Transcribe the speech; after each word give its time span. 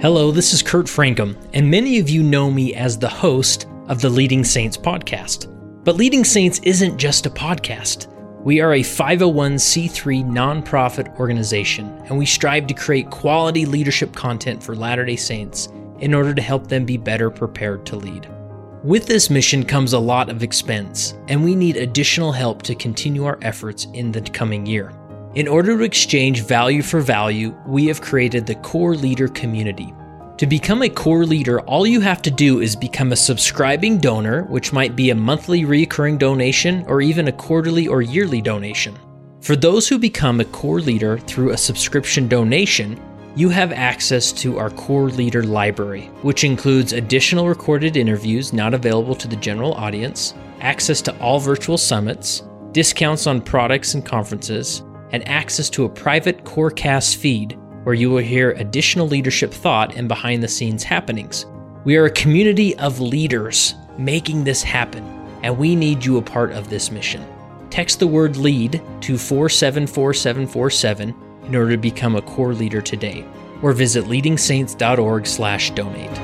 Hello, 0.00 0.30
this 0.30 0.54
is 0.54 0.62
Kurt 0.62 0.86
Francom, 0.86 1.36
and 1.52 1.70
many 1.70 1.98
of 1.98 2.08
you 2.08 2.22
know 2.22 2.50
me 2.50 2.74
as 2.74 2.98
the 2.98 3.06
host 3.06 3.66
of 3.88 4.00
the 4.00 4.08
Leading 4.08 4.44
Saints 4.44 4.78
podcast. 4.78 5.46
But 5.84 5.96
Leading 5.96 6.24
Saints 6.24 6.58
isn't 6.62 6.96
just 6.96 7.26
a 7.26 7.30
podcast. 7.30 8.06
We 8.42 8.62
are 8.62 8.72
a 8.72 8.80
501c3 8.80 10.24
nonprofit 10.24 11.14
organization, 11.18 11.88
and 12.06 12.16
we 12.16 12.24
strive 12.24 12.66
to 12.68 12.72
create 12.72 13.10
quality 13.10 13.66
leadership 13.66 14.14
content 14.14 14.62
for 14.62 14.74
Latter 14.74 15.04
day 15.04 15.16
Saints 15.16 15.68
in 15.98 16.14
order 16.14 16.32
to 16.32 16.40
help 16.40 16.66
them 16.66 16.86
be 16.86 16.96
better 16.96 17.28
prepared 17.28 17.84
to 17.84 17.96
lead. 17.96 18.26
With 18.82 19.04
this 19.04 19.28
mission 19.28 19.66
comes 19.66 19.92
a 19.92 19.98
lot 19.98 20.30
of 20.30 20.42
expense, 20.42 21.12
and 21.28 21.44
we 21.44 21.54
need 21.54 21.76
additional 21.76 22.32
help 22.32 22.62
to 22.62 22.74
continue 22.74 23.26
our 23.26 23.38
efforts 23.42 23.86
in 23.92 24.12
the 24.12 24.22
coming 24.22 24.64
year. 24.64 24.94
In 25.36 25.46
order 25.46 25.78
to 25.78 25.84
exchange 25.84 26.42
value 26.42 26.82
for 26.82 27.00
value, 27.00 27.56
we 27.64 27.86
have 27.86 28.00
created 28.00 28.46
the 28.46 28.56
Core 28.56 28.96
Leader 28.96 29.28
community. 29.28 29.94
To 30.38 30.46
become 30.46 30.82
a 30.82 30.88
core 30.88 31.24
leader, 31.24 31.60
all 31.60 31.86
you 31.86 32.00
have 32.00 32.20
to 32.22 32.32
do 32.32 32.60
is 32.60 32.74
become 32.74 33.12
a 33.12 33.16
subscribing 33.16 33.98
donor, 33.98 34.42
which 34.46 34.72
might 34.72 34.96
be 34.96 35.10
a 35.10 35.14
monthly 35.14 35.64
recurring 35.64 36.18
donation 36.18 36.84
or 36.88 37.00
even 37.00 37.28
a 37.28 37.32
quarterly 37.32 37.86
or 37.86 38.02
yearly 38.02 38.40
donation. 38.40 38.98
For 39.40 39.54
those 39.54 39.86
who 39.86 40.00
become 40.00 40.40
a 40.40 40.44
core 40.46 40.80
leader 40.80 41.18
through 41.18 41.50
a 41.50 41.56
subscription 41.56 42.26
donation, 42.26 43.00
you 43.36 43.50
have 43.50 43.70
access 43.70 44.32
to 44.32 44.58
our 44.58 44.70
core 44.70 45.10
leader 45.10 45.44
library, 45.44 46.06
which 46.22 46.42
includes 46.42 46.92
additional 46.92 47.46
recorded 47.46 47.96
interviews 47.96 48.52
not 48.52 48.74
available 48.74 49.14
to 49.14 49.28
the 49.28 49.36
general 49.36 49.74
audience, 49.74 50.34
access 50.60 51.00
to 51.02 51.16
all 51.20 51.38
virtual 51.38 51.78
summits, 51.78 52.42
discounts 52.72 53.28
on 53.28 53.40
products 53.40 53.94
and 53.94 54.04
conferences, 54.04 54.82
and 55.12 55.26
access 55.28 55.68
to 55.70 55.84
a 55.84 55.88
private 55.88 56.44
Corecast 56.44 57.16
feed 57.16 57.58
where 57.84 57.94
you 57.94 58.10
will 58.10 58.18
hear 58.18 58.50
additional 58.52 59.08
leadership 59.08 59.52
thought 59.52 59.96
and 59.96 60.08
behind 60.08 60.42
the 60.42 60.48
scenes 60.48 60.84
happenings. 60.84 61.46
We 61.84 61.96
are 61.96 62.04
a 62.04 62.10
community 62.10 62.76
of 62.76 63.00
leaders 63.00 63.74
making 63.96 64.44
this 64.44 64.62
happen, 64.62 65.02
and 65.42 65.56
we 65.56 65.74
need 65.74 66.04
you 66.04 66.18
a 66.18 66.22
part 66.22 66.52
of 66.52 66.68
this 66.68 66.90
mission. 66.90 67.24
Text 67.70 68.00
the 68.00 68.06
word 68.06 68.36
LEAD 68.36 68.82
to 69.00 69.16
474747 69.16 71.14
in 71.46 71.56
order 71.56 71.70
to 71.70 71.78
become 71.78 72.16
a 72.16 72.22
core 72.22 72.52
leader 72.52 72.82
today, 72.82 73.24
or 73.62 73.72
visit 73.72 74.04
leadingsaints.org/donate. 74.04 76.20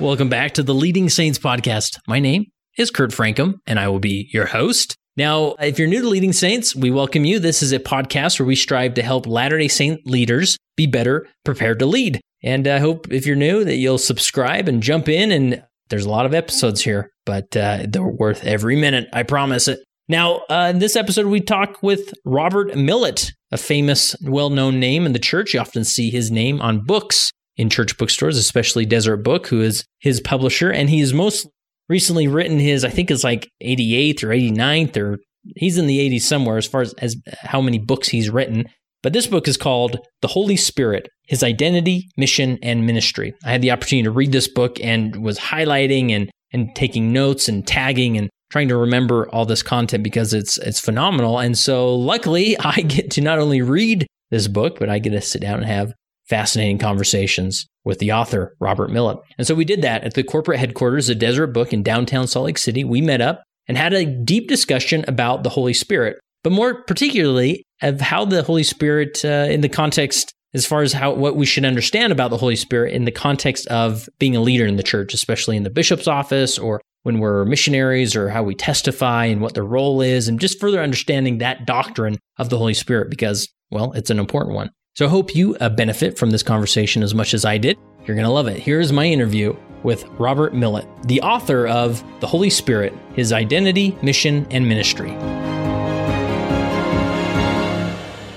Welcome 0.00 0.28
back 0.28 0.54
to 0.54 0.62
the 0.62 0.74
Leading 0.74 1.08
Saints 1.08 1.38
podcast. 1.38 1.98
My 2.06 2.18
name 2.18 2.46
is 2.76 2.90
Kurt 2.90 3.10
Francom, 3.10 3.54
and 3.66 3.78
I 3.78 3.88
will 3.88 4.00
be 4.00 4.28
your 4.32 4.46
host. 4.46 4.96
Now, 5.16 5.54
if 5.60 5.78
you're 5.78 5.86
new 5.86 6.02
to 6.02 6.08
Leading 6.08 6.32
Saints, 6.32 6.74
we 6.74 6.90
welcome 6.90 7.24
you. 7.24 7.38
This 7.38 7.62
is 7.62 7.70
a 7.70 7.78
podcast 7.78 8.40
where 8.40 8.46
we 8.46 8.56
strive 8.56 8.94
to 8.94 9.02
help 9.02 9.28
Latter 9.28 9.58
day 9.58 9.68
Saint 9.68 10.04
leaders 10.04 10.58
be 10.76 10.88
better 10.88 11.28
prepared 11.44 11.78
to 11.78 11.86
lead. 11.86 12.20
And 12.42 12.66
I 12.66 12.80
hope 12.80 13.12
if 13.12 13.24
you're 13.24 13.36
new 13.36 13.62
that 13.62 13.76
you'll 13.76 13.98
subscribe 13.98 14.66
and 14.66 14.82
jump 14.82 15.08
in. 15.08 15.30
And 15.30 15.62
there's 15.88 16.04
a 16.04 16.10
lot 16.10 16.26
of 16.26 16.34
episodes 16.34 16.80
here, 16.80 17.12
but 17.26 17.56
uh, 17.56 17.86
they're 17.88 18.02
worth 18.02 18.44
every 18.44 18.74
minute. 18.74 19.08
I 19.12 19.22
promise 19.22 19.68
it. 19.68 19.84
Now, 20.08 20.42
uh, 20.50 20.70
in 20.70 20.80
this 20.80 20.96
episode, 20.96 21.26
we 21.26 21.40
talk 21.40 21.80
with 21.80 22.12
Robert 22.24 22.76
Millet, 22.76 23.30
a 23.52 23.56
famous, 23.56 24.16
well 24.20 24.50
known 24.50 24.80
name 24.80 25.06
in 25.06 25.12
the 25.12 25.20
church. 25.20 25.54
You 25.54 25.60
often 25.60 25.84
see 25.84 26.10
his 26.10 26.32
name 26.32 26.60
on 26.60 26.84
books 26.84 27.30
in 27.56 27.70
church 27.70 27.96
bookstores, 27.96 28.36
especially 28.36 28.84
Deseret 28.84 29.22
Book, 29.22 29.46
who 29.46 29.60
is 29.60 29.84
his 30.00 30.20
publisher. 30.20 30.72
And 30.72 30.90
he 30.90 31.00
is 31.00 31.14
most 31.14 31.46
recently 31.88 32.28
written 32.28 32.58
his, 32.58 32.84
I 32.84 32.90
think 32.90 33.10
it's 33.10 33.24
like 33.24 33.50
88th 33.62 34.22
or 34.22 34.28
89th, 34.28 34.96
or 34.96 35.18
he's 35.56 35.78
in 35.78 35.86
the 35.86 35.98
80s 35.98 36.22
somewhere 36.22 36.56
as 36.56 36.66
far 36.66 36.82
as, 36.82 36.94
as 36.94 37.16
how 37.40 37.60
many 37.60 37.78
books 37.78 38.08
he's 38.08 38.30
written. 38.30 38.66
But 39.02 39.12
this 39.12 39.26
book 39.26 39.46
is 39.46 39.58
called 39.58 39.98
The 40.22 40.28
Holy 40.28 40.56
Spirit 40.56 41.08
His 41.26 41.42
Identity, 41.42 42.08
Mission, 42.16 42.58
and 42.62 42.86
Ministry. 42.86 43.34
I 43.44 43.50
had 43.50 43.60
the 43.60 43.70
opportunity 43.70 44.04
to 44.04 44.10
read 44.10 44.32
this 44.32 44.48
book 44.48 44.80
and 44.80 45.22
was 45.22 45.38
highlighting 45.38 46.10
and, 46.10 46.30
and 46.52 46.74
taking 46.74 47.12
notes 47.12 47.48
and 47.48 47.66
tagging 47.66 48.16
and 48.16 48.30
trying 48.50 48.68
to 48.68 48.76
remember 48.76 49.28
all 49.30 49.44
this 49.44 49.62
content 49.62 50.04
because 50.04 50.32
it's 50.32 50.58
it's 50.58 50.80
phenomenal. 50.80 51.38
And 51.38 51.58
so 51.58 51.94
luckily 51.94 52.56
I 52.60 52.80
get 52.80 53.10
to 53.12 53.20
not 53.20 53.38
only 53.38 53.60
read 53.60 54.06
this 54.30 54.48
book, 54.48 54.78
but 54.78 54.88
I 54.88 54.98
get 54.98 55.10
to 55.10 55.20
sit 55.20 55.42
down 55.42 55.58
and 55.58 55.66
have 55.66 55.92
fascinating 56.28 56.78
conversations 56.78 57.66
with 57.84 57.98
the 57.98 58.12
author, 58.12 58.56
Robert 58.60 58.90
Millet. 58.90 59.18
And 59.38 59.46
so 59.46 59.54
we 59.54 59.64
did 59.64 59.82
that 59.82 60.04
at 60.04 60.14
the 60.14 60.22
corporate 60.22 60.58
headquarters 60.58 61.08
of 61.08 61.18
Deseret 61.18 61.52
Book 61.52 61.72
in 61.72 61.82
downtown 61.82 62.26
Salt 62.26 62.46
Lake 62.46 62.58
City. 62.58 62.84
We 62.84 63.00
met 63.00 63.20
up 63.20 63.42
and 63.68 63.76
had 63.76 63.92
a 63.92 64.06
deep 64.06 64.48
discussion 64.48 65.04
about 65.06 65.42
the 65.42 65.50
Holy 65.50 65.74
Spirit, 65.74 66.18
but 66.42 66.52
more 66.52 66.82
particularly 66.84 67.64
of 67.82 68.00
how 68.00 68.24
the 68.24 68.42
Holy 68.42 68.62
Spirit, 68.62 69.24
uh, 69.24 69.46
in 69.50 69.60
the 69.60 69.68
context, 69.68 70.32
as 70.54 70.64
far 70.64 70.82
as 70.82 70.92
how 70.92 71.12
what 71.12 71.36
we 71.36 71.44
should 71.44 71.64
understand 71.64 72.12
about 72.12 72.30
the 72.30 72.36
Holy 72.36 72.56
Spirit 72.56 72.94
in 72.94 73.04
the 73.04 73.10
context 73.10 73.66
of 73.66 74.08
being 74.18 74.36
a 74.36 74.40
leader 74.40 74.66
in 74.66 74.76
the 74.76 74.82
church, 74.82 75.12
especially 75.12 75.56
in 75.56 75.64
the 75.64 75.70
bishop's 75.70 76.06
office 76.06 76.58
or 76.58 76.80
when 77.02 77.18
we're 77.18 77.44
missionaries 77.44 78.16
or 78.16 78.30
how 78.30 78.42
we 78.42 78.54
testify 78.54 79.26
and 79.26 79.40
what 79.40 79.54
the 79.54 79.62
role 79.62 80.00
is, 80.00 80.26
and 80.26 80.40
just 80.40 80.60
further 80.60 80.80
understanding 80.80 81.38
that 81.38 81.66
doctrine 81.66 82.16
of 82.38 82.48
the 82.48 82.56
Holy 82.56 82.72
Spirit 82.72 83.10
because, 83.10 83.48
well, 83.70 83.92
it's 83.92 84.10
an 84.10 84.18
important 84.18 84.54
one. 84.54 84.70
So 84.94 85.06
I 85.06 85.08
hope 85.08 85.34
you 85.34 85.56
uh, 85.56 85.70
benefit 85.70 86.16
from 86.16 86.30
this 86.30 86.44
conversation 86.44 87.02
as 87.02 87.16
much 87.16 87.34
as 87.34 87.44
I 87.44 87.58
did. 87.58 87.76
You're 88.06 88.14
going 88.14 88.26
to 88.26 88.30
love 88.30 88.46
it. 88.46 88.60
Here's 88.60 88.92
my 88.92 89.04
interview 89.04 89.56
with 89.82 90.04
Robert 90.20 90.54
Millet, 90.54 90.86
the 91.08 91.20
author 91.20 91.66
of 91.66 92.04
The 92.20 92.28
Holy 92.28 92.48
Spirit 92.48 92.94
His 93.14 93.32
Identity, 93.32 93.98
Mission, 94.02 94.46
and 94.52 94.68
Ministry. 94.68 95.10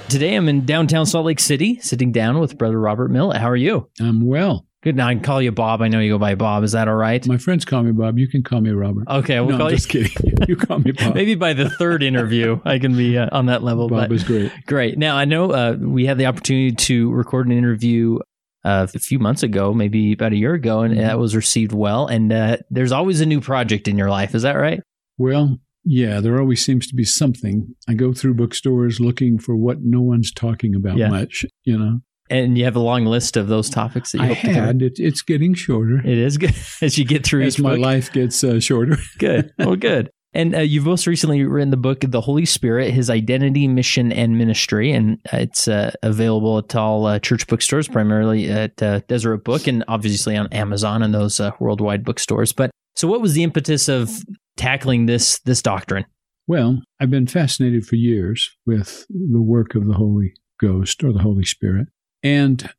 Today 0.09 0.33
I'm 0.33 0.49
in 0.49 0.65
downtown 0.65 1.05
Salt 1.05 1.27
Lake 1.27 1.39
City, 1.39 1.79
sitting 1.79 2.11
down 2.11 2.39
with 2.39 2.57
Brother 2.57 2.79
Robert 2.79 3.11
Millet. 3.11 3.37
How 3.37 3.51
are 3.51 3.55
you? 3.55 3.87
I'm 3.99 4.25
well. 4.25 4.66
Good. 4.83 4.95
Now 4.95 5.07
I 5.07 5.13
can 5.15 5.23
call 5.23 5.41
you 5.41 5.51
Bob. 5.51 5.81
I 5.81 5.87
know 5.87 5.99
you 5.99 6.13
go 6.13 6.19
by 6.19 6.35
Bob. 6.35 6.63
Is 6.63 6.73
that 6.73 6.87
all 6.87 6.95
right? 6.95 7.25
My 7.27 7.37
friends 7.39 7.65
call 7.65 7.81
me 7.83 7.91
Bob. 7.91 8.19
You 8.19 8.27
can 8.27 8.43
call 8.43 8.61
me 8.61 8.69
Robert. 8.69 9.05
Okay, 9.09 9.39
we'll 9.39 9.49
no, 9.51 9.57
call 9.57 9.67
I'm 9.67 9.71
you. 9.71 9.77
just 9.77 9.89
kidding. 9.89 10.11
You 10.47 10.55
call 10.55 10.79
me 10.79 10.91
Bob. 10.91 11.15
Maybe 11.15 11.33
by 11.35 11.53
the 11.53 11.67
third 11.69 12.03
interview, 12.03 12.61
I 12.63 12.77
can 12.79 12.95
be 12.95 13.17
uh, 13.17 13.27
on 13.31 13.47
that 13.47 13.63
level. 13.63 13.89
Bob 13.89 14.07
but 14.09 14.11
is 14.15 14.23
great. 14.23 14.51
great. 14.67 14.97
Now 14.97 15.17
I 15.17 15.25
know 15.25 15.51
uh, 15.51 15.75
we 15.79 16.05
had 16.05 16.17
the 16.19 16.27
opportunity 16.27 16.73
to 16.73 17.11
record 17.11 17.47
an 17.47 17.53
interview 17.57 18.19
uh, 18.63 18.85
a 18.93 18.99
few 18.99 19.17
months 19.17 19.41
ago, 19.43 19.73
maybe 19.73 20.13
about 20.13 20.31
a 20.33 20.35
year 20.37 20.53
ago, 20.53 20.81
and 20.81 20.93
Mhm. 20.93 20.97
that 20.99 21.17
was 21.19 21.35
received 21.35 21.71
well. 21.73 22.05
And 22.07 22.31
uh, 22.31 22.57
there's 22.69 22.91
always 22.91 23.19
a 23.19 23.25
new 23.25 23.41
project 23.41 23.87
in 23.87 23.97
your 23.97 24.09
life. 24.09 24.35
Is 24.35 24.43
that 24.43 24.53
right? 24.53 24.79
Well, 25.17 25.57
yeah, 25.83 26.19
there 26.19 26.39
always 26.39 26.63
seems 26.63 26.85
to 26.87 26.95
be 26.95 27.03
something. 27.03 27.75
I 27.89 27.93
go 27.95 28.13
through 28.13 28.35
bookstores 28.35 28.99
looking 28.99 29.39
for 29.39 29.55
what 29.55 29.77
no 29.81 30.01
one's 30.01 30.31
talking 30.31 30.75
about 30.75 30.97
Yeah. 30.97 31.09
much, 31.09 31.45
you 31.63 31.77
know. 31.77 32.01
And 32.29 32.57
you 32.57 32.65
have 32.65 32.75
a 32.75 32.81
long 32.81 33.05
list 33.05 33.37
of 33.37 33.47
those 33.47 33.69
topics 33.69 34.11
that 34.11 34.19
you 34.19 34.23
I 34.23 34.27
hope 34.33 34.37
had. 34.37 34.81
It, 34.81 34.99
it's 34.99 35.21
getting 35.21 35.53
shorter 35.53 35.99
It 35.99 36.17
is 36.17 36.37
good 36.37 36.55
as 36.81 36.97
you 36.97 37.05
get 37.05 37.25
through 37.25 37.43
as 37.43 37.59
my 37.59 37.71
book. 37.71 37.79
life 37.79 38.11
gets 38.11 38.43
uh, 38.43 38.59
shorter. 38.59 38.97
Good. 39.19 39.53
Well, 39.57 39.75
good. 39.75 40.11
And 40.33 40.53
uh, 40.55 40.59
you've 40.59 40.85
most 40.85 41.07
recently 41.07 41.43
written 41.43 41.71
the 41.71 41.77
book, 41.77 42.01
The 42.01 42.21
Holy 42.21 42.45
Spirit, 42.45 42.93
His 42.93 43.09
Identity, 43.09 43.67
Mission, 43.67 44.11
and 44.11 44.37
Ministry. 44.37 44.91
And 44.91 45.19
uh, 45.33 45.37
it's 45.37 45.67
uh, 45.67 45.91
available 46.03 46.57
at 46.59 46.75
all 46.75 47.07
uh, 47.07 47.17
church 47.17 47.47
bookstores, 47.47 47.87
primarily 47.87 48.49
at 48.49 48.81
uh, 48.83 48.99
Deseret 49.07 49.43
Book, 49.43 49.65
and 49.67 49.83
obviously 49.87 50.35
on 50.35 50.47
Amazon 50.53 51.01
and 51.01 51.13
those 51.13 51.39
uh, 51.39 51.51
worldwide 51.59 52.03
bookstores. 52.03 52.51
But 52.53 52.69
so, 52.95 53.07
what 53.07 53.21
was 53.21 53.33
the 53.33 53.43
impetus 53.43 53.87
of 53.89 54.11
tackling 54.57 55.05
this 55.07 55.39
this 55.39 55.61
doctrine? 55.61 56.05
Well, 56.45 56.81
I've 56.99 57.09
been 57.09 57.27
fascinated 57.27 57.85
for 57.85 57.95
years 57.95 58.51
with 58.65 59.05
the 59.09 59.41
work 59.41 59.75
of 59.75 59.87
the 59.87 59.93
Holy 59.95 60.33
Ghost 60.59 61.03
or 61.03 61.11
the 61.13 61.19
Holy 61.19 61.45
Spirit. 61.45 61.87
And 62.27 62.69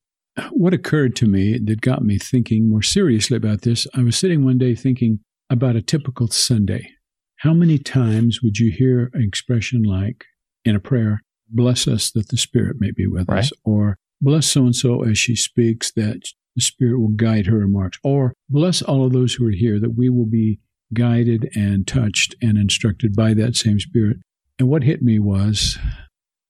what 0.50 0.74
occurred 0.74 1.16
to 1.16 1.26
me 1.26 1.58
that 1.64 1.80
got 1.80 2.04
me 2.04 2.18
thinking 2.18 2.68
more 2.68 2.82
seriously 2.82 3.38
about 3.38 3.62
this, 3.62 3.86
I 3.94 4.02
was 4.02 4.14
sitting 4.14 4.44
one 4.44 4.58
day 4.58 4.74
thinking 4.74 5.20
about 5.48 5.74
a 5.74 5.80
typical 5.80 6.28
Sunday. 6.28 6.90
How 7.38 7.54
many 7.54 7.78
times 7.78 8.40
would 8.42 8.58
you 8.58 8.70
hear 8.70 9.10
an 9.14 9.22
expression 9.22 9.84
like 9.84 10.26
in 10.66 10.76
a 10.76 10.80
prayer, 10.80 11.22
bless 11.48 11.88
us 11.88 12.10
that 12.10 12.28
the 12.28 12.36
Spirit 12.36 12.76
may 12.78 12.90
be 12.90 13.06
with 13.06 13.30
us, 13.30 13.50
or 13.64 13.96
bless 14.20 14.48
so 14.48 14.64
and 14.64 14.76
so 14.76 15.02
as 15.02 15.16
she 15.16 15.34
speaks 15.34 15.90
that 15.92 16.20
the 16.54 16.60
Spirit 16.60 16.98
will 16.98 17.08
guide 17.16 17.46
her 17.46 17.56
remarks, 17.56 17.98
or 18.04 18.34
bless 18.50 18.82
all 18.82 19.06
of 19.06 19.14
those 19.14 19.32
who 19.32 19.46
are 19.46 19.50
here 19.50 19.80
that 19.80 19.96
we 19.96 20.10
will 20.10 20.26
be 20.26 20.60
guided 20.92 21.48
and 21.56 21.86
touched 21.86 22.34
and 22.42 22.58
instructed 22.58 23.16
by 23.16 23.32
that 23.32 23.56
same 23.56 23.80
Spirit. 23.80 24.18
And 24.58 24.68
what 24.68 24.82
hit 24.82 25.00
me 25.00 25.18
was 25.18 25.78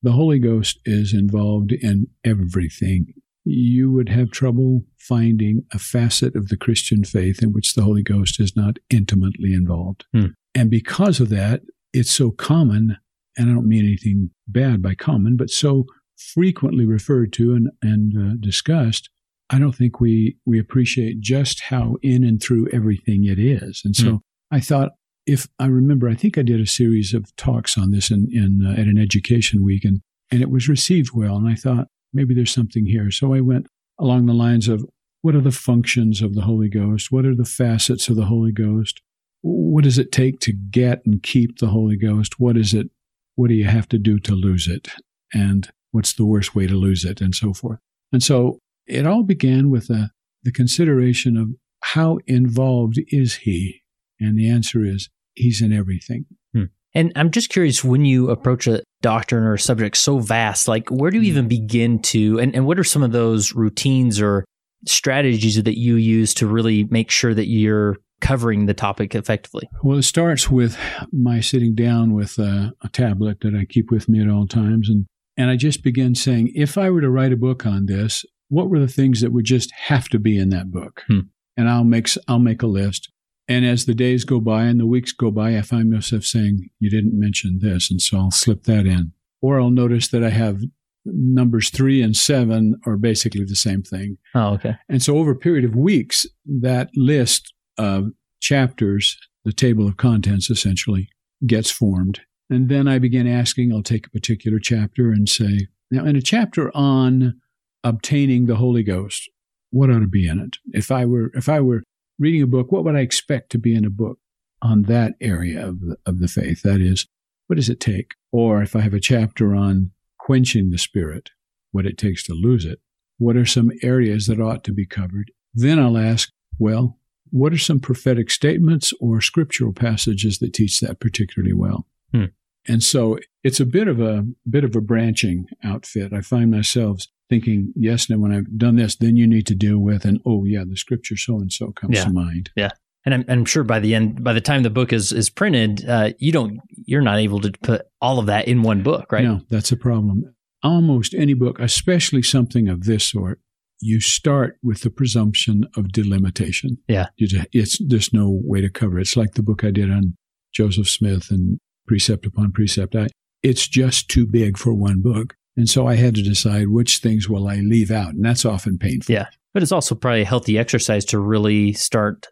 the 0.02 0.12
Holy 0.12 0.38
Ghost 0.38 0.78
is 0.84 1.12
involved 1.12 1.72
in 1.72 2.06
everything. 2.24 3.14
You 3.44 3.90
would 3.92 4.08
have 4.10 4.30
trouble 4.30 4.82
finding 4.98 5.64
a 5.72 5.78
facet 5.78 6.36
of 6.36 6.48
the 6.48 6.56
Christian 6.56 7.04
faith 7.04 7.42
in 7.42 7.52
which 7.52 7.74
the 7.74 7.82
Holy 7.82 8.02
Ghost 8.02 8.38
is 8.40 8.54
not 8.54 8.78
intimately 8.90 9.54
involved. 9.54 10.04
Hmm. 10.12 10.26
And 10.54 10.70
because 10.70 11.20
of 11.20 11.28
that, 11.30 11.62
it's 11.92 12.10
so 12.10 12.30
common, 12.30 12.98
and 13.36 13.50
I 13.50 13.54
don't 13.54 13.68
mean 13.68 13.84
anything 13.86 14.30
bad 14.46 14.82
by 14.82 14.94
common, 14.94 15.36
but 15.36 15.50
so 15.50 15.86
frequently 16.16 16.84
referred 16.84 17.32
to 17.34 17.54
and, 17.54 17.70
and 17.80 18.12
uh, 18.16 18.34
discussed, 18.40 19.08
I 19.50 19.58
don't 19.58 19.74
think 19.74 20.00
we, 20.00 20.36
we 20.44 20.58
appreciate 20.58 21.20
just 21.20 21.62
how 21.64 21.96
in 22.02 22.24
and 22.24 22.42
through 22.42 22.68
everything 22.72 23.24
it 23.24 23.38
is. 23.38 23.80
And 23.84 23.96
so 23.96 24.10
Hmm. 24.10 24.16
I 24.50 24.60
thought, 24.60 24.92
if 25.28 25.46
I 25.58 25.66
remember, 25.66 26.08
I 26.08 26.14
think 26.14 26.38
I 26.38 26.42
did 26.42 26.58
a 26.58 26.66
series 26.66 27.12
of 27.12 27.36
talks 27.36 27.76
on 27.76 27.90
this 27.90 28.10
in, 28.10 28.28
in 28.32 28.66
uh, 28.66 28.72
at 28.72 28.86
an 28.86 28.98
education 28.98 29.62
week, 29.62 29.84
and 29.84 30.00
and 30.30 30.40
it 30.40 30.50
was 30.50 30.68
received 30.68 31.10
well. 31.14 31.36
And 31.36 31.48
I 31.48 31.54
thought, 31.54 31.88
maybe 32.12 32.34
there's 32.34 32.52
something 32.52 32.86
here. 32.86 33.10
So 33.10 33.34
I 33.34 33.40
went 33.40 33.66
along 33.98 34.26
the 34.26 34.34
lines 34.34 34.68
of 34.68 34.84
what 35.20 35.34
are 35.34 35.40
the 35.40 35.50
functions 35.50 36.22
of 36.22 36.34
the 36.34 36.42
Holy 36.42 36.68
Ghost? 36.68 37.12
What 37.12 37.26
are 37.26 37.34
the 37.34 37.44
facets 37.44 38.08
of 38.08 38.16
the 38.16 38.24
Holy 38.24 38.52
Ghost? 38.52 39.02
What 39.42 39.84
does 39.84 39.98
it 39.98 40.12
take 40.12 40.40
to 40.40 40.52
get 40.52 41.02
and 41.04 41.22
keep 41.22 41.58
the 41.58 41.68
Holy 41.68 41.96
Ghost? 41.96 42.40
What 42.40 42.56
is 42.56 42.72
it? 42.72 42.88
What 43.34 43.48
do 43.48 43.54
you 43.54 43.66
have 43.66 43.88
to 43.90 43.98
do 43.98 44.18
to 44.20 44.34
lose 44.34 44.66
it? 44.66 44.88
And 45.32 45.68
what's 45.90 46.14
the 46.14 46.24
worst 46.24 46.54
way 46.54 46.66
to 46.66 46.74
lose 46.74 47.04
it? 47.04 47.20
And 47.20 47.34
so 47.34 47.52
forth. 47.52 47.78
And 48.12 48.22
so 48.22 48.58
it 48.86 49.06
all 49.06 49.22
began 49.22 49.70
with 49.70 49.90
a, 49.90 50.10
the 50.42 50.52
consideration 50.52 51.36
of 51.36 51.50
how 51.82 52.18
involved 52.26 52.98
is 53.08 53.36
he? 53.36 53.82
And 54.20 54.38
the 54.38 54.48
answer 54.48 54.84
is 54.84 55.08
he's 55.38 55.62
in 55.62 55.72
everything. 55.72 56.26
Hmm. 56.52 56.64
And 56.94 57.12
I'm 57.16 57.30
just 57.30 57.50
curious 57.50 57.84
when 57.84 58.04
you 58.04 58.30
approach 58.30 58.66
a 58.66 58.82
doctrine 59.02 59.44
or 59.44 59.54
a 59.54 59.58
subject 59.58 59.96
so 59.96 60.18
vast, 60.18 60.68
like 60.68 60.88
where 60.90 61.10
do 61.10 61.18
you 61.18 61.24
even 61.24 61.48
begin 61.48 62.00
to, 62.02 62.38
and, 62.38 62.54
and 62.54 62.66
what 62.66 62.78
are 62.78 62.84
some 62.84 63.02
of 63.02 63.12
those 63.12 63.54
routines 63.54 64.20
or 64.20 64.44
strategies 64.86 65.62
that 65.62 65.78
you 65.78 65.96
use 65.96 66.34
to 66.34 66.46
really 66.46 66.84
make 66.84 67.10
sure 67.10 67.34
that 67.34 67.48
you're 67.48 67.96
covering 68.20 68.66
the 68.66 68.74
topic 68.74 69.14
effectively? 69.14 69.68
Well, 69.82 69.98
it 69.98 70.02
starts 70.02 70.50
with 70.50 70.78
my 71.12 71.40
sitting 71.40 71.74
down 71.74 72.14
with 72.14 72.38
a, 72.38 72.72
a, 72.82 72.88
tablet 72.88 73.40
that 73.40 73.54
I 73.54 73.64
keep 73.64 73.90
with 73.90 74.08
me 74.08 74.20
at 74.20 74.28
all 74.28 74.46
times. 74.46 74.88
And, 74.88 75.06
and 75.36 75.50
I 75.50 75.56
just 75.56 75.82
begin 75.82 76.14
saying, 76.14 76.52
if 76.54 76.76
I 76.76 76.90
were 76.90 77.00
to 77.00 77.10
write 77.10 77.32
a 77.32 77.36
book 77.36 77.64
on 77.64 77.86
this, 77.86 78.24
what 78.48 78.70
were 78.70 78.80
the 78.80 78.88
things 78.88 79.20
that 79.20 79.32
would 79.32 79.44
just 79.44 79.72
have 79.72 80.08
to 80.08 80.18
be 80.18 80.38
in 80.38 80.48
that 80.50 80.70
book? 80.70 81.02
Hmm. 81.06 81.20
And 81.56 81.68
I'll 81.68 81.84
make, 81.84 82.08
I'll 82.26 82.38
make 82.38 82.62
a 82.62 82.66
list. 82.66 83.10
And 83.48 83.64
as 83.64 83.86
the 83.86 83.94
days 83.94 84.24
go 84.24 84.40
by 84.40 84.64
and 84.64 84.78
the 84.78 84.86
weeks 84.86 85.12
go 85.12 85.30
by, 85.30 85.56
I 85.56 85.62
find 85.62 85.90
myself 85.90 86.24
saying, 86.24 86.68
you 86.78 86.90
didn't 86.90 87.18
mention 87.18 87.60
this. 87.62 87.90
And 87.90 88.00
so 88.00 88.18
I'll 88.18 88.30
slip 88.30 88.64
that 88.64 88.86
in. 88.86 89.12
Or 89.40 89.60
I'll 89.60 89.70
notice 89.70 90.08
that 90.08 90.22
I 90.22 90.30
have 90.30 90.60
numbers 91.04 91.70
three 91.70 92.02
and 92.02 92.14
seven 92.14 92.78
are 92.86 92.96
basically 92.98 93.44
the 93.44 93.56
same 93.56 93.82
thing. 93.82 94.18
Oh, 94.34 94.54
okay. 94.54 94.74
And 94.88 95.02
so 95.02 95.16
over 95.16 95.30
a 95.30 95.36
period 95.36 95.64
of 95.64 95.74
weeks, 95.74 96.26
that 96.60 96.90
list 96.94 97.54
of 97.78 98.10
chapters, 98.40 99.16
the 99.44 99.52
table 99.52 99.88
of 99.88 99.96
contents 99.96 100.50
essentially, 100.50 101.08
gets 101.46 101.70
formed. 101.70 102.20
And 102.50 102.68
then 102.68 102.88
I 102.88 102.98
begin 102.98 103.26
asking, 103.26 103.72
I'll 103.72 103.82
take 103.82 104.06
a 104.06 104.10
particular 104.10 104.58
chapter 104.58 105.10
and 105.10 105.28
say, 105.28 105.68
now 105.90 106.04
in 106.04 106.16
a 106.16 106.22
chapter 106.22 106.74
on 106.76 107.40
obtaining 107.84 108.46
the 108.46 108.56
Holy 108.56 108.82
Ghost, 108.82 109.30
what 109.70 109.90
ought 109.90 110.00
to 110.00 110.08
be 110.08 110.26
in 110.26 110.38
it? 110.40 110.56
If 110.72 110.90
I 110.90 111.04
were 111.04 111.30
if 111.34 111.48
I 111.48 111.60
were 111.60 111.82
reading 112.18 112.42
a 112.42 112.46
book, 112.46 112.72
what 112.72 112.84
would 112.84 112.96
I 112.96 113.00
expect 113.00 113.50
to 113.52 113.58
be 113.58 113.74
in 113.74 113.84
a 113.84 113.90
book 113.90 114.18
on 114.60 114.82
that 114.82 115.14
area 115.20 115.66
of 115.66 115.80
the, 115.80 115.96
of 116.04 116.18
the 116.18 116.28
faith? 116.28 116.62
That 116.62 116.80
is, 116.80 117.06
what 117.46 117.56
does 117.56 117.68
it 117.68 117.80
take? 117.80 118.12
Or 118.32 118.62
if 118.62 118.74
I 118.76 118.80
have 118.80 118.94
a 118.94 119.00
chapter 119.00 119.54
on 119.54 119.92
quenching 120.18 120.70
the 120.70 120.78
spirit, 120.78 121.30
what 121.70 121.86
it 121.86 121.98
takes 121.98 122.24
to 122.24 122.34
lose 122.34 122.64
it. 122.64 122.80
What 123.18 123.36
are 123.36 123.46
some 123.46 123.70
areas 123.82 124.26
that 124.26 124.40
ought 124.40 124.64
to 124.64 124.72
be 124.72 124.86
covered? 124.86 125.32
Then 125.54 125.78
I'll 125.78 125.98
ask, 125.98 126.30
well, 126.58 126.98
what 127.30 127.52
are 127.52 127.58
some 127.58 127.80
prophetic 127.80 128.30
statements 128.30 128.92
or 129.00 129.20
scriptural 129.20 129.72
passages 129.72 130.38
that 130.38 130.54
teach 130.54 130.80
that 130.80 131.00
particularly 131.00 131.54
well? 131.54 131.86
Hmm. 132.12 132.26
And 132.68 132.82
so 132.82 133.18
it's 133.42 133.60
a 133.60 133.66
bit 133.66 133.88
of 133.88 134.00
a 134.00 134.26
bit 134.48 134.64
of 134.64 134.76
a 134.76 134.80
branching 134.80 135.46
outfit. 135.64 136.12
I 136.12 136.20
find 136.20 136.50
myself 136.50 137.02
thinking, 137.28 137.72
yes, 137.74 138.08
now 138.08 138.18
when 138.18 138.32
I've 138.32 138.58
done 138.58 138.76
this, 138.76 138.96
then 138.96 139.16
you 139.16 139.26
need 139.26 139.46
to 139.46 139.54
deal 139.54 139.78
with, 139.78 140.04
and 140.04 140.20
oh 140.26 140.44
yeah, 140.44 140.64
the 140.66 140.76
scripture 140.76 141.16
so 141.16 141.36
and 141.36 141.52
so 141.52 141.72
comes 141.72 141.96
yeah. 141.96 142.04
to 142.04 142.10
mind. 142.10 142.50
Yeah. 142.56 142.70
And 143.04 143.14
I'm, 143.14 143.24
I'm, 143.28 143.44
sure 143.46 143.64
by 143.64 143.80
the 143.80 143.94
end, 143.94 144.22
by 144.22 144.34
the 144.34 144.40
time 144.40 144.62
the 144.62 144.70
book 144.70 144.92
is 144.92 145.12
is 145.12 145.30
printed, 145.30 145.88
uh, 145.88 146.10
you 146.18 146.30
don't, 146.30 146.60
you're 146.84 147.00
not 147.00 147.18
able 147.18 147.40
to 147.40 147.52
put 147.62 147.82
all 148.02 148.18
of 148.18 148.26
that 148.26 148.48
in 148.48 148.62
one 148.62 148.82
book, 148.82 149.10
right? 149.12 149.24
No, 149.24 149.40
that's 149.48 149.72
a 149.72 149.76
problem. 149.76 150.34
Almost 150.62 151.14
any 151.14 151.34
book, 151.34 151.58
especially 151.58 152.22
something 152.22 152.68
of 152.68 152.84
this 152.84 153.08
sort, 153.08 153.40
you 153.80 154.00
start 154.00 154.58
with 154.62 154.82
the 154.82 154.90
presumption 154.90 155.64
of 155.76 155.92
delimitation. 155.92 156.78
Yeah, 156.88 157.06
it's 157.16 157.78
there's 157.86 158.12
no 158.12 158.40
way 158.44 158.60
to 158.60 158.68
cover 158.68 158.98
it. 158.98 159.02
It's 159.02 159.16
like 159.16 159.34
the 159.34 159.42
book 159.42 159.64
I 159.64 159.70
did 159.70 159.90
on 159.90 160.16
Joseph 160.52 160.88
Smith 160.88 161.30
and 161.30 161.60
precept 161.88 162.26
upon 162.26 162.52
precept. 162.52 162.94
I, 162.94 163.08
it's 163.42 163.66
just 163.66 164.08
too 164.08 164.26
big 164.26 164.56
for 164.58 164.74
one 164.74 165.00
book, 165.00 165.34
and 165.56 165.68
so 165.68 165.86
I 165.86 165.96
had 165.96 166.14
to 166.16 166.22
decide 166.22 166.68
which 166.68 166.98
things 166.98 167.28
will 167.28 167.48
I 167.48 167.56
leave 167.56 167.90
out, 167.90 168.14
and 168.14 168.24
that's 168.24 168.44
often 168.44 168.78
painful. 168.78 169.12
Yeah, 169.12 169.26
but 169.54 169.62
it's 169.62 169.72
also 169.72 169.94
probably 169.94 170.22
a 170.22 170.26
healthy 170.26 170.58
exercise 170.58 171.04
to 171.06 171.18
really 171.18 171.72
start 171.72 172.28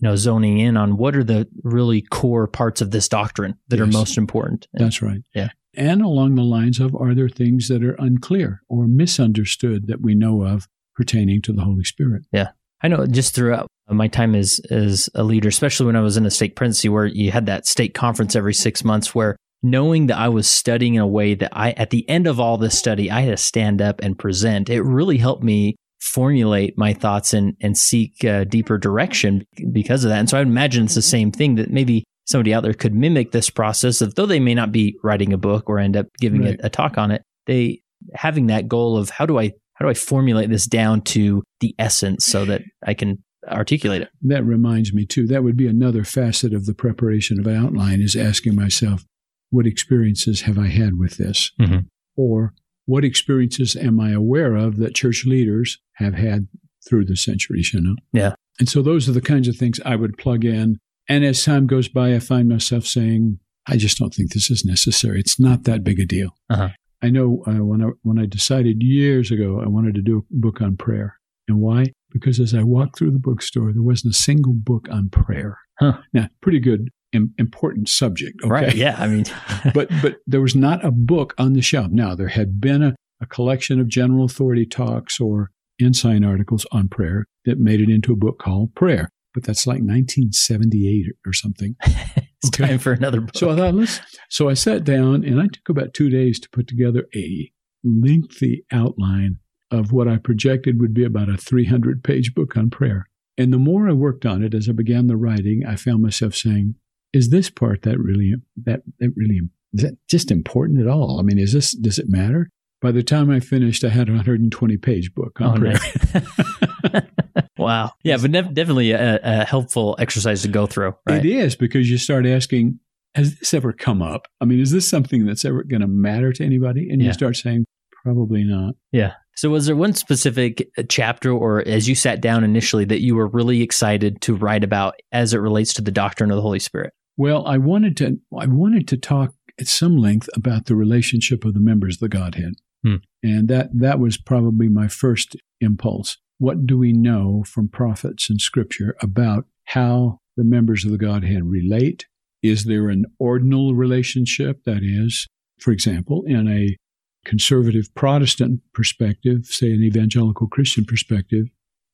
you 0.00 0.08
know 0.08 0.16
zoning 0.16 0.58
in 0.58 0.76
on 0.76 0.96
what 0.96 1.14
are 1.16 1.24
the 1.24 1.48
really 1.62 2.02
core 2.02 2.46
parts 2.46 2.80
of 2.80 2.90
this 2.90 3.08
doctrine 3.08 3.54
that 3.68 3.78
yes. 3.78 3.88
are 3.88 3.90
most 3.90 4.18
important. 4.18 4.66
And, 4.72 4.84
That's 4.84 5.02
right. 5.02 5.22
Yeah. 5.34 5.48
And 5.74 6.02
along 6.02 6.34
the 6.34 6.42
lines 6.42 6.80
of 6.80 6.94
are 6.94 7.14
there 7.14 7.28
things 7.28 7.68
that 7.68 7.82
are 7.82 7.94
unclear 7.94 8.62
or 8.68 8.86
misunderstood 8.86 9.86
that 9.86 10.02
we 10.02 10.14
know 10.14 10.44
of 10.44 10.68
pertaining 10.94 11.40
to 11.42 11.52
the 11.52 11.62
Holy 11.62 11.84
Spirit? 11.84 12.24
Yeah. 12.32 12.50
I 12.82 12.88
know 12.88 13.06
just 13.06 13.34
throughout 13.34 13.68
my 13.88 14.08
time 14.08 14.34
as 14.34 14.60
as 14.70 15.08
a 15.14 15.22
leader, 15.22 15.48
especially 15.48 15.86
when 15.86 15.96
I 15.96 16.00
was 16.00 16.16
in 16.16 16.26
a 16.26 16.30
stake 16.30 16.56
presidency 16.56 16.88
where 16.88 17.06
you 17.06 17.30
had 17.30 17.46
that 17.46 17.66
stake 17.66 17.94
conference 17.94 18.36
every 18.36 18.54
6 18.54 18.84
months 18.84 19.14
where 19.14 19.36
knowing 19.62 20.08
that 20.08 20.18
I 20.18 20.28
was 20.28 20.48
studying 20.48 20.94
in 20.94 21.00
a 21.00 21.06
way 21.06 21.34
that 21.34 21.50
I 21.52 21.72
at 21.72 21.90
the 21.90 22.08
end 22.08 22.26
of 22.26 22.40
all 22.40 22.58
this 22.58 22.78
study 22.78 23.10
I 23.10 23.20
had 23.20 23.30
to 23.30 23.36
stand 23.36 23.80
up 23.80 24.00
and 24.02 24.18
present, 24.18 24.70
it 24.70 24.82
really 24.82 25.18
helped 25.18 25.42
me 25.42 25.76
formulate 26.00 26.76
my 26.76 26.92
thoughts 26.92 27.32
and 27.32 27.56
and 27.60 27.78
seek 27.78 28.24
uh, 28.24 28.44
deeper 28.44 28.78
direction 28.78 29.44
because 29.72 30.04
of 30.04 30.10
that. 30.10 30.18
And 30.18 30.28
so 30.28 30.38
I 30.38 30.42
imagine 30.42 30.84
it's 30.84 30.94
the 30.94 31.02
same 31.02 31.30
thing 31.30 31.54
that 31.56 31.70
maybe 31.70 32.04
somebody 32.26 32.54
out 32.54 32.62
there 32.62 32.74
could 32.74 32.94
mimic 32.94 33.32
this 33.32 33.50
process 33.50 34.00
of 34.00 34.14
though 34.14 34.26
they 34.26 34.40
may 34.40 34.54
not 34.54 34.72
be 34.72 34.96
writing 35.02 35.32
a 35.32 35.38
book 35.38 35.68
or 35.68 35.78
end 35.78 35.96
up 35.96 36.06
giving 36.18 36.42
right. 36.42 36.60
a, 36.60 36.66
a 36.66 36.70
talk 36.70 36.98
on 36.98 37.10
it, 37.10 37.22
they 37.46 37.80
having 38.14 38.48
that 38.48 38.68
goal 38.68 38.96
of 38.96 39.10
how 39.10 39.26
do 39.26 39.38
I 39.38 39.52
how 39.74 39.84
do 39.84 39.90
I 39.90 39.94
formulate 39.94 40.50
this 40.50 40.66
down 40.66 41.02
to 41.02 41.42
the 41.60 41.74
essence 41.78 42.26
so 42.26 42.44
that 42.44 42.62
I 42.84 42.94
can 42.94 43.22
articulate 43.48 44.02
it. 44.02 44.10
That 44.22 44.44
reminds 44.44 44.92
me 44.92 45.06
too. 45.06 45.26
That 45.26 45.42
would 45.42 45.56
be 45.56 45.66
another 45.66 46.04
facet 46.04 46.54
of 46.54 46.66
the 46.66 46.74
preparation 46.74 47.40
of 47.40 47.46
an 47.46 47.56
outline 47.56 48.00
is 48.00 48.16
asking 48.16 48.54
myself, 48.54 49.04
what 49.50 49.66
experiences 49.66 50.42
have 50.42 50.58
I 50.58 50.68
had 50.68 50.98
with 50.98 51.16
this? 51.16 51.50
Mm-hmm. 51.60 51.80
Or 52.16 52.54
what 52.86 53.04
experiences 53.04 53.76
am 53.76 54.00
I 54.00 54.10
aware 54.10 54.54
of 54.56 54.76
that 54.78 54.94
church 54.94 55.24
leaders 55.26 55.78
have 55.94 56.14
had 56.14 56.48
through 56.88 57.04
the 57.04 57.16
centuries, 57.16 57.72
you 57.72 57.80
know? 57.80 57.96
Yeah. 58.12 58.34
And 58.58 58.68
so 58.68 58.82
those 58.82 59.08
are 59.08 59.12
the 59.12 59.20
kinds 59.20 59.48
of 59.48 59.56
things 59.56 59.80
I 59.84 59.96
would 59.96 60.18
plug 60.18 60.44
in. 60.44 60.78
And 61.08 61.24
as 61.24 61.44
time 61.44 61.66
goes 61.66 61.88
by, 61.88 62.14
I 62.14 62.18
find 62.18 62.48
myself 62.48 62.86
saying, 62.86 63.38
I 63.66 63.76
just 63.76 63.98
don't 63.98 64.14
think 64.14 64.32
this 64.32 64.50
is 64.50 64.64
necessary. 64.64 65.20
It's 65.20 65.38
not 65.38 65.64
that 65.64 65.84
big 65.84 66.00
a 66.00 66.04
deal. 66.04 66.30
Uh-huh. 66.50 66.70
I 67.02 67.10
know 67.10 67.42
uh, 67.46 67.64
when 67.64 67.82
I 67.82 67.88
when 68.02 68.18
I 68.18 68.26
decided 68.26 68.82
years 68.82 69.30
ago 69.30 69.60
I 69.60 69.68
wanted 69.68 69.94
to 69.96 70.02
do 70.02 70.18
a 70.18 70.22
book 70.30 70.60
on 70.60 70.76
prayer, 70.76 71.18
and 71.48 71.60
why? 71.60 71.92
Because 72.12 72.40
as 72.40 72.54
I 72.54 72.62
walked 72.62 72.98
through 72.98 73.12
the 73.12 73.18
bookstore, 73.18 73.72
there 73.72 73.82
wasn't 73.82 74.14
a 74.14 74.18
single 74.18 74.54
book 74.54 74.88
on 74.90 75.08
prayer. 75.10 75.58
Huh. 75.80 75.98
Now, 76.12 76.28
pretty 76.40 76.60
good 76.60 76.90
Im- 77.12 77.34
important 77.38 77.88
subject. 77.88 78.40
Okay? 78.42 78.50
Right. 78.50 78.74
Yeah. 78.74 78.96
I 78.98 79.08
mean, 79.08 79.24
but 79.74 79.88
but 80.00 80.16
there 80.26 80.40
was 80.40 80.54
not 80.54 80.84
a 80.84 80.90
book 80.90 81.34
on 81.38 81.52
the 81.52 81.62
shelf. 81.62 81.88
Now 81.90 82.14
there 82.14 82.28
had 82.28 82.60
been 82.60 82.82
a, 82.82 82.94
a 83.20 83.26
collection 83.26 83.80
of 83.80 83.88
general 83.88 84.24
authority 84.24 84.66
talks 84.66 85.20
or 85.20 85.50
ensign 85.80 86.24
articles 86.24 86.66
on 86.72 86.88
prayer 86.88 87.24
that 87.44 87.58
made 87.58 87.80
it 87.80 87.88
into 87.88 88.12
a 88.12 88.16
book 88.16 88.38
called 88.38 88.74
Prayer. 88.74 89.08
But 89.34 89.44
that's 89.44 89.66
like 89.66 89.80
1978 89.80 91.06
or 91.26 91.32
something. 91.32 91.74
it's 91.82 92.48
okay. 92.48 92.68
time 92.68 92.78
for 92.78 92.92
another 92.92 93.22
book. 93.22 93.36
So 93.36 93.50
I 93.50 93.56
thought, 93.56 93.74
let's. 93.74 94.00
So 94.28 94.48
I 94.48 94.54
sat 94.54 94.84
down 94.84 95.24
and 95.24 95.40
I 95.40 95.46
took 95.46 95.68
about 95.68 95.94
two 95.94 96.10
days 96.10 96.38
to 96.40 96.50
put 96.50 96.68
together 96.68 97.06
a 97.14 97.50
lengthy 97.82 98.64
outline 98.70 99.38
of 99.72 99.90
what 99.90 100.06
I 100.06 100.18
projected 100.18 100.80
would 100.80 100.94
be 100.94 101.04
about 101.04 101.28
a 101.28 101.36
300 101.36 102.04
page 102.04 102.34
book 102.34 102.56
on 102.56 102.70
prayer. 102.70 103.08
And 103.38 103.52
the 103.52 103.58
more 103.58 103.88
I 103.88 103.92
worked 103.92 104.26
on 104.26 104.44
it 104.44 104.54
as 104.54 104.68
I 104.68 104.72
began 104.72 105.06
the 105.06 105.16
writing, 105.16 105.62
I 105.66 105.76
found 105.76 106.02
myself 106.02 106.34
saying, 106.34 106.74
is 107.12 107.30
this 107.30 107.50
part 107.50 107.82
that 107.82 107.98
really 107.98 108.34
that 108.64 108.82
that 108.98 109.12
really 109.16 109.40
is 109.72 109.82
that 109.82 109.96
just 110.08 110.30
important 110.30 110.80
at 110.80 110.86
all? 110.86 111.18
I 111.18 111.22
mean, 111.22 111.38
is 111.38 111.52
this 111.52 111.72
does 111.72 111.98
it 111.98 112.08
matter? 112.08 112.48
By 112.80 112.90
the 112.90 113.02
time 113.02 113.30
I 113.30 113.40
finished, 113.40 113.84
I 113.84 113.88
had 113.88 114.08
a 114.08 114.12
120 114.12 114.76
page 114.76 115.14
book 115.14 115.40
on 115.40 115.56
oh, 115.56 115.60
prayer. 115.60 115.78
Nice. 116.14 117.04
wow. 117.56 117.92
Yeah, 118.02 118.16
but 118.16 118.32
definitely 118.32 118.90
a, 118.90 119.20
a, 119.22 119.44
helpful 119.44 119.94
exercise 120.00 120.42
to 120.42 120.48
go 120.48 120.66
through. 120.66 120.94
Right? 121.08 121.24
It 121.24 121.30
is 121.30 121.54
because 121.54 121.88
you 121.88 121.96
start 121.96 122.26
asking, 122.26 122.80
has 123.14 123.38
this 123.38 123.54
ever 123.54 123.72
come 123.72 124.02
up? 124.02 124.26
I 124.40 124.46
mean, 124.46 124.58
is 124.58 124.72
this 124.72 124.88
something 124.88 125.24
that's 125.26 125.44
ever 125.44 125.62
going 125.62 125.82
to 125.82 125.86
matter 125.86 126.32
to 126.32 126.44
anybody? 126.44 126.90
And 126.90 127.00
yeah. 127.00 127.08
you 127.08 127.12
start 127.12 127.36
saying, 127.36 127.66
probably 128.02 128.42
not. 128.42 128.74
Yeah. 128.90 129.14
So, 129.34 129.50
was 129.50 129.66
there 129.66 129.76
one 129.76 129.94
specific 129.94 130.68
chapter, 130.88 131.32
or 131.32 131.66
as 131.66 131.88
you 131.88 131.94
sat 131.94 132.20
down 132.20 132.44
initially, 132.44 132.84
that 132.86 133.00
you 133.00 133.14
were 133.14 133.28
really 133.28 133.62
excited 133.62 134.20
to 134.22 134.34
write 134.34 134.62
about 134.62 134.94
as 135.10 135.32
it 135.32 135.38
relates 135.38 135.72
to 135.74 135.82
the 135.82 135.90
doctrine 135.90 136.30
of 136.30 136.36
the 136.36 136.42
Holy 136.42 136.58
Spirit? 136.58 136.92
Well, 137.16 137.46
I 137.46 137.58
wanted 137.58 137.96
to 137.98 138.18
I 138.38 138.46
wanted 138.46 138.88
to 138.88 138.96
talk 138.96 139.34
at 139.60 139.66
some 139.66 139.96
length 139.96 140.28
about 140.34 140.66
the 140.66 140.76
relationship 140.76 141.44
of 141.44 141.54
the 141.54 141.60
members 141.60 141.96
of 141.96 142.00
the 142.00 142.08
Godhead. 142.08 142.54
Hmm. 142.84 142.96
And 143.22 143.48
that 143.48 143.70
that 143.74 143.98
was 143.98 144.16
probably 144.16 144.68
my 144.68 144.88
first 144.88 145.36
impulse. 145.60 146.18
What 146.38 146.66
do 146.66 146.78
we 146.78 146.92
know 146.92 147.44
from 147.46 147.68
prophets 147.68 148.28
and 148.28 148.40
scripture 148.40 148.96
about 149.00 149.46
how 149.66 150.18
the 150.36 150.44
members 150.44 150.84
of 150.84 150.90
the 150.90 150.98
Godhead 150.98 151.44
relate? 151.44 152.06
Is 152.42 152.64
there 152.64 152.88
an 152.88 153.04
ordinal 153.20 153.74
relationship 153.74 154.64
that 154.64 154.80
is, 154.82 155.28
for 155.60 155.70
example, 155.70 156.24
in 156.26 156.48
a 156.48 156.76
conservative 157.24 157.94
Protestant 157.94 158.60
perspective, 158.72 159.46
say 159.46 159.72
an 159.72 159.82
evangelical 159.82 160.48
Christian 160.48 160.84
perspective, 160.84 161.46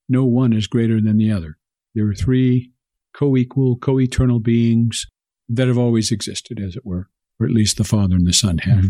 no 0.09 0.25
one 0.25 0.53
is 0.53 0.67
greater 0.67 1.01
than 1.01 1.19
the 1.19 1.31
other. 1.31 1.59
There 1.95 2.09
are 2.09 2.15
three 2.15 2.73
co 3.15 3.37
equal, 3.37 3.77
co 3.77 4.01
eternal 4.01 4.41
beings 4.41 5.07
that 5.49 5.69
have 5.69 5.79
always 5.79 6.11
existed, 6.11 6.61
as 6.61 6.77
it 6.77 6.85
were, 6.85 7.09
or 7.41 7.47
at 7.47 7.53
least 7.53 7.77
the 7.77 7.85
Father 7.85 8.17
and 8.17 8.27
the 8.27 8.33
Son 8.33 8.59
have. 8.59 8.79
Mm-hmm. 8.79 8.89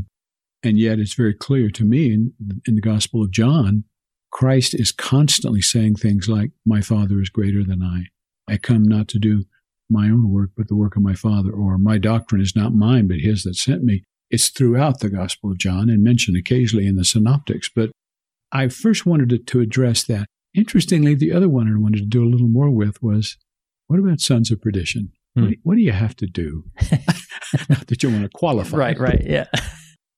And 0.65 0.79
yet 0.79 0.99
it's 0.99 1.15
very 1.15 1.35
clear 1.35 1.71
to 1.71 1.85
me 1.85 2.13
in, 2.13 2.33
in 2.67 2.75
the 2.75 2.81
Gospel 2.81 3.23
of 3.23 3.31
John, 3.31 3.85
Christ 4.31 4.75
is 4.75 4.93
constantly 4.93 5.63
saying 5.63 5.97
things 5.97 6.29
like, 6.29 6.51
My 6.67 6.81
Father 6.81 7.21
is 7.21 7.29
greater 7.29 7.65
than 7.65 7.83
I. 7.83 8.07
I 8.53 8.57
come 8.57 8.83
not 8.83 9.09
to 9.09 9.19
do 9.19 9.45
my 9.89 10.07
own 10.07 10.31
work, 10.31 10.51
but 10.57 10.69
the 10.69 10.77
work 10.77 10.97
of 10.97 11.03
my 11.03 11.15
Father, 11.15 11.51
or 11.51 11.79
my 11.79 11.99
doctrine 11.99 12.41
is 12.43 12.55
not 12.55 12.75
mine, 12.75 13.09
but 13.09 13.19
his 13.19 13.45
that 13.45 13.55
sent 13.55 13.83
me. 13.83 14.05
It's 14.31 14.49
throughout 14.49 15.01
the 15.01 15.11
Gospel 15.11 15.51
of 15.51 15.59
John 15.59 15.89
and 15.89 16.05
mentioned 16.05 16.37
occasionally 16.37 16.87
in 16.87 16.97
the 16.97 17.05
Synoptics. 17.05 17.71
But 17.75 17.91
I 18.53 18.69
first 18.69 19.07
wanted 19.07 19.31
to, 19.31 19.39
to 19.39 19.61
address 19.61 20.05
that. 20.05 20.27
Interestingly, 20.55 21.15
the 21.15 21.33
other 21.33 21.49
one 21.49 21.73
I 21.73 21.79
wanted 21.79 21.99
to 22.01 22.07
do 22.07 22.25
a 22.25 22.29
little 22.29 22.49
more 22.49 22.71
with 22.71 23.03
was 23.03 23.37
what 23.87 23.99
about 23.99 24.21
sons 24.21 24.51
of 24.51 24.61
perdition? 24.61 25.13
Hmm. 25.35 25.43
What, 25.43 25.51
do, 25.51 25.57
what, 25.63 25.75
do, 25.77 25.81
you 25.83 25.93
have 25.93 26.17
to 26.17 26.27
do? 26.27 26.65
Not 27.69 27.87
that 27.87 28.03
you 28.03 28.11
want 28.11 28.23
to 28.23 28.31
qualify. 28.35 28.77
Right, 28.77 28.99
right. 28.99 29.23
Yeah. 29.25 29.47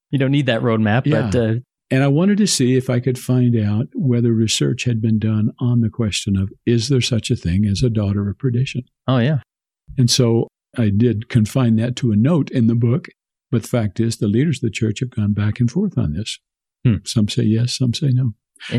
You 0.09 0.19
don't 0.19 0.31
need 0.31 0.47
that 0.47 0.61
roadmap, 0.61 1.05
yeah. 1.05 1.29
but. 1.31 1.35
Uh, 1.35 1.53
and 1.89 2.03
I 2.03 2.07
wanted 2.07 2.37
to 2.37 2.47
see 2.47 2.77
if 2.77 2.89
I 2.89 3.01
could 3.01 3.19
find 3.19 3.53
out 3.57 3.87
whether 3.93 4.31
research 4.31 4.85
had 4.85 5.01
been 5.01 5.19
done 5.19 5.51
on 5.59 5.81
the 5.81 5.89
question 5.89 6.37
of 6.37 6.49
is 6.65 6.87
there 6.87 7.01
such 7.01 7.29
a 7.29 7.35
thing 7.35 7.65
as 7.65 7.83
a 7.83 7.89
daughter 7.89 8.29
of 8.29 8.39
perdition? 8.39 8.83
Oh, 9.07 9.17
yeah. 9.17 9.39
And 9.97 10.09
so 10.09 10.47
I 10.77 10.89
did 10.89 11.27
confine 11.27 11.75
that 11.75 11.97
to 11.97 12.13
a 12.13 12.15
note 12.15 12.49
in 12.49 12.67
the 12.67 12.75
book. 12.75 13.09
But 13.51 13.63
the 13.63 13.67
fact 13.67 13.99
is, 13.99 14.17
the 14.17 14.27
leaders 14.27 14.57
of 14.57 14.61
the 14.61 14.71
church 14.71 15.01
have 15.01 15.09
gone 15.09 15.33
back 15.33 15.59
and 15.59 15.69
forth 15.69 15.97
on 15.97 16.13
this. 16.13 16.39
Hmm. 16.85 16.95
Some 17.05 17.27
say 17.27 17.43
yes, 17.43 17.77
some 17.77 17.93
say 17.93 18.09
no. 18.11 18.33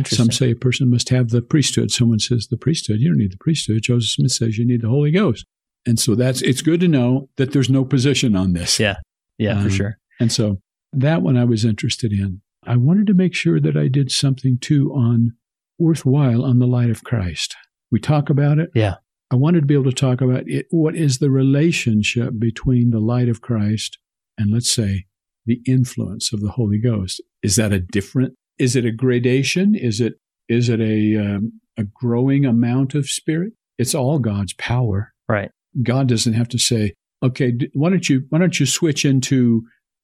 Some 0.06 0.30
say 0.30 0.52
a 0.52 0.56
person 0.56 0.90
must 0.90 1.08
have 1.08 1.30
the 1.30 1.42
priesthood. 1.42 1.90
Someone 1.90 2.20
says 2.20 2.46
the 2.46 2.56
priesthood. 2.56 3.00
You 3.00 3.08
don't 3.10 3.18
need 3.18 3.32
the 3.32 3.38
priesthood. 3.38 3.82
Joseph 3.82 4.10
Smith 4.10 4.32
says 4.32 4.56
you 4.56 4.66
need 4.66 4.82
the 4.82 4.88
Holy 4.88 5.10
Ghost. 5.10 5.44
And 5.84 5.98
so 5.98 6.14
that's 6.14 6.40
it's 6.42 6.62
good 6.62 6.80
to 6.80 6.88
know 6.88 7.28
that 7.36 7.52
there's 7.52 7.68
no 7.68 7.84
position 7.84 8.36
on 8.36 8.52
this. 8.52 8.78
Yeah. 8.78 8.96
Yeah, 9.38 9.56
um, 9.56 9.64
for 9.64 9.70
sure. 9.70 9.98
And 10.20 10.30
so 10.30 10.60
that 10.92 11.22
one 11.22 11.36
I 11.36 11.44
was 11.44 11.64
interested 11.64 12.12
in. 12.12 12.42
I 12.64 12.76
wanted 12.76 13.08
to 13.08 13.14
make 13.14 13.34
sure 13.34 13.58
that 13.58 13.76
I 13.76 13.88
did 13.88 14.12
something 14.12 14.58
too 14.60 14.92
on 14.92 15.32
worthwhile 15.78 16.44
on 16.44 16.60
the 16.60 16.66
light 16.66 16.90
of 16.90 17.02
Christ. 17.02 17.56
We 17.90 17.98
talk 17.98 18.30
about 18.30 18.58
it. 18.58 18.70
Yeah. 18.74 18.96
I 19.32 19.36
wanted 19.36 19.60
to 19.60 19.66
be 19.66 19.74
able 19.74 19.90
to 19.90 19.92
talk 19.92 20.20
about 20.20 20.48
it. 20.48 20.66
What 20.70 20.94
is 20.94 21.18
the 21.18 21.30
relationship 21.30 22.34
between 22.38 22.90
the 22.90 23.00
light 23.00 23.28
of 23.28 23.40
Christ 23.40 23.98
and 24.42 24.52
let's 24.52 24.72
say 24.72 25.06
the 25.46 25.60
influence 25.66 26.32
of 26.32 26.40
the 26.40 26.50
Holy 26.50 26.78
Ghost? 26.78 27.22
Is 27.42 27.56
that 27.56 27.72
a 27.72 27.80
different 27.80 28.34
is 28.58 28.76
it 28.76 28.84
a 28.84 28.92
gradation? 28.92 29.74
Is 29.74 30.00
it 30.00 30.14
is 30.48 30.68
it 30.68 30.80
a 30.80 31.16
um, 31.16 31.60
a 31.78 31.84
growing 31.84 32.44
amount 32.44 32.94
of 32.94 33.06
spirit? 33.06 33.52
It's 33.78 33.94
all 33.94 34.18
God's 34.18 34.52
power. 34.54 35.12
Right. 35.28 35.50
God 35.82 36.08
doesn't 36.08 36.34
have 36.34 36.48
to 36.48 36.58
say, 36.58 36.94
"Okay, 37.22 37.54
why 37.72 37.90
don't 37.90 38.08
you 38.08 38.24
why 38.28 38.38
don't 38.38 38.60
you 38.60 38.66
switch 38.66 39.04
into 39.04 39.62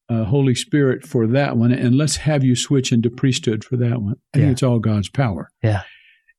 uh, 0.09 0.23
Holy 0.23 0.55
Spirit 0.55 1.05
for 1.05 1.27
that 1.27 1.57
one, 1.57 1.71
and 1.71 1.95
let's 1.95 2.15
have 2.17 2.43
you 2.43 2.55
switch 2.55 2.91
into 2.91 3.09
priesthood 3.09 3.63
for 3.63 3.77
that 3.77 4.01
one." 4.01 4.15
I 4.33 4.39
yeah. 4.39 4.43
think 4.45 4.51
it's 4.53 4.63
all 4.63 4.79
God's 4.79 5.09
power. 5.09 5.49
Yeah. 5.61 5.83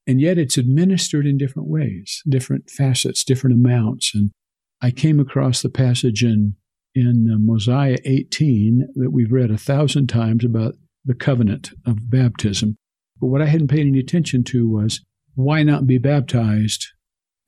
And 0.06 0.20
yet, 0.20 0.38
it's 0.38 0.58
administered 0.58 1.26
in 1.26 1.38
different 1.38 1.68
ways, 1.68 2.22
different 2.28 2.68
facets, 2.68 3.22
different 3.22 3.54
amounts. 3.54 4.12
And 4.14 4.32
I 4.80 4.90
came 4.90 5.20
across 5.20 5.62
the 5.62 5.68
passage 5.68 6.24
in 6.24 6.56
in 6.94 7.30
uh, 7.32 7.38
Mosiah 7.38 7.98
18 8.04 8.88
that 8.96 9.10
we've 9.10 9.32
read 9.32 9.50
a 9.50 9.58
thousand 9.58 10.08
times 10.08 10.44
about 10.44 10.74
the 11.04 11.14
covenant 11.14 11.70
of 11.86 12.10
baptism. 12.10 12.76
But 13.20 13.28
what 13.28 13.42
I 13.42 13.46
hadn't 13.46 13.68
paid 13.68 13.86
any 13.86 13.98
attention 13.98 14.44
to 14.44 14.68
was 14.68 15.00
why 15.34 15.62
not 15.62 15.86
be 15.86 15.98
baptized? 15.98 16.86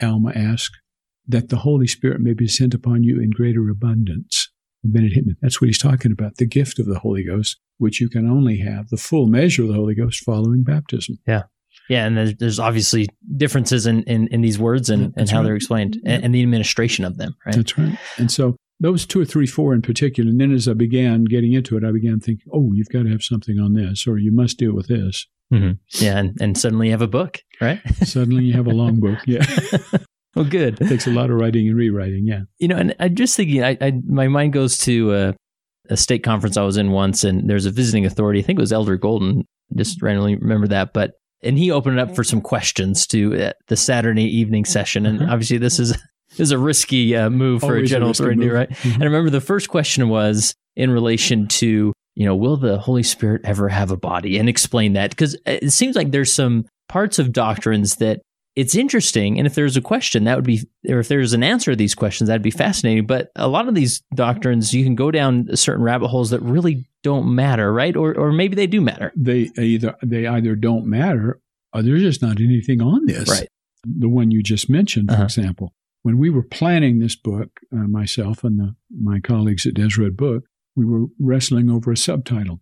Alma 0.03 0.33
asked, 0.35 0.77
that 1.27 1.49
the 1.49 1.59
Holy 1.59 1.87
Spirit 1.87 2.21
may 2.21 2.35
be 2.35 2.49
sent 2.49 2.75
upon 2.75 3.03
you 3.03 3.21
in 3.21 3.31
greater 3.31 3.69
abundance. 3.69 4.51
Bennett 4.85 5.13
Hitman, 5.13 5.37
that's 5.41 5.61
what 5.61 5.69
he's 5.69 5.79
talking 5.79 6.11
about, 6.11 6.37
the 6.37 6.47
gift 6.47 6.81
of 6.81 6.87
the 6.87 6.99
Holy 6.99 7.23
Ghost, 7.23 7.59
which 7.79 8.01
you 8.01 8.09
can 8.09 8.29
only 8.29 8.59
have 8.59 8.89
the 8.89 8.97
full 8.97 9.27
measure 9.27 9.63
of 9.63 9.69
the 9.69 9.75
Holy 9.75 9.95
Ghost 9.95 10.25
following 10.25 10.65
baptism. 10.65 11.19
Yeah. 11.27 11.45
Yeah, 11.89 12.07
and 12.07 12.17
there's, 12.17 12.35
there's 12.37 12.59
obviously 12.59 13.09
differences 13.37 13.87
in, 13.87 14.03
in, 14.05 14.29
in 14.29 14.41
these 14.41 14.59
words 14.59 14.91
and, 14.91 15.13
and 15.17 15.29
how 15.29 15.39
right. 15.39 15.45
they're 15.45 15.57
explained 15.57 15.99
and, 16.05 16.25
and, 16.25 16.35
the 16.35 16.43
administration 16.43 17.05
of 17.05 17.17
them, 17.17 17.35
right? 17.47 17.57
That's 17.57 17.77
right. 17.79 17.99
And 18.19 18.31
so 18.31 18.57
those 18.83 19.07
two 19.07 19.21
or 19.21 19.25
three, 19.25 19.47
four 19.47 19.73
in 19.73 19.81
particular. 19.81 20.29
And 20.29 20.41
then 20.41 20.53
as 20.53 20.69
I 20.69 20.75
began 20.75 21.25
getting 21.25 21.53
into 21.53 21.77
it, 21.77 21.85
I 21.85 21.93
began 21.93 22.19
thinking, 22.19 22.47
oh, 22.53 22.73
you've 22.75 22.89
got 22.89 23.05
to 23.05 23.11
have 23.11 23.23
something 23.23 23.59
on 23.59 23.75
this, 23.75 24.07
or 24.07 24.19
you 24.19 24.33
must 24.33 24.59
deal 24.59 24.75
with 24.75 24.89
this. 24.89 25.27
Mm-hmm. 25.55 26.05
Yeah, 26.05 26.19
and, 26.19 26.37
and 26.41 26.59
suddenly 26.59 26.89
you 26.89 26.93
have 26.93 27.03
a 27.03 27.07
book, 27.07 27.39
right? 27.61 27.81
suddenly 28.05 28.45
you 28.45 28.55
have 28.55 28.67
a 28.67 28.71
long 28.71 28.99
book. 28.99 29.19
Yeah. 29.25 29.47
well, 30.35 30.45
good. 30.45 30.81
It 30.81 30.89
takes 30.89 31.07
a 31.07 31.11
lot 31.11 31.31
of 31.31 31.37
writing 31.37 31.69
and 31.69 31.77
rewriting. 31.77 32.27
Yeah. 32.27 32.43
You 32.59 32.69
know, 32.69 32.77
and 32.77 32.95
I'm 32.99 33.15
just 33.15 33.37
thinking, 33.37 33.63
I, 33.63 33.79
I 33.81 33.93
my 34.05 34.29
mind 34.29 34.53
goes 34.53 34.79
to 34.79 35.15
a, 35.15 35.35
a 35.89 35.97
stake 35.97 36.25
conference 36.25 36.57
I 36.57 36.63
was 36.63 36.77
in 36.77 36.91
once, 36.91 37.23
and 37.23 37.49
there's 37.49 37.67
a 37.67 37.71
visiting 37.71 38.05
authority. 38.05 38.41
I 38.41 38.43
think 38.43 38.59
it 38.59 38.63
was 38.63 38.73
Elder 38.73 38.97
Golden. 38.97 39.45
Just 39.77 40.03
randomly 40.03 40.37
remember 40.37 40.67
that, 40.69 40.93
but 40.93 41.13
and 41.43 41.57
he 41.57 41.71
opened 41.71 41.99
it 41.99 42.03
up 42.03 42.17
for 42.17 42.25
some 42.25 42.41
questions 42.41 43.07
to 43.09 43.47
uh, 43.47 43.53
the 43.69 43.77
Saturday 43.77 44.25
evening 44.25 44.65
session. 44.65 45.07
And 45.07 45.23
uh-huh. 45.23 45.33
obviously, 45.33 45.59
this 45.59 45.79
is 45.79 45.97
is 46.39 46.51
a 46.51 46.59
risky 46.59 47.15
uh, 47.17 47.31
move 47.31 47.61
for 47.61 47.75
Always 47.75 47.91
a 47.91 47.95
general 47.95 48.11
authority, 48.11 48.49
right? 48.49 48.71
Mm-hmm. 48.71 48.95
And 48.95 49.03
I 49.03 49.07
remember 49.07 49.31
the 49.31 49.41
first 49.41 49.69
question 49.69 50.09
was 50.09 50.55
in 50.77 50.91
relation 50.91 51.47
to, 51.49 51.93
you 52.15 52.27
know, 52.27 52.37
will 52.37 52.57
the 52.57 52.79
Holy 52.79 53.03
Spirit 53.03 53.43
ever 53.45 53.69
have 53.69 53.91
a 53.91 53.97
body? 53.97 54.39
And 54.39 54.49
explain 54.49 54.95
that 54.95 55.11
because 55.11 55.37
it 55.47 55.73
seems 55.73 55.97
like 55.97 56.11
there's 56.11 56.35
some 56.35 56.67
parts 56.89 57.19
of 57.19 57.33
doctrines 57.33 57.97
that 57.97 58.21
it's 58.55 58.75
interesting. 58.75 59.39
And 59.39 59.47
if 59.47 59.55
there's 59.55 59.77
a 59.77 59.81
question, 59.81 60.25
that 60.25 60.37
would 60.37 60.45
be, 60.45 60.63
or 60.89 60.99
if 60.99 61.09
there's 61.09 61.33
an 61.33 61.43
answer 61.43 61.73
to 61.73 61.77
these 61.77 61.95
questions, 61.95 62.29
that'd 62.29 62.43
be 62.43 62.51
fascinating. 62.51 63.07
But 63.07 63.31
a 63.35 63.49
lot 63.49 63.67
of 63.67 63.75
these 63.75 64.03
doctrines, 64.15 64.75
you 64.75 64.85
can 64.85 64.95
go 64.95 65.11
down 65.11 65.57
certain 65.57 65.83
rabbit 65.83 66.09
holes 66.09 66.31
that 66.31 66.41
really 66.41 66.87
don't 67.03 67.35
matter, 67.35 67.73
right? 67.73 67.97
Or, 67.97 68.15
or 68.15 68.31
maybe 68.31 68.55
they 68.55 68.67
do 68.67 68.81
matter. 68.81 69.11
They 69.17 69.51
either 69.59 69.97
they 70.03 70.27
either 70.27 70.55
don't 70.55 70.87
matter, 70.87 71.41
or 71.73 71.83
there's 71.83 72.03
just 72.03 72.21
not 72.21 72.41
anything 72.41 72.83
on 72.83 73.07
this. 73.07 73.29
Right. 73.29 73.49
The 73.85 74.09
one 74.09 74.31
you 74.31 74.43
just 74.43 74.69
mentioned, 74.69 75.09
for 75.09 75.15
uh-huh. 75.15 75.25
example, 75.25 75.73
when 76.03 76.19
we 76.19 76.31
were 76.31 76.43
planning 76.43 76.99
this 76.99 77.17
book, 77.17 77.61
uh, 77.73 77.89
myself 77.89 78.45
and 78.45 78.59
the, 78.59 78.75
my 78.91 79.21
colleagues 79.21 79.67
at 79.67 79.75
Deseret 79.75 80.17
Book, 80.17 80.45
we 80.75 80.85
were 80.85 81.07
wrestling 81.21 81.71
over 81.71 81.93
a 81.93 81.97
subtitle. 81.97 82.61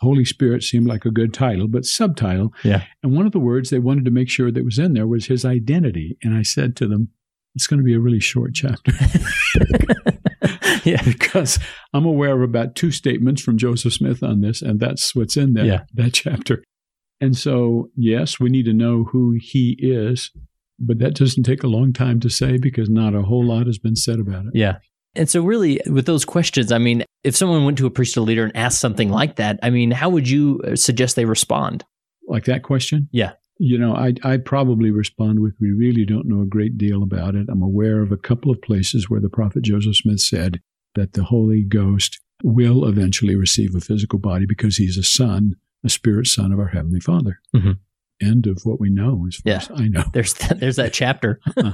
Holy 0.00 0.24
Spirit 0.24 0.62
seemed 0.62 0.86
like 0.86 1.04
a 1.04 1.10
good 1.10 1.32
title, 1.32 1.68
but 1.68 1.84
subtitle. 1.84 2.52
Yeah. 2.62 2.84
And 3.02 3.16
one 3.16 3.26
of 3.26 3.32
the 3.32 3.40
words 3.40 3.70
they 3.70 3.78
wanted 3.78 4.04
to 4.04 4.10
make 4.10 4.28
sure 4.28 4.50
that 4.50 4.64
was 4.64 4.78
in 4.78 4.92
there 4.92 5.06
was 5.06 5.26
his 5.26 5.44
identity. 5.44 6.18
And 6.22 6.36
I 6.36 6.42
said 6.42 6.76
to 6.76 6.86
them, 6.86 7.08
it's 7.54 7.66
going 7.66 7.78
to 7.78 7.84
be 7.84 7.94
a 7.94 8.00
really 8.00 8.20
short 8.20 8.52
chapter. 8.54 8.92
yeah. 10.84 11.02
Because 11.02 11.58
I'm 11.94 12.04
aware 12.04 12.34
of 12.34 12.42
about 12.42 12.74
two 12.74 12.90
statements 12.90 13.40
from 13.40 13.56
Joseph 13.56 13.94
Smith 13.94 14.22
on 14.22 14.42
this, 14.42 14.60
and 14.60 14.78
that's 14.78 15.14
what's 15.14 15.38
in 15.38 15.54
there, 15.54 15.64
yeah. 15.64 15.80
that 15.94 16.12
chapter. 16.12 16.62
And 17.18 17.34
so, 17.34 17.88
yes, 17.96 18.38
we 18.38 18.50
need 18.50 18.66
to 18.66 18.74
know 18.74 19.04
who 19.04 19.34
he 19.40 19.76
is 19.78 20.30
but 20.78 20.98
that 20.98 21.14
doesn't 21.14 21.44
take 21.44 21.62
a 21.62 21.68
long 21.68 21.92
time 21.92 22.20
to 22.20 22.28
say 22.28 22.58
because 22.58 22.88
not 22.88 23.14
a 23.14 23.22
whole 23.22 23.44
lot 23.44 23.66
has 23.66 23.78
been 23.78 23.96
said 23.96 24.18
about 24.18 24.46
it. 24.46 24.52
Yeah. 24.54 24.78
And 25.14 25.28
so, 25.28 25.42
really, 25.42 25.80
with 25.86 26.06
those 26.06 26.24
questions, 26.24 26.70
I 26.70 26.78
mean, 26.78 27.04
if 27.24 27.34
someone 27.34 27.64
went 27.64 27.78
to 27.78 27.86
a 27.86 27.90
priesthood 27.90 28.24
leader 28.24 28.44
and 28.44 28.54
asked 28.56 28.80
something 28.80 29.10
like 29.10 29.36
that, 29.36 29.58
I 29.62 29.70
mean, 29.70 29.90
how 29.90 30.10
would 30.10 30.28
you 30.28 30.60
uh, 30.64 30.76
suggest 30.76 31.16
they 31.16 31.24
respond? 31.24 31.84
Like 32.28 32.44
that 32.44 32.62
question? 32.62 33.08
Yeah. 33.12 33.32
You 33.58 33.78
know, 33.78 33.94
I 33.94 34.14
I 34.22 34.36
probably 34.36 34.90
respond 34.90 35.40
with, 35.40 35.54
"We 35.58 35.70
really 35.70 36.04
don't 36.04 36.28
know 36.28 36.42
a 36.42 36.46
great 36.46 36.76
deal 36.76 37.02
about 37.02 37.34
it. 37.34 37.46
I'm 37.48 37.62
aware 37.62 38.02
of 38.02 38.12
a 38.12 38.18
couple 38.18 38.50
of 38.50 38.60
places 38.60 39.08
where 39.08 39.20
the 39.20 39.30
prophet 39.30 39.64
Joseph 39.64 39.96
Smith 39.96 40.20
said 40.20 40.60
that 40.94 41.14
the 41.14 41.24
Holy 41.24 41.62
Ghost 41.62 42.20
will 42.42 42.86
eventually 42.86 43.34
receive 43.34 43.74
a 43.74 43.80
physical 43.80 44.18
body 44.18 44.44
because 44.46 44.76
he's 44.76 44.98
a 44.98 45.02
son, 45.02 45.54
a 45.82 45.88
spirit 45.88 46.26
son 46.26 46.52
of 46.52 46.58
our 46.58 46.68
heavenly 46.68 47.00
Father." 47.00 47.40
Mm-hmm 47.54 47.72
end 48.20 48.46
of 48.46 48.60
what 48.64 48.80
we 48.80 48.90
know, 48.90 49.26
as 49.28 49.36
far 49.36 49.52
yeah. 49.52 49.58
as 49.58 49.70
I 49.74 49.88
know. 49.88 50.04
There's 50.12 50.34
that, 50.34 50.60
there's 50.60 50.76
that 50.76 50.92
chapter. 50.92 51.40
Uh-huh. 51.56 51.72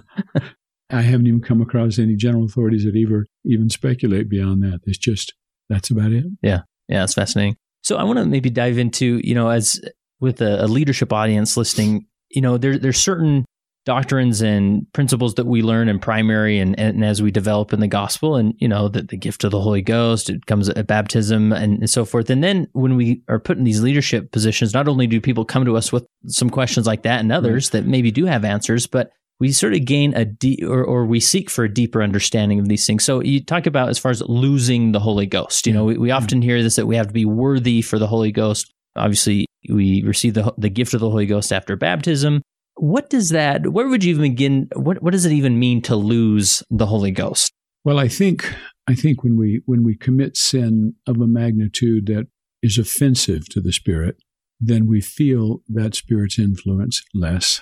I 0.91 1.01
haven't 1.01 1.27
even 1.27 1.41
come 1.41 1.63
across 1.63 1.99
any 1.99 2.17
general 2.17 2.45
authorities 2.45 2.85
that 2.85 2.95
even 2.95 3.25
even 3.47 3.71
speculate 3.71 4.29
beyond 4.29 4.63
that. 4.63 4.81
It's 4.85 4.99
just 4.99 5.33
that's 5.71 5.91
about 5.91 6.13
it. 6.13 6.25
Yeah, 6.43 6.61
yeah, 6.87 7.03
it's 7.03 7.15
fascinating. 7.15 7.57
So 7.83 7.97
I 7.97 8.05
want 8.05 8.19
to 8.19 8.27
maybe 8.27 8.51
dive 8.51 8.77
into 8.77 9.21
you 9.25 9.35
know 9.35 9.49
as 9.49 9.81
with 10.21 10.43
a, 10.43 10.65
a 10.65 10.67
leadership 10.67 11.13
audience 11.13 11.57
listening, 11.57 12.07
you 12.29 12.43
know 12.43 12.59
there 12.59 12.77
there's 12.77 13.01
certain 13.01 13.47
doctrines 13.85 14.41
and 14.41 14.87
principles 14.93 15.35
that 15.35 15.47
we 15.47 15.63
learn 15.63 15.89
in 15.89 15.99
primary 15.99 16.59
and, 16.59 16.79
and 16.79 17.05
as 17.05 17.21
we 17.21 17.31
develop 17.31 17.73
in 17.73 17.81
the 17.81 17.89
gospel 17.89 18.37
and 18.37 18.55
you 18.59 18.69
know 18.69 18.89
the, 18.89 19.03
the 19.03 19.17
gift 19.17 19.43
of 19.43 19.51
the 19.51 19.61
holy 19.61 19.83
ghost 19.83 20.31
it 20.31 20.47
comes 20.47 20.69
at 20.69 20.87
baptism 20.87 21.53
and, 21.53 21.81
and 21.81 21.91
so 21.91 22.05
forth 22.05 22.31
and 22.31 22.45
then 22.45 22.69
when 22.73 22.97
we 22.97 23.23
are 23.29 23.41
put 23.41 23.59
in 23.59 23.65
these 23.65 23.83
leadership 23.83 24.31
positions 24.31 24.73
not 24.73 24.87
only 24.87 25.07
do 25.07 25.21
people 25.21 25.45
come 25.45 25.65
to 25.65 25.77
us 25.77 25.93
with 25.93 26.07
some 26.27 26.49
questions 26.49 26.87
like 26.87 27.03
that 27.03 27.21
and 27.21 27.31
mm-hmm. 27.31 27.39
others 27.39 27.71
that 27.71 27.85
maybe 27.85 28.11
do 28.11 28.25
have 28.25 28.45
answers 28.45 28.87
but 28.87 29.11
we 29.41 29.51
sort 29.51 29.75
of 29.75 29.85
gain 29.85 30.15
a 30.15 30.25
deep 30.25 30.63
or, 30.63 30.85
or 30.85 31.05
we 31.05 31.19
seek 31.19 31.51
for 31.51 31.65
a 31.65 31.75
deeper 31.75 32.01
understanding 32.01 32.61
of 32.61 32.69
these 32.69 32.87
things. 32.87 33.03
So 33.03 33.21
you 33.21 33.45
talk 33.45 33.67
about 33.67 33.89
as 33.89 33.99
far 33.99 34.13
as 34.13 34.23
losing 34.23 34.93
the 34.93 35.01
Holy 35.01 35.27
Ghost. 35.27 35.67
You 35.67 35.73
know, 35.73 35.85
we, 35.85 35.97
we 35.97 36.09
mm-hmm. 36.11 36.17
often 36.17 36.43
hear 36.43 36.63
this 36.63 36.77
that 36.77 36.87
we 36.87 36.95
have 36.95 37.09
to 37.09 37.13
be 37.13 37.25
worthy 37.25 37.83
for 37.83 37.99
the 37.99 38.07
Holy 38.07 38.31
Ghost. 38.31 38.73
Obviously, 38.95 39.47
we 39.69 40.05
receive 40.05 40.35
the 40.35 40.55
the 40.59 40.71
gift 40.71 40.95
of 40.95 41.01
the 41.01 41.11
Holy 41.11 41.27
Ghost 41.27 41.53
after 41.53 41.75
baptism. 41.75 42.41
What 42.77 43.11
does 43.11 43.29
that? 43.31 43.73
Where 43.73 43.89
would 43.89 44.05
you 44.05 44.11
even 44.11 44.23
begin? 44.23 44.69
What 44.75 45.03
What 45.03 45.13
does 45.13 45.27
it 45.27 45.33
even 45.33 45.59
mean 45.59 45.83
to 45.83 45.97
lose 45.97 46.63
the 46.71 46.87
Holy 46.87 47.11
Ghost? 47.11 47.53
Well, 47.85 47.99
I 47.99 48.09
think 48.09 48.55
I 48.87 48.95
think 48.95 49.23
when 49.23 49.37
we 49.37 49.63
when 49.67 49.85
we 49.85 49.97
commit 49.97 50.37
sin 50.37 50.95
of 51.07 51.21
a 51.21 51.27
magnitude 51.27 52.07
that 52.07 52.29
is 52.63 52.79
offensive 52.79 53.49
to 53.51 53.61
the 53.61 53.73
Spirit, 53.73 54.17
then 54.61 54.87
we 54.87 55.01
feel 55.01 55.63
that 55.69 55.95
Spirit's 55.95 56.39
influence 56.39 57.03
less. 57.15 57.61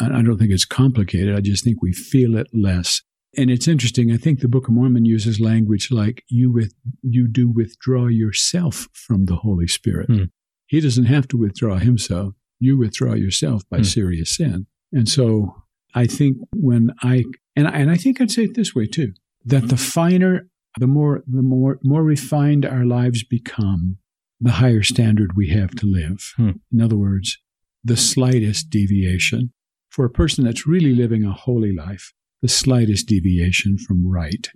I 0.00 0.22
don't 0.22 0.38
think 0.38 0.52
it's 0.52 0.64
complicated. 0.64 1.36
I 1.36 1.40
just 1.40 1.62
think 1.62 1.82
we 1.82 1.92
feel 1.92 2.36
it 2.36 2.46
less. 2.52 3.02
And 3.36 3.50
it's 3.50 3.68
interesting. 3.68 4.10
I 4.10 4.16
think 4.16 4.40
the 4.40 4.48
Book 4.48 4.68
of 4.68 4.74
Mormon 4.74 5.04
uses 5.04 5.38
language 5.40 5.90
like 5.90 6.24
you 6.28 6.50
with 6.50 6.72
you 7.02 7.28
do 7.28 7.50
withdraw 7.50 8.06
yourself 8.06 8.88
from 8.94 9.26
the 9.26 9.36
Holy 9.36 9.66
Spirit. 9.66 10.06
Hmm. 10.06 10.24
He 10.66 10.80
doesn't 10.80 11.04
have 11.04 11.28
to 11.28 11.36
withdraw 11.36 11.76
himself. 11.76 12.34
You 12.58 12.78
withdraw 12.78 13.14
yourself 13.14 13.62
by 13.68 13.78
hmm. 13.78 13.84
serious 13.84 14.36
sin. 14.36 14.66
And 14.92 15.08
so 15.08 15.62
I 15.94 16.06
think 16.06 16.38
when 16.54 16.92
I 17.02 17.24
and 17.54 17.66
and 17.66 17.90
I 17.90 17.96
think 17.96 18.20
I'd 18.20 18.30
say 18.30 18.44
it 18.44 18.54
this 18.54 18.74
way 18.74 18.86
too 18.86 19.12
that 19.44 19.68
the 19.68 19.76
finer, 19.76 20.48
the 20.78 20.86
more 20.86 21.22
the 21.26 21.42
more 21.42 21.78
more 21.82 22.02
refined 22.02 22.64
our 22.64 22.84
lives 22.84 23.24
become, 23.24 23.98
the 24.40 24.52
higher 24.52 24.82
standard 24.82 25.36
we 25.36 25.48
have 25.50 25.70
to 25.76 25.86
live. 25.86 26.32
Hmm. 26.36 26.50
In 26.72 26.80
other 26.80 26.96
words, 26.96 27.38
the 27.84 27.96
slightest 27.96 28.70
deviation 28.70 29.52
for 29.88 30.04
a 30.04 30.10
person 30.10 30.44
that's 30.44 30.66
really 30.66 30.94
living 30.94 31.24
a 31.24 31.32
holy 31.32 31.74
life, 31.74 32.12
the 32.42 32.48
slightest 32.48 33.06
deviation 33.06 33.78
from 33.78 34.06
right 34.06 34.50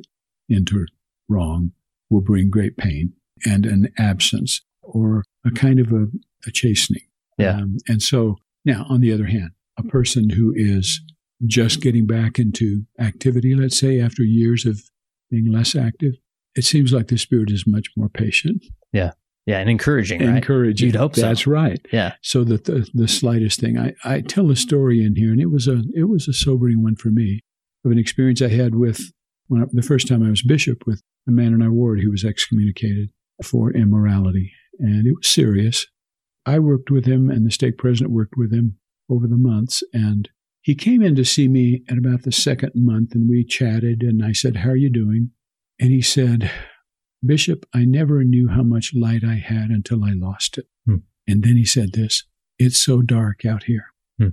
into 0.49 0.87
wrong 1.29 1.73
will 2.11 2.21
bring 2.21 2.51
great 2.51 2.77
pain 2.77 3.15
and 3.47 3.65
an 3.65 3.89
absence 3.97 4.61
or 4.83 5.25
a 5.47 5.51
kind 5.51 5.79
of 5.79 5.93
a, 5.93 6.09
a 6.47 6.51
chastening. 6.51 7.03
Yeah. 7.41 7.57
Um, 7.57 7.77
and 7.89 8.03
so 8.03 8.37
now, 8.65 8.87
on 8.89 9.01
the 9.01 9.13
other 9.13 9.27
hand, 9.27 9.51
a 9.79 9.83
person 9.83 10.31
who 10.31 10.53
is 10.55 11.01
just 11.47 11.81
getting 11.81 12.07
back 12.07 12.39
into 12.39 12.85
activity, 12.99 13.55
let's 13.55 13.79
say, 13.79 14.01
after 14.01 14.23
years 14.23 14.67
of 14.67 14.81
being 15.31 15.51
less 15.51 15.75
active, 15.75 16.15
it 16.55 16.65
seems 16.65 16.93
like 16.93 17.09
the 17.09 17.19
spirit 17.19 17.51
is 17.51 17.65
much 17.67 17.89
more 17.97 18.09
patient. 18.09 18.65
Yeah. 18.93 19.13
Yeah, 19.47 19.59
and 19.59 19.71
encouraging, 19.71 20.21
right? 20.21 20.37
Encouraging. 20.37 20.89
You'd 20.89 20.97
hope 20.97 21.17
so. 21.17 21.23
That's 21.23 21.47
right. 21.47 21.81
Yeah. 21.93 22.15
So 22.23 22.45
that 22.45 22.67
the, 22.67 22.89
the 22.93 23.09
slightest 23.09 23.59
thing, 23.59 23.79
I, 23.79 23.95
I 24.05 24.21
tell 24.21 24.51
a 24.51 24.55
story 24.57 25.03
in 25.03 25.17
here, 25.17 25.33
and 25.33 25.41
it 25.41 25.51
was 25.51 25.67
a 25.67 25.83
it 25.95 26.09
was 26.09 26.29
a 26.29 26.33
sobering 26.33 26.83
one 26.83 26.95
for 26.95 27.09
me 27.09 27.41
of 27.85 27.91
an 27.91 27.99
experience 27.99 28.43
I 28.43 28.49
had 28.49 28.75
with 28.75 29.01
when 29.49 29.63
I, 29.63 29.67
the 29.73 29.83
first 29.83 30.07
time 30.07 30.23
I 30.23 30.31
was 30.31 30.43
bishop 30.43 30.87
with 30.87 31.01
a 31.27 31.31
man 31.31 31.55
in 31.55 31.63
our 31.63 31.73
ward 31.73 32.01
who 32.01 32.11
was 32.11 32.25
excommunicated 32.25 33.11
for 33.43 33.73
immorality, 33.73 34.53
and 34.79 35.07
it 35.07 35.15
was 35.17 35.27
serious. 35.27 35.87
I 36.47 36.59
worked 36.59 36.91
with 36.91 37.07
him, 37.07 37.31
and 37.31 37.47
the 37.47 37.51
stake 37.51 37.79
president 37.79 38.13
worked 38.13 38.37
with 38.37 38.53
him 38.53 38.77
over 39.09 39.27
the 39.27 39.37
months, 39.37 39.83
and 39.93 40.29
he 40.63 40.75
came 40.75 41.03
in 41.03 41.15
to 41.17 41.25
see 41.25 41.49
me 41.49 41.83
at 41.89 41.99
about 41.99 42.23
the 42.23 42.33
second 42.33 42.73
month, 42.75 43.15
and 43.15 43.29
we 43.29 43.45
chatted, 43.45 44.03
and 44.03 44.25
I 44.25 44.33
said, 44.33 44.57
"How 44.57 44.71
are 44.71 44.77
you 44.77 44.91
doing?" 44.91 45.31
And 45.79 45.91
he 45.91 46.03
said, 46.03 46.51
Bishop, 47.25 47.67
I 47.75 47.85
never 47.85 48.25
knew 48.25 48.49
how 48.49 48.63
much 48.63 48.95
light 48.95 49.25
I 49.25 49.37
had 49.37 49.71
until 49.71 50.05
I 50.05 50.13
lost 50.13 50.59
it. 50.59 50.67
Hmm. 50.87 50.97
And 51.27 51.43
then 51.43 51.57
he 51.57 51.65
said 51.65 51.93
this, 51.93 52.25
it's 52.59 52.79
so 52.79 53.03
dark 53.03 53.45
out 53.45 53.65
here. 53.65 53.87
Hmm. 54.19 54.29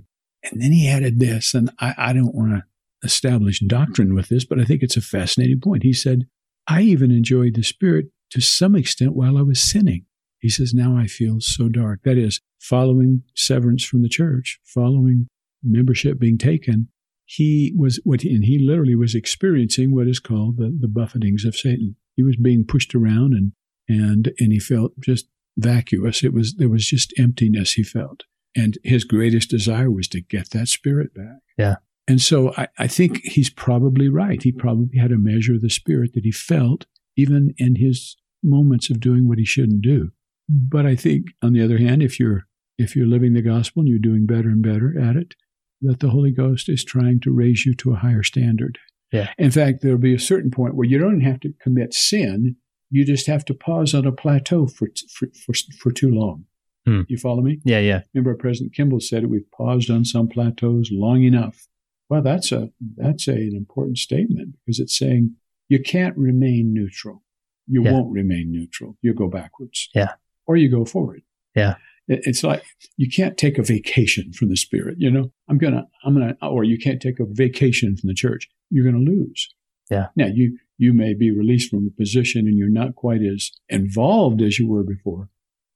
And 0.50 0.60
then 0.60 0.72
he 0.72 0.88
added 0.88 1.18
this, 1.18 1.54
and 1.54 1.70
I, 1.78 1.94
I 1.96 2.12
don't 2.12 2.34
want 2.34 2.52
to 2.52 2.62
establish 3.02 3.60
doctrine 3.60 4.14
with 4.14 4.28
this, 4.28 4.44
but 4.44 4.58
I 4.58 4.64
think 4.64 4.82
it's 4.82 4.96
a 4.96 5.02
fascinating 5.02 5.60
point. 5.60 5.82
He 5.82 5.92
said, 5.92 6.26
I 6.66 6.82
even 6.82 7.10
enjoyed 7.10 7.54
the 7.54 7.62
Spirit 7.62 8.06
to 8.30 8.40
some 8.40 8.74
extent 8.74 9.14
while 9.14 9.38
I 9.38 9.42
was 9.42 9.60
sinning. 9.60 10.04
He 10.40 10.48
says, 10.48 10.72
now 10.72 10.96
I 10.96 11.06
feel 11.06 11.40
so 11.40 11.68
dark. 11.68 12.00
That 12.04 12.16
is, 12.16 12.40
following 12.60 13.22
severance 13.34 13.84
from 13.84 14.02
the 14.02 14.08
church, 14.08 14.60
following 14.64 15.28
membership 15.62 16.18
being 16.18 16.38
taken, 16.38 16.88
he 17.24 17.74
was 17.76 18.00
what, 18.04 18.22
and 18.22 18.44
he 18.44 18.58
literally 18.58 18.94
was 18.94 19.14
experiencing 19.14 19.94
what 19.94 20.08
is 20.08 20.20
called 20.20 20.56
the, 20.56 20.76
the 20.80 20.88
buffetings 20.88 21.44
of 21.44 21.56
Satan 21.56 21.96
he 22.18 22.24
was 22.24 22.36
being 22.36 22.66
pushed 22.66 22.96
around 22.96 23.32
and 23.32 23.52
and 23.88 24.32
and 24.40 24.52
he 24.52 24.58
felt 24.58 24.92
just 24.98 25.28
vacuous. 25.56 26.24
It 26.24 26.32
was 26.34 26.56
there 26.56 26.68
was 26.68 26.84
just 26.84 27.14
emptiness 27.16 27.74
he 27.74 27.84
felt. 27.84 28.24
And 28.56 28.76
his 28.82 29.04
greatest 29.04 29.50
desire 29.50 29.88
was 29.88 30.08
to 30.08 30.20
get 30.20 30.50
that 30.50 30.66
spirit 30.66 31.14
back. 31.14 31.38
Yeah. 31.56 31.76
And 32.08 32.20
so 32.20 32.52
I, 32.56 32.66
I 32.76 32.88
think 32.88 33.20
he's 33.22 33.50
probably 33.50 34.08
right. 34.08 34.42
He 34.42 34.50
probably 34.50 34.98
had 34.98 35.12
a 35.12 35.18
measure 35.18 35.54
of 35.54 35.60
the 35.60 35.70
spirit 35.70 36.14
that 36.14 36.24
he 36.24 36.32
felt 36.32 36.86
even 37.16 37.54
in 37.56 37.76
his 37.76 38.16
moments 38.42 38.90
of 38.90 38.98
doing 38.98 39.28
what 39.28 39.38
he 39.38 39.44
shouldn't 39.44 39.82
do. 39.82 40.10
But 40.48 40.86
I 40.86 40.96
think 40.96 41.26
on 41.42 41.52
the 41.52 41.62
other 41.62 41.78
hand, 41.78 42.02
if 42.02 42.18
you're 42.18 42.44
if 42.78 42.94
you're 42.94 43.06
living 43.06 43.34
the 43.34 43.42
gospel 43.42 43.80
and 43.80 43.88
you're 43.88 43.98
doing 43.98 44.24
better 44.24 44.48
and 44.48 44.62
better 44.62 44.94
at 44.98 45.16
it, 45.16 45.34
that 45.82 46.00
the 46.00 46.10
Holy 46.10 46.30
Ghost 46.30 46.68
is 46.68 46.84
trying 46.84 47.20
to 47.20 47.32
raise 47.32 47.66
you 47.66 47.74
to 47.74 47.92
a 47.92 47.96
higher 47.96 48.22
standard. 48.22 48.78
Yeah. 49.12 49.32
In 49.38 49.50
fact, 49.50 49.82
there'll 49.82 49.98
be 49.98 50.14
a 50.14 50.18
certain 50.18 50.50
point 50.50 50.74
where 50.74 50.86
you 50.86 50.98
don't 50.98 51.20
have 51.20 51.40
to 51.40 51.52
commit 51.60 51.94
sin. 51.94 52.56
You 52.90 53.04
just 53.04 53.26
have 53.26 53.44
to 53.46 53.54
pause 53.54 53.94
on 53.94 54.06
a 54.06 54.12
plateau 54.12 54.66
for 54.66 54.88
for 55.12 55.28
for, 55.44 55.54
for 55.78 55.92
too 55.92 56.10
long. 56.10 56.44
Hmm. 56.86 57.02
You 57.08 57.18
follow 57.18 57.42
me? 57.42 57.60
Yeah, 57.64 57.80
yeah. 57.80 58.02
Remember, 58.14 58.34
President 58.34 58.74
Kimball 58.74 59.00
said 59.00 59.24
it. 59.24 59.30
We've 59.30 59.50
paused 59.50 59.90
on 59.90 60.04
some 60.04 60.28
plateaus 60.28 60.88
long 60.90 61.22
enough. 61.22 61.66
Well, 62.08 62.22
that's 62.22 62.52
a 62.52 62.70
that's 62.96 63.28
a, 63.28 63.32
an 63.32 63.54
important 63.54 63.98
statement 63.98 64.56
because 64.64 64.80
it's 64.80 64.96
saying 64.96 65.36
you 65.68 65.80
can't 65.82 66.16
remain 66.16 66.72
neutral. 66.72 67.22
You 67.66 67.84
yeah. 67.84 67.92
won't 67.92 68.12
remain 68.12 68.50
neutral. 68.50 68.96
You 69.02 69.12
go 69.12 69.28
backwards. 69.28 69.90
Yeah. 69.94 70.14
Or 70.48 70.56
you 70.56 70.68
go 70.68 70.84
forward. 70.84 71.22
Yeah. 71.54 71.76
It's 72.08 72.42
like 72.42 72.64
you 72.96 73.08
can't 73.08 73.36
take 73.36 73.58
a 73.58 73.62
vacation 73.62 74.32
from 74.32 74.48
the 74.48 74.56
spirit. 74.56 74.96
You 74.98 75.10
know, 75.10 75.30
I'm 75.48 75.58
gonna, 75.58 75.86
I'm 76.04 76.14
gonna, 76.14 76.36
or 76.42 76.64
you 76.64 76.78
can't 76.78 77.00
take 77.00 77.20
a 77.20 77.26
vacation 77.28 77.96
from 77.96 78.08
the 78.08 78.14
church. 78.14 78.48
You're 78.70 78.90
gonna 78.90 79.04
lose. 79.04 79.48
Yeah. 79.90 80.06
Now 80.16 80.26
you 80.26 80.58
you 80.78 80.94
may 80.94 81.12
be 81.12 81.30
released 81.30 81.70
from 81.70 81.86
a 81.86 82.00
position 82.00 82.46
and 82.46 82.56
you're 82.56 82.70
not 82.70 82.94
quite 82.94 83.20
as 83.22 83.50
involved 83.68 84.40
as 84.40 84.58
you 84.58 84.66
were 84.66 84.84
before, 84.84 85.28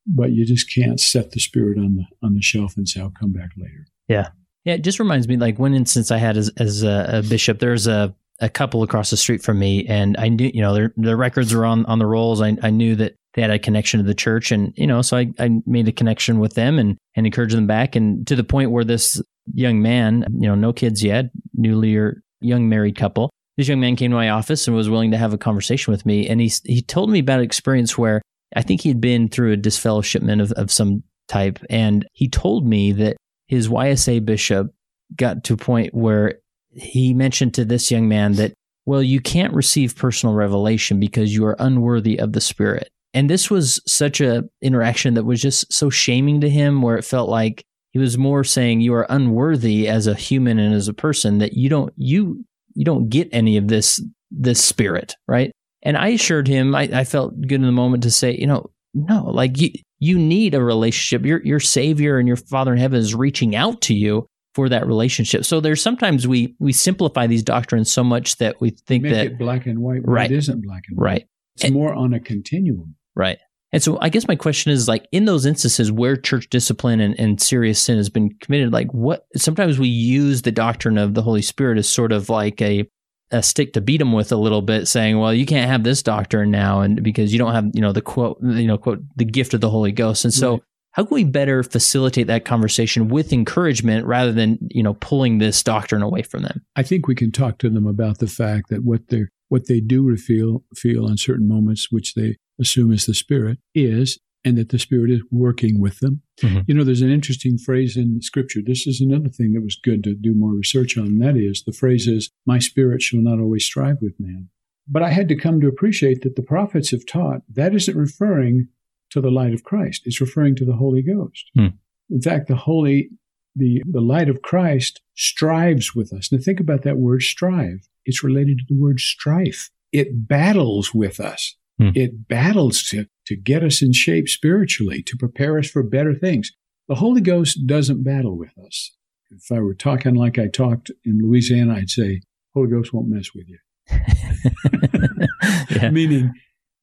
but 0.06 0.32
you 0.32 0.46
just 0.46 0.72
can't 0.74 0.98
set 0.98 1.32
the 1.32 1.40
spirit 1.40 1.78
on 1.78 1.96
the 1.96 2.04
on 2.26 2.34
the 2.34 2.42
shelf 2.42 2.78
and 2.78 2.88
say 2.88 3.00
I'll 3.00 3.10
come 3.10 3.32
back 3.32 3.50
later. 3.56 3.86
Yeah. 4.08 4.28
Yeah, 4.64 4.74
it 4.74 4.82
just 4.82 5.00
reminds 5.00 5.26
me 5.26 5.36
like 5.36 5.58
one 5.58 5.74
instance 5.74 6.10
I 6.12 6.18
had 6.18 6.36
as, 6.36 6.48
as 6.56 6.84
a, 6.84 7.06
a 7.14 7.22
bishop. 7.28 7.58
There's 7.58 7.88
a, 7.88 8.14
a 8.42 8.48
couple 8.48 8.82
across 8.82 9.10
the 9.10 9.16
street 9.16 9.42
from 9.42 9.58
me, 9.58 9.86
and 9.86 10.16
I 10.18 10.28
knew, 10.28 10.50
you 10.52 10.60
know, 10.60 10.74
their, 10.74 10.92
their 10.96 11.16
records 11.16 11.54
were 11.54 11.64
on, 11.64 11.86
on 11.86 11.98
the 11.98 12.06
rolls. 12.06 12.42
I, 12.42 12.56
I 12.62 12.70
knew 12.70 12.94
that 12.96 13.14
they 13.34 13.40
had 13.40 13.50
a 13.50 13.58
connection 13.58 13.98
to 13.98 14.04
the 14.04 14.14
church 14.14 14.52
and 14.52 14.74
you 14.76 14.86
know 14.86 15.00
so 15.00 15.16
I, 15.16 15.32
I 15.38 15.48
made 15.64 15.88
a 15.88 15.92
connection 15.92 16.38
with 16.38 16.52
them 16.52 16.78
and 16.78 16.98
and 17.16 17.24
encouraged 17.24 17.56
them 17.56 17.66
back. 17.66 17.96
And 17.96 18.26
to 18.26 18.36
the 18.36 18.44
point 18.44 18.70
where 18.70 18.84
this 18.84 19.22
young 19.54 19.80
man 19.80 20.26
you 20.34 20.48
know 20.48 20.54
no 20.54 20.74
kids 20.74 21.02
yet 21.02 21.30
newly 21.54 21.96
or 21.96 22.22
young 22.42 22.68
married 22.68 22.94
couple 22.94 23.30
this 23.56 23.68
young 23.68 23.80
man 23.80 23.96
came 23.96 24.10
to 24.10 24.16
my 24.16 24.30
office 24.30 24.66
and 24.66 24.76
was 24.76 24.88
willing 24.88 25.10
to 25.10 25.18
have 25.18 25.32
a 25.32 25.38
conversation 25.38 25.92
with 25.92 26.06
me. 26.06 26.28
And 26.28 26.40
he 26.40 26.52
he 26.64 26.82
told 26.82 27.10
me 27.10 27.18
about 27.18 27.40
an 27.40 27.44
experience 27.44 27.98
where 27.98 28.22
I 28.56 28.62
think 28.62 28.80
he'd 28.80 29.00
been 29.00 29.28
through 29.28 29.52
a 29.52 29.56
disfellowshipment 29.56 30.42
of, 30.42 30.52
of 30.52 30.70
some 30.70 31.02
type. 31.28 31.58
And 31.70 32.06
he 32.12 32.28
told 32.28 32.66
me 32.66 32.92
that 32.92 33.16
his 33.46 33.68
YSA 33.68 34.24
bishop 34.24 34.68
got 35.16 35.44
to 35.44 35.54
a 35.54 35.58
point 35.58 35.94
where 35.94 36.40
he 36.74 37.14
mentioned 37.14 37.54
to 37.54 37.64
this 37.64 37.90
young 37.90 38.08
man 38.08 38.32
that 38.34 38.52
well 38.86 39.02
you 39.02 39.20
can't 39.20 39.54
receive 39.54 39.96
personal 39.96 40.34
revelation 40.34 40.98
because 40.98 41.34
you 41.34 41.44
are 41.44 41.56
unworthy 41.58 42.18
of 42.18 42.32
the 42.32 42.40
spirit 42.40 42.88
and 43.14 43.28
this 43.28 43.50
was 43.50 43.80
such 43.86 44.20
a 44.20 44.44
interaction 44.62 45.14
that 45.14 45.24
was 45.24 45.40
just 45.40 45.72
so 45.72 45.90
shaming 45.90 46.40
to 46.40 46.48
him 46.48 46.82
where 46.82 46.96
it 46.96 47.04
felt 47.04 47.28
like 47.28 47.64
he 47.92 47.98
was 47.98 48.16
more 48.16 48.42
saying 48.42 48.80
you 48.80 48.94
are 48.94 49.06
unworthy 49.10 49.86
as 49.86 50.06
a 50.06 50.14
human 50.14 50.58
and 50.58 50.74
as 50.74 50.88
a 50.88 50.94
person 50.94 51.38
that 51.38 51.52
you 51.52 51.68
don't 51.68 51.92
you 51.96 52.44
you 52.74 52.84
don't 52.84 53.10
get 53.10 53.28
any 53.32 53.56
of 53.58 53.68
this 53.68 54.02
this 54.30 54.64
spirit, 54.64 55.14
right? 55.28 55.52
And 55.82 55.96
I 55.96 56.08
assured 56.08 56.48
him 56.48 56.74
I, 56.74 56.88
I 56.92 57.04
felt 57.04 57.38
good 57.40 57.52
in 57.52 57.62
the 57.62 57.72
moment 57.72 58.02
to 58.04 58.10
say, 58.10 58.34
you 58.34 58.46
know, 58.46 58.70
no, 58.94 59.24
like 59.24 59.60
you 59.60 59.70
you 59.98 60.18
need 60.18 60.54
a 60.54 60.64
relationship. 60.64 61.26
Your 61.26 61.42
your 61.44 61.60
savior 61.60 62.18
and 62.18 62.26
your 62.26 62.38
father 62.38 62.72
in 62.72 62.78
heaven 62.78 62.98
is 62.98 63.14
reaching 63.14 63.54
out 63.54 63.82
to 63.82 63.94
you 63.94 64.26
for 64.54 64.68
that 64.68 64.86
relationship. 64.86 65.44
So 65.44 65.60
there's 65.60 65.82
sometimes 65.82 66.26
we 66.28 66.54
we 66.58 66.72
simplify 66.72 67.26
these 67.26 67.42
doctrines 67.42 67.92
so 67.92 68.04
much 68.04 68.36
that 68.36 68.60
we 68.60 68.70
think 68.70 69.04
Make 69.04 69.12
that 69.12 69.26
it 69.26 69.38
black 69.38 69.66
and 69.66 69.78
white. 69.80 70.02
Right. 70.04 70.30
It 70.30 70.36
isn't 70.36 70.62
black 70.62 70.84
and 70.88 70.98
white. 70.98 71.04
Right. 71.04 71.28
It's 71.54 71.64
and, 71.64 71.74
more 71.74 71.94
on 71.94 72.14
a 72.14 72.20
continuum. 72.20 72.94
Right. 73.14 73.38
And 73.72 73.82
so 73.82 73.98
I 74.00 74.10
guess 74.10 74.28
my 74.28 74.36
question 74.36 74.70
is 74.70 74.86
like 74.86 75.06
in 75.12 75.24
those 75.24 75.46
instances 75.46 75.90
where 75.90 76.16
church 76.16 76.50
discipline 76.50 77.00
and, 77.00 77.18
and 77.18 77.40
serious 77.40 77.80
sin 77.80 77.96
has 77.96 78.10
been 78.10 78.30
committed, 78.40 78.72
like 78.72 78.92
what 78.92 79.26
sometimes 79.36 79.78
we 79.78 79.88
use 79.88 80.42
the 80.42 80.52
doctrine 80.52 80.98
of 80.98 81.14
the 81.14 81.22
Holy 81.22 81.42
Spirit 81.42 81.78
as 81.78 81.88
sort 81.88 82.12
of 82.12 82.28
like 82.28 82.60
a 82.60 82.86
a 83.30 83.42
stick 83.42 83.72
to 83.72 83.80
beat 83.80 83.96
them 83.96 84.12
with 84.12 84.30
a 84.30 84.36
little 84.36 84.60
bit, 84.60 84.86
saying, 84.86 85.18
"Well, 85.18 85.32
you 85.32 85.46
can't 85.46 85.70
have 85.70 85.84
this 85.84 86.02
doctrine 86.02 86.50
now, 86.50 86.82
and 86.82 87.02
because 87.02 87.32
you 87.32 87.38
don't 87.38 87.54
have, 87.54 87.70
you 87.72 87.80
know, 87.80 87.92
the 87.92 88.02
quote, 88.02 88.38
you 88.42 88.66
know, 88.66 88.76
quote, 88.76 89.00
the 89.16 89.24
gift 89.24 89.54
of 89.54 89.62
the 89.62 89.70
Holy 89.70 89.90
Ghost." 89.90 90.24
And 90.24 90.34
so, 90.34 90.52
right. 90.52 90.62
How 90.92 91.04
can 91.04 91.14
we 91.14 91.24
better 91.24 91.62
facilitate 91.62 92.26
that 92.26 92.44
conversation 92.44 93.08
with 93.08 93.32
encouragement 93.32 94.06
rather 94.06 94.32
than, 94.32 94.58
you 94.70 94.82
know, 94.82 94.94
pulling 94.94 95.38
this 95.38 95.62
doctrine 95.62 96.02
away 96.02 96.22
from 96.22 96.42
them? 96.42 96.64
I 96.76 96.82
think 96.82 97.06
we 97.06 97.14
can 97.14 97.32
talk 97.32 97.58
to 97.58 97.70
them 97.70 97.86
about 97.86 98.18
the 98.18 98.26
fact 98.26 98.68
that 98.70 98.84
what 98.84 99.08
they 99.08 99.24
what 99.48 99.66
they 99.66 99.80
do 99.80 100.14
feel 100.16 100.64
feel 100.74 101.06
on 101.06 101.16
certain 101.18 101.48
moments, 101.48 101.88
which 101.90 102.14
they 102.14 102.36
assume 102.60 102.92
is 102.92 103.06
the 103.06 103.14
spirit, 103.14 103.58
is 103.74 104.18
and 104.44 104.58
that 104.58 104.70
the 104.70 104.78
Spirit 104.78 105.10
is 105.10 105.22
working 105.30 105.80
with 105.80 106.00
them. 106.00 106.22
Mm-hmm. 106.40 106.60
You 106.66 106.74
know, 106.74 106.84
there's 106.84 107.02
an 107.02 107.12
interesting 107.12 107.58
phrase 107.58 107.96
in 107.96 108.20
Scripture. 108.22 108.60
This 108.64 108.86
is 108.86 109.00
another 109.00 109.28
thing 109.28 109.52
that 109.52 109.62
was 109.62 109.78
good 109.82 110.02
to 110.04 110.14
do 110.14 110.34
more 110.34 110.52
research 110.52 110.98
on. 110.98 111.18
That 111.18 111.36
is 111.36 111.62
the 111.64 111.72
phrase 111.72 112.08
is, 112.08 112.30
My 112.46 112.58
spirit 112.58 113.02
shall 113.02 113.20
not 113.20 113.38
always 113.38 113.64
strive 113.64 113.98
with 114.00 114.14
man. 114.18 114.48
But 114.88 115.02
I 115.02 115.10
had 115.10 115.28
to 115.28 115.36
come 115.36 115.60
to 115.60 115.68
appreciate 115.68 116.22
that 116.22 116.34
the 116.34 116.42
prophets 116.42 116.90
have 116.90 117.06
taught 117.06 117.42
that 117.48 117.74
isn't 117.74 117.96
referring 117.96 118.68
to 119.12 119.20
the 119.20 119.30
light 119.30 119.54
of 119.54 119.64
Christ. 119.64 120.02
It's 120.04 120.20
referring 120.20 120.56
to 120.56 120.64
the 120.64 120.76
Holy 120.76 121.02
Ghost. 121.02 121.50
Hmm. 121.54 121.68
In 122.10 122.20
fact, 122.20 122.48
the 122.48 122.56
Holy, 122.56 123.10
the, 123.54 123.82
the 123.90 124.00
light 124.00 124.28
of 124.28 124.42
Christ 124.42 125.00
strives 125.14 125.94
with 125.94 126.12
us. 126.12 126.32
Now 126.32 126.38
think 126.38 126.60
about 126.60 126.82
that 126.82 126.98
word 126.98 127.22
strive. 127.22 127.88
It's 128.04 128.24
related 128.24 128.58
to 128.58 128.64
the 128.68 128.80
word 128.80 129.00
strife. 129.00 129.70
It 129.92 130.28
battles 130.28 130.94
with 130.94 131.20
us. 131.20 131.56
Hmm. 131.78 131.90
It 131.94 132.28
battles 132.28 132.82
to, 132.88 133.06
to 133.26 133.36
get 133.36 133.62
us 133.62 133.82
in 133.82 133.92
shape 133.92 134.28
spiritually, 134.28 135.02
to 135.04 135.16
prepare 135.16 135.58
us 135.58 135.70
for 135.70 135.82
better 135.82 136.14
things. 136.14 136.52
The 136.88 136.96
Holy 136.96 137.20
Ghost 137.20 137.66
doesn't 137.66 138.04
battle 138.04 138.36
with 138.36 138.56
us. 138.58 138.92
If 139.30 139.50
I 139.50 139.60
were 139.60 139.74
talking 139.74 140.14
like 140.14 140.38
I 140.38 140.48
talked 140.48 140.90
in 141.04 141.20
Louisiana, 141.22 141.74
I'd 141.76 141.90
say, 141.90 142.22
Holy 142.54 142.70
Ghost 142.70 142.92
won't 142.92 143.08
mess 143.08 143.30
with 143.34 143.46
you. 143.48 143.58
yeah. 145.70 145.90
Meaning, 145.90 146.32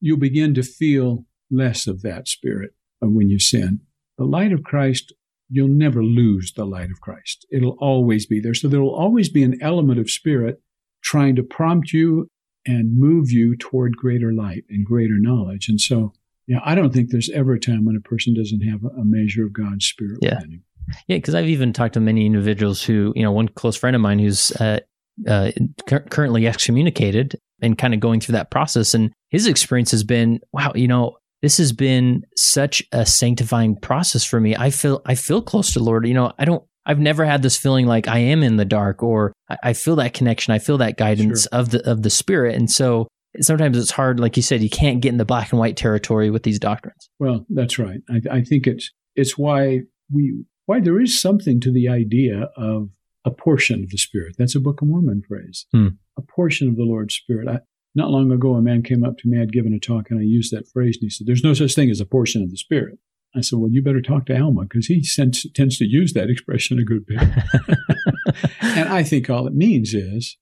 you'll 0.00 0.18
begin 0.18 0.54
to 0.54 0.62
feel 0.62 1.26
less 1.50 1.86
of 1.86 2.02
that 2.02 2.28
spirit 2.28 2.72
when 3.00 3.28
you 3.28 3.38
sin. 3.38 3.80
The 4.18 4.24
light 4.24 4.52
of 4.52 4.62
Christ, 4.62 5.12
you'll 5.48 5.68
never 5.68 6.02
lose 6.02 6.52
the 6.52 6.64
light 6.64 6.90
of 6.90 7.00
Christ. 7.00 7.46
It'll 7.50 7.76
always 7.80 8.26
be 8.26 8.40
there. 8.40 8.54
So 8.54 8.68
there 8.68 8.82
will 8.82 8.94
always 8.94 9.28
be 9.28 9.42
an 9.42 9.58
element 9.62 9.98
of 9.98 10.10
spirit 10.10 10.60
trying 11.02 11.36
to 11.36 11.42
prompt 11.42 11.92
you 11.92 12.28
and 12.66 12.98
move 12.98 13.30
you 13.30 13.56
toward 13.56 13.96
greater 13.96 14.32
light 14.32 14.64
and 14.68 14.84
greater 14.84 15.18
knowledge. 15.18 15.68
And 15.68 15.80
so, 15.80 16.12
yeah, 16.46 16.60
I 16.64 16.74
don't 16.74 16.92
think 16.92 17.10
there's 17.10 17.30
ever 17.30 17.54
a 17.54 17.60
time 17.60 17.84
when 17.84 17.96
a 17.96 18.00
person 18.00 18.34
doesn't 18.34 18.60
have 18.60 18.84
a 18.84 19.04
measure 19.04 19.46
of 19.46 19.52
God's 19.52 19.86
spirit 19.86 20.18
yeah. 20.20 20.34
within 20.34 20.52
him. 20.52 20.64
Yeah, 21.08 21.16
because 21.16 21.34
I've 21.34 21.46
even 21.48 21.72
talked 21.72 21.94
to 21.94 22.00
many 22.00 22.26
individuals 22.26 22.82
who, 22.82 23.12
you 23.16 23.22
know, 23.22 23.32
one 23.32 23.48
close 23.48 23.76
friend 23.76 23.94
of 23.94 24.02
mine 24.02 24.18
who's 24.18 24.50
uh, 24.52 24.80
uh, 25.28 25.52
currently 25.86 26.46
excommunicated 26.46 27.38
and 27.62 27.78
kind 27.78 27.94
of 27.94 28.00
going 28.00 28.20
through 28.20 28.32
that 28.34 28.50
process. 28.50 28.94
And 28.94 29.12
his 29.28 29.46
experience 29.46 29.90
has 29.92 30.04
been, 30.04 30.40
wow, 30.52 30.72
you 30.74 30.88
know, 30.88 31.16
this 31.42 31.58
has 31.58 31.72
been 31.72 32.24
such 32.36 32.82
a 32.92 33.06
sanctifying 33.06 33.76
process 33.76 34.24
for 34.24 34.40
me. 34.40 34.56
I 34.56 34.70
feel 34.70 35.02
I 35.06 35.14
feel 35.14 35.42
close 35.42 35.72
to 35.72 35.78
the 35.78 35.84
Lord. 35.84 36.06
You 36.06 36.14
know, 36.14 36.32
I 36.38 36.44
don't 36.44 36.64
I've 36.86 36.98
never 36.98 37.24
had 37.24 37.42
this 37.42 37.56
feeling 37.56 37.86
like 37.86 38.08
I 38.08 38.18
am 38.18 38.42
in 38.42 38.56
the 38.56 38.64
dark 38.64 39.02
or 39.02 39.32
I, 39.48 39.56
I 39.64 39.72
feel 39.72 39.96
that 39.96 40.14
connection. 40.14 40.52
I 40.52 40.58
feel 40.58 40.78
that 40.78 40.96
guidance 40.96 41.42
sure. 41.42 41.60
of 41.60 41.70
the 41.70 41.88
of 41.90 42.02
the 42.02 42.10
spirit. 42.10 42.56
And 42.56 42.70
so 42.70 43.08
sometimes 43.40 43.78
it's 43.78 43.90
hard, 43.90 44.20
like 44.20 44.36
you 44.36 44.42
said, 44.42 44.62
you 44.62 44.70
can't 44.70 45.00
get 45.00 45.10
in 45.10 45.18
the 45.18 45.24
black 45.24 45.52
and 45.52 45.58
white 45.58 45.76
territory 45.76 46.30
with 46.30 46.42
these 46.42 46.58
doctrines. 46.58 47.08
Well, 47.18 47.46
that's 47.48 47.78
right. 47.78 48.00
I, 48.10 48.38
I 48.38 48.42
think 48.42 48.66
it's 48.66 48.90
it's 49.14 49.38
why 49.38 49.80
we 50.12 50.44
why 50.66 50.80
there 50.80 51.00
is 51.00 51.20
something 51.20 51.60
to 51.60 51.72
the 51.72 51.88
idea 51.88 52.48
of 52.56 52.90
a 53.24 53.30
portion 53.30 53.82
of 53.82 53.90
the 53.90 53.98
Spirit. 53.98 54.36
That's 54.38 54.54
a 54.54 54.60
Book 54.60 54.80
of 54.80 54.88
Mormon 54.88 55.22
phrase. 55.26 55.66
Hmm. 55.72 55.88
A 56.16 56.22
portion 56.22 56.68
of 56.68 56.76
the 56.76 56.84
Lord's 56.84 57.14
Spirit. 57.14 57.48
I, 57.48 57.58
not 57.94 58.10
long 58.10 58.30
ago, 58.30 58.54
a 58.54 58.62
man 58.62 58.82
came 58.82 59.04
up 59.04 59.18
to 59.18 59.28
me. 59.28 59.40
I'd 59.40 59.52
given 59.52 59.74
a 59.74 59.80
talk 59.80 60.10
and 60.10 60.18
I 60.18 60.22
used 60.22 60.52
that 60.52 60.68
phrase, 60.68 60.96
and 60.96 61.06
he 61.06 61.10
said, 61.10 61.26
There's 61.26 61.44
no 61.44 61.54
such 61.54 61.74
thing 61.74 61.90
as 61.90 62.00
a 62.00 62.06
portion 62.06 62.42
of 62.42 62.50
the 62.50 62.56
Spirit. 62.56 62.98
I 63.34 63.40
said, 63.40 63.58
Well, 63.58 63.70
you 63.70 63.82
better 63.82 64.02
talk 64.02 64.26
to 64.26 64.40
Alma 64.40 64.62
because 64.62 64.86
he 64.86 65.02
tends, 65.02 65.46
tends 65.52 65.78
to 65.78 65.84
use 65.84 66.12
that 66.12 66.30
expression 66.30 66.78
a 66.78 66.84
good 66.84 67.06
bit. 67.06 67.20
and 68.60 68.88
I 68.88 69.02
think 69.02 69.28
all 69.28 69.46
it 69.46 69.54
means 69.54 69.94
is 69.94 70.36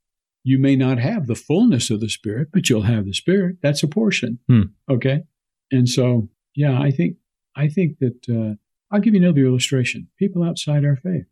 you 0.45 0.59
may 0.59 0.77
not 0.77 0.99
have 0.99 1.27
the 1.27 1.35
fullness 1.35 1.91
of 1.91 2.01
the 2.01 2.09
Spirit, 2.09 2.49
but 2.53 2.69
you'll 2.69 2.83
have 2.83 3.07
the 3.07 3.15
Spirit. 3.15 3.57
That's 3.63 3.83
a 3.83 3.89
portion. 3.89 4.39
Hmm. 4.49 4.63
Okay. 4.91 5.23
And 5.71 5.89
so, 5.89 6.29
yeah, 6.55 6.81
I 6.81 6.91
think, 6.91 7.17
I 7.57 7.69
think 7.69 7.99
that, 7.99 8.29
uh, 8.29 8.55
I'll 8.91 9.01
give 9.01 9.15
you 9.15 9.23
another 9.23 9.45
illustration. 9.45 10.09
People 10.19 10.43
outside 10.43 10.85
our 10.85 10.97
faith. 10.97 11.27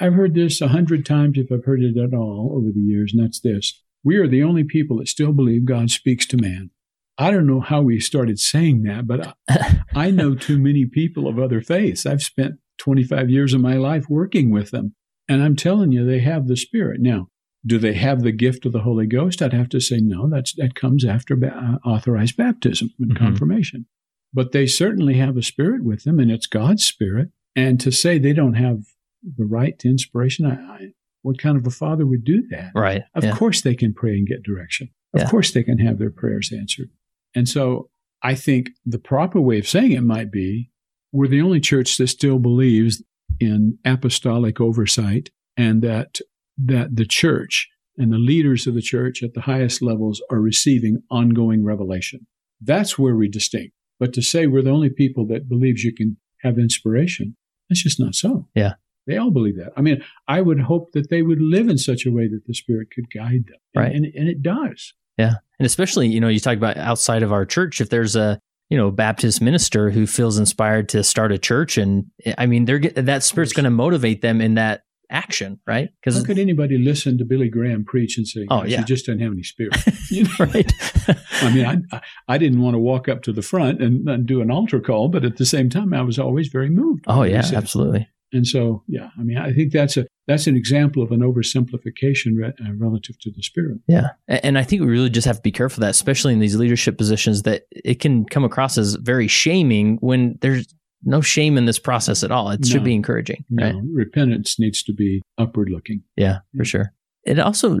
I've 0.00 0.14
heard 0.14 0.34
this 0.34 0.60
a 0.60 0.68
hundred 0.68 1.06
times 1.06 1.38
if 1.38 1.50
I've 1.50 1.64
heard 1.64 1.82
it 1.82 1.96
at 1.96 2.14
all 2.14 2.52
over 2.54 2.70
the 2.70 2.80
years, 2.80 3.12
and 3.14 3.24
that's 3.24 3.40
this. 3.40 3.82
We 4.04 4.16
are 4.16 4.28
the 4.28 4.42
only 4.42 4.64
people 4.64 4.98
that 4.98 5.08
still 5.08 5.32
believe 5.32 5.64
God 5.64 5.90
speaks 5.90 6.26
to 6.26 6.36
man. 6.36 6.70
I 7.18 7.32
don't 7.32 7.46
know 7.46 7.60
how 7.60 7.82
we 7.82 7.98
started 7.98 8.38
saying 8.38 8.84
that, 8.84 9.06
but 9.06 9.36
I, 9.94 10.10
know 10.10 10.36
too 10.36 10.58
many 10.58 10.86
people 10.86 11.26
of 11.26 11.38
other 11.38 11.60
faiths. 11.60 12.06
I've 12.06 12.22
spent 12.22 12.54
25 12.78 13.28
years 13.28 13.52
of 13.52 13.60
my 13.60 13.74
life 13.74 14.04
working 14.08 14.50
with 14.50 14.70
them. 14.70 14.94
And 15.28 15.42
I'm 15.42 15.56
telling 15.56 15.90
you, 15.90 16.06
they 16.06 16.20
have 16.20 16.46
the 16.46 16.56
Spirit. 16.56 17.00
Now, 17.00 17.28
do 17.66 17.78
they 17.78 17.94
have 17.94 18.22
the 18.22 18.32
gift 18.32 18.64
of 18.64 18.72
the 18.72 18.82
Holy 18.82 19.06
Ghost? 19.06 19.42
I'd 19.42 19.52
have 19.52 19.68
to 19.70 19.80
say 19.80 19.98
no. 20.00 20.28
That's, 20.28 20.54
that 20.54 20.76
comes 20.76 21.04
after 21.04 21.34
ba- 21.34 21.78
uh, 21.84 21.88
authorized 21.88 22.36
baptism 22.36 22.90
and 23.00 23.10
mm-hmm. 23.10 23.24
confirmation. 23.24 23.86
But 24.32 24.52
they 24.52 24.66
certainly 24.66 25.14
have 25.14 25.36
a 25.36 25.42
Spirit 25.42 25.82
with 25.82 26.04
them, 26.04 26.20
and 26.20 26.30
it's 26.30 26.46
God's 26.46 26.84
Spirit. 26.84 27.30
And 27.56 27.80
to 27.80 27.90
say 27.90 28.18
they 28.18 28.32
don't 28.32 28.54
have 28.54 28.84
the 29.22 29.44
right 29.44 29.76
to 29.80 29.88
inspiration. 29.88 30.46
I, 30.46 30.54
I, 30.54 30.88
what 31.22 31.38
kind 31.38 31.56
of 31.56 31.66
a 31.66 31.70
father 31.70 32.06
would 32.06 32.24
do 32.24 32.46
that? 32.50 32.72
Right. 32.74 33.02
Of 33.14 33.24
yeah. 33.24 33.36
course 33.36 33.62
they 33.62 33.74
can 33.74 33.92
pray 33.92 34.12
and 34.12 34.26
get 34.26 34.42
direction. 34.42 34.90
Of 35.14 35.22
yeah. 35.22 35.28
course 35.30 35.52
they 35.52 35.62
can 35.62 35.78
have 35.78 35.98
their 35.98 36.10
prayers 36.10 36.52
answered. 36.52 36.90
And 37.34 37.48
so 37.48 37.90
I 38.22 38.34
think 38.34 38.70
the 38.84 38.98
proper 38.98 39.40
way 39.40 39.58
of 39.58 39.68
saying 39.68 39.92
it 39.92 40.02
might 40.02 40.30
be 40.30 40.70
we're 41.12 41.28
the 41.28 41.40
only 41.40 41.60
church 41.60 41.96
that 41.96 42.08
still 42.08 42.38
believes 42.38 43.02
in 43.40 43.78
apostolic 43.84 44.60
oversight 44.60 45.30
and 45.56 45.82
that 45.82 46.18
that 46.56 46.96
the 46.96 47.06
church 47.06 47.68
and 47.96 48.12
the 48.12 48.18
leaders 48.18 48.66
of 48.66 48.74
the 48.74 48.82
church 48.82 49.22
at 49.22 49.34
the 49.34 49.42
highest 49.42 49.82
levels 49.82 50.22
are 50.30 50.40
receiving 50.40 51.02
ongoing 51.10 51.64
revelation. 51.64 52.26
That's 52.60 52.98
where 52.98 53.14
we 53.14 53.28
distinct. 53.28 53.74
But 53.98 54.12
to 54.14 54.22
say 54.22 54.46
we're 54.46 54.62
the 54.62 54.70
only 54.70 54.90
people 54.90 55.26
that 55.28 55.48
believes 55.48 55.82
you 55.82 55.94
can 55.94 56.16
have 56.42 56.58
inspiration, 56.58 57.36
that's 57.68 57.82
just 57.82 57.98
not 57.98 58.14
so. 58.14 58.48
Yeah. 58.54 58.74
They 59.08 59.16
all 59.16 59.30
believe 59.30 59.56
that. 59.56 59.72
I 59.76 59.80
mean, 59.80 60.04
I 60.28 60.42
would 60.42 60.60
hope 60.60 60.92
that 60.92 61.08
they 61.08 61.22
would 61.22 61.40
live 61.40 61.68
in 61.68 61.78
such 61.78 62.04
a 62.04 62.12
way 62.12 62.28
that 62.28 62.44
the 62.46 62.54
Spirit 62.54 62.90
could 62.94 63.10
guide 63.10 63.46
them. 63.48 63.58
Right. 63.74 63.90
And, 63.90 64.04
and 64.04 64.28
it 64.28 64.42
does. 64.42 64.92
Yeah. 65.16 65.34
And 65.58 65.66
especially, 65.66 66.08
you 66.08 66.20
know, 66.20 66.28
you 66.28 66.38
talk 66.38 66.56
about 66.58 66.76
outside 66.76 67.22
of 67.22 67.32
our 67.32 67.46
church, 67.46 67.80
if 67.80 67.88
there's 67.88 68.14
a, 68.14 68.38
you 68.68 68.76
know, 68.76 68.90
Baptist 68.90 69.40
minister 69.40 69.90
who 69.90 70.06
feels 70.06 70.38
inspired 70.38 70.90
to 70.90 71.02
start 71.02 71.32
a 71.32 71.38
church, 71.38 71.78
and 71.78 72.04
I 72.36 72.44
mean, 72.44 72.66
they're 72.66 72.78
that 72.78 73.22
spirit's 73.22 73.54
going 73.54 73.64
to 73.64 73.70
motivate 73.70 74.20
them 74.20 74.42
in 74.42 74.54
that 74.54 74.82
action, 75.10 75.58
right? 75.66 75.88
Because 76.00 76.18
how 76.18 76.24
could 76.24 76.38
anybody 76.38 76.76
listen 76.76 77.16
to 77.16 77.24
Billy 77.24 77.48
Graham 77.48 77.84
preach 77.84 78.18
and 78.18 78.28
say, 78.28 78.46
"Oh, 78.50 78.64
yeah, 78.64 78.78
he 78.78 78.84
just 78.84 79.06
doesn't 79.06 79.20
have 79.20 79.32
any 79.32 79.42
spirit"? 79.42 79.74
You 80.10 80.24
know? 80.24 80.30
right. 80.38 80.72
I 81.42 81.52
mean, 81.52 81.86
I, 81.92 82.00
I 82.28 82.38
didn't 82.38 82.60
want 82.60 82.74
to 82.74 82.78
walk 82.78 83.08
up 83.08 83.22
to 83.22 83.32
the 83.32 83.42
front 83.42 83.82
and, 83.82 84.08
and, 84.08 84.24
do 84.24 84.40
an 84.40 84.50
altar 84.50 84.80
call, 84.80 85.08
but 85.08 85.22
at 85.22 85.36
the 85.36 85.44
same 85.44 85.68
time, 85.68 85.92
I 85.92 86.00
was 86.00 86.18
always 86.18 86.48
very 86.48 86.70
moved. 86.70 87.04
Oh 87.06 87.24
yeah, 87.24 87.42
absolutely. 87.54 88.08
And 88.32 88.46
so, 88.46 88.82
yeah, 88.86 89.10
I 89.18 89.22
mean, 89.22 89.38
I 89.38 89.52
think 89.52 89.72
that's 89.72 89.96
a 89.96 90.06
that's 90.26 90.46
an 90.46 90.56
example 90.56 91.02
of 91.02 91.10
an 91.12 91.20
oversimplification 91.20 92.36
re- 92.36 92.52
uh, 92.60 92.72
relative 92.76 93.18
to 93.20 93.30
the 93.30 93.42
spirit. 93.42 93.78
Yeah, 93.86 94.10
and 94.28 94.58
I 94.58 94.64
think 94.64 94.82
we 94.82 94.88
really 94.88 95.08
just 95.08 95.26
have 95.26 95.36
to 95.36 95.42
be 95.42 95.52
careful 95.52 95.80
that, 95.80 95.90
especially 95.90 96.34
in 96.34 96.38
these 96.38 96.56
leadership 96.56 96.98
positions, 96.98 97.42
that 97.42 97.62
it 97.70 98.00
can 98.00 98.26
come 98.26 98.44
across 98.44 98.76
as 98.76 98.96
very 98.96 99.28
shaming 99.28 99.96
when 100.00 100.38
there's 100.42 100.66
no 101.04 101.20
shame 101.20 101.56
in 101.56 101.64
this 101.64 101.78
process 101.78 102.22
at 102.22 102.30
all. 102.30 102.50
It 102.50 102.60
no, 102.60 102.68
should 102.68 102.84
be 102.84 102.94
encouraging. 102.94 103.44
Right? 103.50 103.74
Repentance 103.92 104.58
needs 104.58 104.82
to 104.84 104.92
be 104.92 105.22
upward 105.38 105.70
looking. 105.70 106.02
Yeah, 106.16 106.40
for 106.56 106.64
sure. 106.64 106.92
It 107.24 107.38
also, 107.38 107.78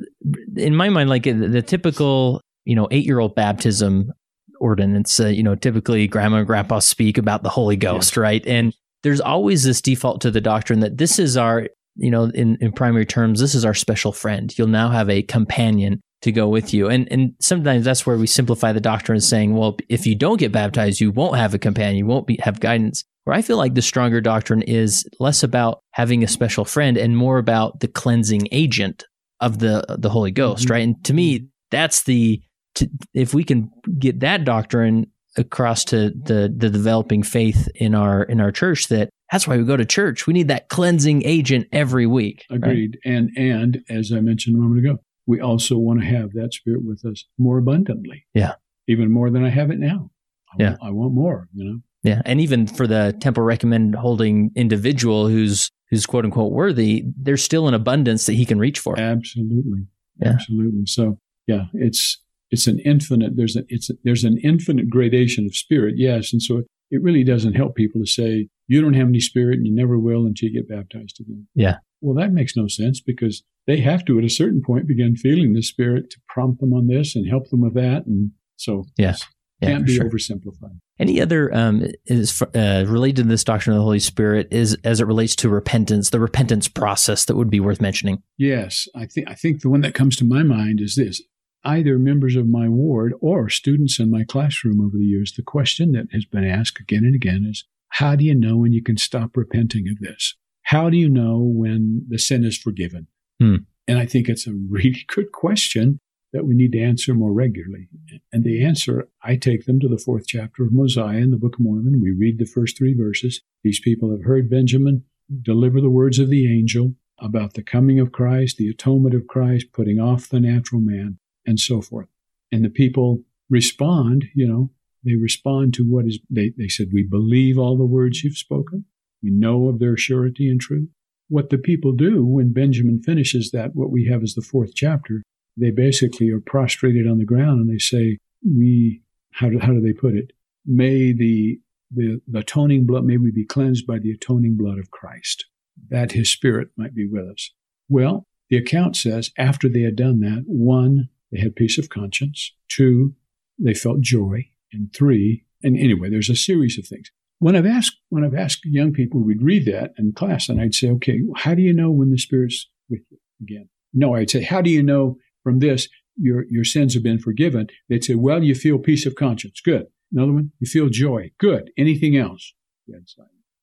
in 0.56 0.74
my 0.74 0.88
mind, 0.88 1.10
like 1.10 1.24
the 1.24 1.62
typical, 1.62 2.40
you 2.64 2.74
know, 2.74 2.88
eight 2.90 3.04
year 3.04 3.18
old 3.18 3.34
baptism 3.34 4.12
ordinance, 4.60 5.20
uh, 5.20 5.26
you 5.26 5.42
know, 5.42 5.54
typically 5.54 6.06
grandma 6.06 6.38
and 6.38 6.46
grandpa 6.46 6.78
speak 6.80 7.18
about 7.18 7.42
the 7.42 7.48
Holy 7.48 7.76
Ghost, 7.76 8.16
yeah. 8.16 8.22
right? 8.22 8.46
And 8.46 8.74
there's 9.02 9.20
always 9.20 9.64
this 9.64 9.80
default 9.80 10.20
to 10.22 10.30
the 10.30 10.40
doctrine 10.40 10.80
that 10.80 10.98
this 10.98 11.18
is 11.18 11.36
our, 11.36 11.68
you 11.96 12.10
know, 12.10 12.24
in, 12.24 12.56
in 12.60 12.72
primary 12.72 13.06
terms, 13.06 13.40
this 13.40 13.54
is 13.54 13.64
our 13.64 13.74
special 13.74 14.12
friend. 14.12 14.56
You'll 14.56 14.68
now 14.68 14.88
have 14.88 15.08
a 15.10 15.22
companion 15.22 16.00
to 16.22 16.32
go 16.32 16.48
with 16.48 16.74
you. 16.74 16.88
And 16.88 17.10
and 17.12 17.34
sometimes 17.40 17.84
that's 17.84 18.04
where 18.04 18.16
we 18.16 18.26
simplify 18.26 18.72
the 18.72 18.80
doctrine 18.80 19.20
saying, 19.20 19.54
well, 19.54 19.76
if 19.88 20.06
you 20.06 20.14
don't 20.14 20.38
get 20.38 20.52
baptized, 20.52 21.00
you 21.00 21.12
won't 21.12 21.36
have 21.36 21.54
a 21.54 21.58
companion, 21.58 21.96
you 21.96 22.06
won't 22.06 22.26
be, 22.26 22.38
have 22.42 22.60
guidance. 22.60 23.04
Where 23.24 23.36
I 23.36 23.42
feel 23.42 23.56
like 23.56 23.74
the 23.74 23.82
stronger 23.82 24.20
doctrine 24.20 24.62
is 24.62 25.06
less 25.20 25.42
about 25.42 25.80
having 25.92 26.24
a 26.24 26.28
special 26.28 26.64
friend 26.64 26.96
and 26.96 27.16
more 27.16 27.38
about 27.38 27.80
the 27.80 27.88
cleansing 27.88 28.48
agent 28.52 29.04
of 29.40 29.58
the 29.58 29.84
the 29.98 30.10
Holy 30.10 30.32
Ghost, 30.32 30.64
mm-hmm. 30.64 30.72
right? 30.72 30.82
And 30.82 31.04
to 31.04 31.14
me, 31.14 31.48
that's 31.70 32.04
the 32.04 32.40
to, 32.76 32.88
if 33.14 33.34
we 33.34 33.44
can 33.44 33.70
get 33.98 34.20
that 34.20 34.44
doctrine 34.44 35.06
across 35.38 35.84
to 35.86 36.10
the 36.10 36.52
the 36.54 36.70
developing 36.70 37.22
faith 37.22 37.68
in 37.74 37.94
our 37.94 38.22
in 38.22 38.40
our 38.40 38.52
church 38.52 38.88
that 38.88 39.10
that's 39.30 39.46
why 39.46 39.56
we 39.56 39.64
go 39.64 39.76
to 39.76 39.84
church. 39.84 40.26
We 40.26 40.32
need 40.32 40.48
that 40.48 40.68
cleansing 40.68 41.22
agent 41.24 41.68
every 41.72 42.06
week. 42.06 42.44
Agreed. 42.50 42.98
Right? 43.04 43.12
And 43.14 43.30
and 43.36 43.82
as 43.88 44.12
I 44.12 44.20
mentioned 44.20 44.56
a 44.56 44.58
moment 44.58 44.84
ago, 44.84 44.98
we 45.26 45.40
also 45.40 45.76
want 45.76 46.00
to 46.00 46.06
have 46.06 46.32
that 46.32 46.54
spirit 46.54 46.84
with 46.84 47.04
us 47.04 47.24
more 47.38 47.58
abundantly. 47.58 48.26
Yeah. 48.34 48.54
Even 48.86 49.12
more 49.12 49.30
than 49.30 49.44
I 49.44 49.50
have 49.50 49.70
it 49.70 49.78
now. 49.78 50.10
I 50.52 50.56
yeah. 50.58 50.68
Want, 50.70 50.82
I 50.82 50.90
want 50.90 51.14
more, 51.14 51.48
you 51.54 51.64
know. 51.64 51.78
Yeah, 52.04 52.22
and 52.24 52.40
even 52.40 52.66
for 52.66 52.86
the 52.86 53.14
temple 53.20 53.42
recommend 53.42 53.94
holding 53.96 54.50
individual 54.54 55.28
who's 55.28 55.70
who's 55.90 56.06
quote 56.06 56.24
unquote 56.24 56.52
worthy, 56.52 57.04
there's 57.16 57.42
still 57.42 57.68
an 57.68 57.74
abundance 57.74 58.26
that 58.26 58.34
he 58.34 58.46
can 58.46 58.58
reach 58.58 58.78
for. 58.78 58.98
Absolutely, 58.98 59.86
Yeah. 60.20 60.30
absolutely. 60.30 60.86
So 60.86 61.18
yeah, 61.46 61.64
it's 61.74 62.22
it's 62.50 62.66
an 62.66 62.78
infinite. 62.80 63.36
There's 63.36 63.56
a 63.56 63.64
it's 63.68 63.90
a, 63.90 63.94
there's 64.04 64.24
an 64.24 64.38
infinite 64.42 64.88
gradation 64.90 65.46
of 65.46 65.54
spirit. 65.54 65.94
Yes, 65.96 66.32
and 66.32 66.42
so 66.42 66.62
it 66.90 67.02
really 67.02 67.24
doesn't 67.24 67.54
help 67.54 67.74
people 67.74 68.00
to 68.00 68.06
say 68.06 68.48
you 68.66 68.80
don't 68.80 68.94
have 68.94 69.08
any 69.08 69.20
spirit 69.20 69.58
and 69.58 69.66
you 69.66 69.74
never 69.74 69.98
will 69.98 70.26
until 70.26 70.48
you 70.48 70.60
get 70.60 70.68
baptized 70.68 71.20
again. 71.20 71.46
Yeah. 71.54 71.76
Well, 72.00 72.14
that 72.16 72.32
makes 72.32 72.56
no 72.56 72.68
sense 72.68 73.00
because 73.00 73.42
they 73.66 73.80
have 73.80 74.04
to 74.06 74.18
at 74.18 74.24
a 74.24 74.30
certain 74.30 74.62
point 74.64 74.86
begin 74.86 75.16
feeling 75.16 75.52
the 75.52 75.62
spirit 75.62 76.10
to 76.10 76.20
prompt 76.28 76.60
them 76.60 76.72
on 76.72 76.86
this 76.86 77.14
and 77.16 77.28
help 77.28 77.50
them 77.50 77.62
with 77.62 77.74
that, 77.74 78.06
and 78.06 78.30
so 78.56 78.84
Yeah. 78.96 79.16
Yeah, 79.60 79.70
can't 79.70 79.86
be 79.86 79.96
sure. 79.96 80.08
oversimplified. 80.08 80.78
Any 81.00 81.20
other 81.20 81.52
um, 81.52 81.84
is 82.06 82.40
uh, 82.54 82.84
related 82.86 83.22
to 83.24 83.28
this 83.28 83.42
doctrine 83.42 83.74
of 83.74 83.80
the 83.80 83.84
Holy 83.84 83.98
Spirit 83.98 84.46
is 84.52 84.76
as 84.84 85.00
it 85.00 85.06
relates 85.06 85.34
to 85.36 85.48
repentance, 85.48 86.10
the 86.10 86.20
repentance 86.20 86.68
process 86.68 87.24
that 87.24 87.36
would 87.36 87.50
be 87.50 87.58
worth 87.58 87.80
mentioning. 87.80 88.22
Yes, 88.36 88.86
I 88.94 89.06
think 89.06 89.28
I 89.28 89.34
think 89.34 89.62
the 89.62 89.68
one 89.68 89.80
that 89.80 89.94
comes 89.94 90.14
to 90.16 90.24
my 90.24 90.44
mind 90.44 90.80
is 90.80 90.94
this: 90.94 91.20
either 91.64 91.98
members 91.98 92.36
of 92.36 92.46
my 92.48 92.68
ward 92.68 93.14
or 93.20 93.48
students 93.48 93.98
in 93.98 94.10
my 94.10 94.24
classroom 94.24 94.80
over 94.80 94.96
the 94.96 95.04
years. 95.04 95.32
The 95.32 95.42
question 95.42 95.92
that 95.92 96.06
has 96.12 96.24
been 96.24 96.44
asked 96.44 96.80
again 96.80 97.04
and 97.04 97.14
again 97.14 97.44
is, 97.44 97.64
"How 97.88 98.16
do 98.16 98.24
you 98.24 98.34
know 98.34 98.56
when 98.56 98.72
you 98.72 98.82
can 98.82 98.96
stop 98.96 99.36
repenting 99.36 99.88
of 99.88 99.98
this? 99.98 100.36
How 100.62 100.90
do 100.90 100.96
you 100.96 101.08
know 101.08 101.38
when 101.40 102.04
the 102.08 102.18
sin 102.18 102.44
is 102.44 102.56
forgiven?" 102.56 103.06
Hmm. 103.40 103.56
And 103.86 103.98
I 103.98 104.06
think 104.06 104.28
it's 104.28 104.46
a 104.46 104.54
really 104.54 105.04
good 105.14 105.32
question 105.32 105.98
that 106.32 106.44
we 106.44 106.54
need 106.54 106.72
to 106.72 106.80
answer 106.80 107.14
more 107.14 107.32
regularly. 107.32 107.88
And 108.32 108.44
the 108.44 108.62
answer, 108.62 109.08
I 109.22 109.36
take 109.36 109.64
them 109.64 109.80
to 109.80 109.88
the 109.88 109.98
fourth 109.98 110.26
chapter 110.26 110.62
of 110.62 110.72
Mosiah 110.72 111.18
in 111.18 111.30
the 111.30 111.38
Book 111.38 111.54
of 111.54 111.60
Mormon. 111.60 112.00
We 112.02 112.10
read 112.10 112.38
the 112.38 112.44
first 112.44 112.76
three 112.76 112.94
verses. 112.94 113.40
These 113.64 113.80
people 113.80 114.10
have 114.10 114.24
heard 114.24 114.50
Benjamin 114.50 115.04
deliver 115.42 115.80
the 115.80 115.90
words 115.90 116.18
of 116.18 116.28
the 116.28 116.46
angel 116.54 116.94
about 117.18 117.54
the 117.54 117.62
coming 117.62 117.98
of 117.98 118.12
Christ, 118.12 118.58
the 118.58 118.68
atonement 118.68 119.14
of 119.14 119.26
Christ, 119.26 119.72
putting 119.72 119.98
off 119.98 120.28
the 120.28 120.40
natural 120.40 120.80
man, 120.80 121.18
and 121.48 121.58
so 121.58 121.80
forth. 121.80 122.08
And 122.52 122.62
the 122.64 122.70
people 122.70 123.22
respond, 123.48 124.26
you 124.34 124.46
know, 124.46 124.70
they 125.02 125.16
respond 125.16 125.72
to 125.74 125.84
what 125.84 126.06
is, 126.06 126.18
they, 126.28 126.52
they 126.58 126.68
said, 126.68 126.88
We 126.92 127.02
believe 127.02 127.58
all 127.58 127.76
the 127.76 127.86
words 127.86 128.22
you've 128.22 128.36
spoken. 128.36 128.84
We 129.22 129.30
know 129.30 129.68
of 129.68 129.78
their 129.78 129.96
surety 129.96 130.48
and 130.50 130.60
truth. 130.60 130.88
What 131.28 131.50
the 131.50 131.58
people 131.58 131.92
do 131.92 132.24
when 132.24 132.52
Benjamin 132.52 133.02
finishes 133.02 133.50
that, 133.52 133.74
what 133.74 133.90
we 133.90 134.06
have 134.06 134.22
is 134.22 134.34
the 134.34 134.42
fourth 134.42 134.74
chapter, 134.74 135.22
they 135.56 135.70
basically 135.70 136.30
are 136.30 136.40
prostrated 136.40 137.08
on 137.08 137.18
the 137.18 137.24
ground 137.24 137.60
and 137.60 137.70
they 137.70 137.78
say, 137.78 138.18
We, 138.44 139.02
how 139.32 139.48
do, 139.48 139.58
how 139.58 139.72
do 139.72 139.80
they 139.80 139.94
put 139.94 140.14
it? 140.14 140.32
May 140.66 141.12
the, 141.12 141.60
the, 141.90 142.20
the 142.28 142.40
atoning 142.40 142.84
blood, 142.84 143.04
may 143.04 143.16
we 143.16 143.30
be 143.30 143.46
cleansed 143.46 143.86
by 143.86 143.98
the 143.98 144.10
atoning 144.10 144.56
blood 144.58 144.78
of 144.78 144.90
Christ, 144.90 145.46
that 145.88 146.12
his 146.12 146.28
spirit 146.28 146.68
might 146.76 146.94
be 146.94 147.08
with 147.08 147.26
us. 147.26 147.52
Well, 147.88 148.26
the 148.50 148.58
account 148.58 148.96
says 148.96 149.30
after 149.38 149.68
they 149.68 149.82
had 149.82 149.96
done 149.96 150.20
that, 150.20 150.44
one, 150.46 151.08
they 151.30 151.40
had 151.40 151.56
peace 151.56 151.78
of 151.78 151.88
conscience. 151.88 152.52
Two, 152.68 153.14
they 153.58 153.74
felt 153.74 154.00
joy. 154.00 154.48
And 154.72 154.92
three, 154.94 155.44
and 155.62 155.78
anyway, 155.78 156.10
there's 156.10 156.28
a 156.28 156.36
series 156.36 156.78
of 156.78 156.86
things. 156.86 157.10
When 157.38 157.56
I've 157.56 157.66
asked, 157.66 157.98
when 158.10 158.24
I've 158.24 158.34
asked 158.34 158.64
young 158.64 158.92
people, 158.92 159.20
we'd 159.20 159.42
read 159.42 159.64
that 159.66 159.92
in 159.96 160.12
class 160.12 160.48
and 160.48 160.60
I'd 160.60 160.74
say, 160.74 160.90
okay, 160.90 161.20
how 161.36 161.54
do 161.54 161.62
you 161.62 161.72
know 161.72 161.90
when 161.90 162.10
the 162.10 162.18
Spirit's 162.18 162.68
with 162.90 163.00
you 163.10 163.18
again? 163.40 163.68
No, 163.94 164.14
I'd 164.14 164.30
say, 164.30 164.42
how 164.42 164.60
do 164.60 164.70
you 164.70 164.82
know 164.82 165.16
from 165.42 165.60
this 165.60 165.88
your, 166.16 166.44
your 166.50 166.64
sins 166.64 166.94
have 166.94 167.02
been 167.02 167.18
forgiven? 167.18 167.68
They'd 167.88 168.04
say, 168.04 168.14
well, 168.14 168.42
you 168.42 168.54
feel 168.54 168.78
peace 168.78 169.06
of 169.06 169.14
conscience. 169.14 169.60
Good. 169.60 169.86
Another 170.12 170.32
one, 170.32 170.52
you 170.58 170.66
feel 170.66 170.88
joy. 170.88 171.30
Good. 171.38 171.70
Anything 171.78 172.16
else? 172.16 172.54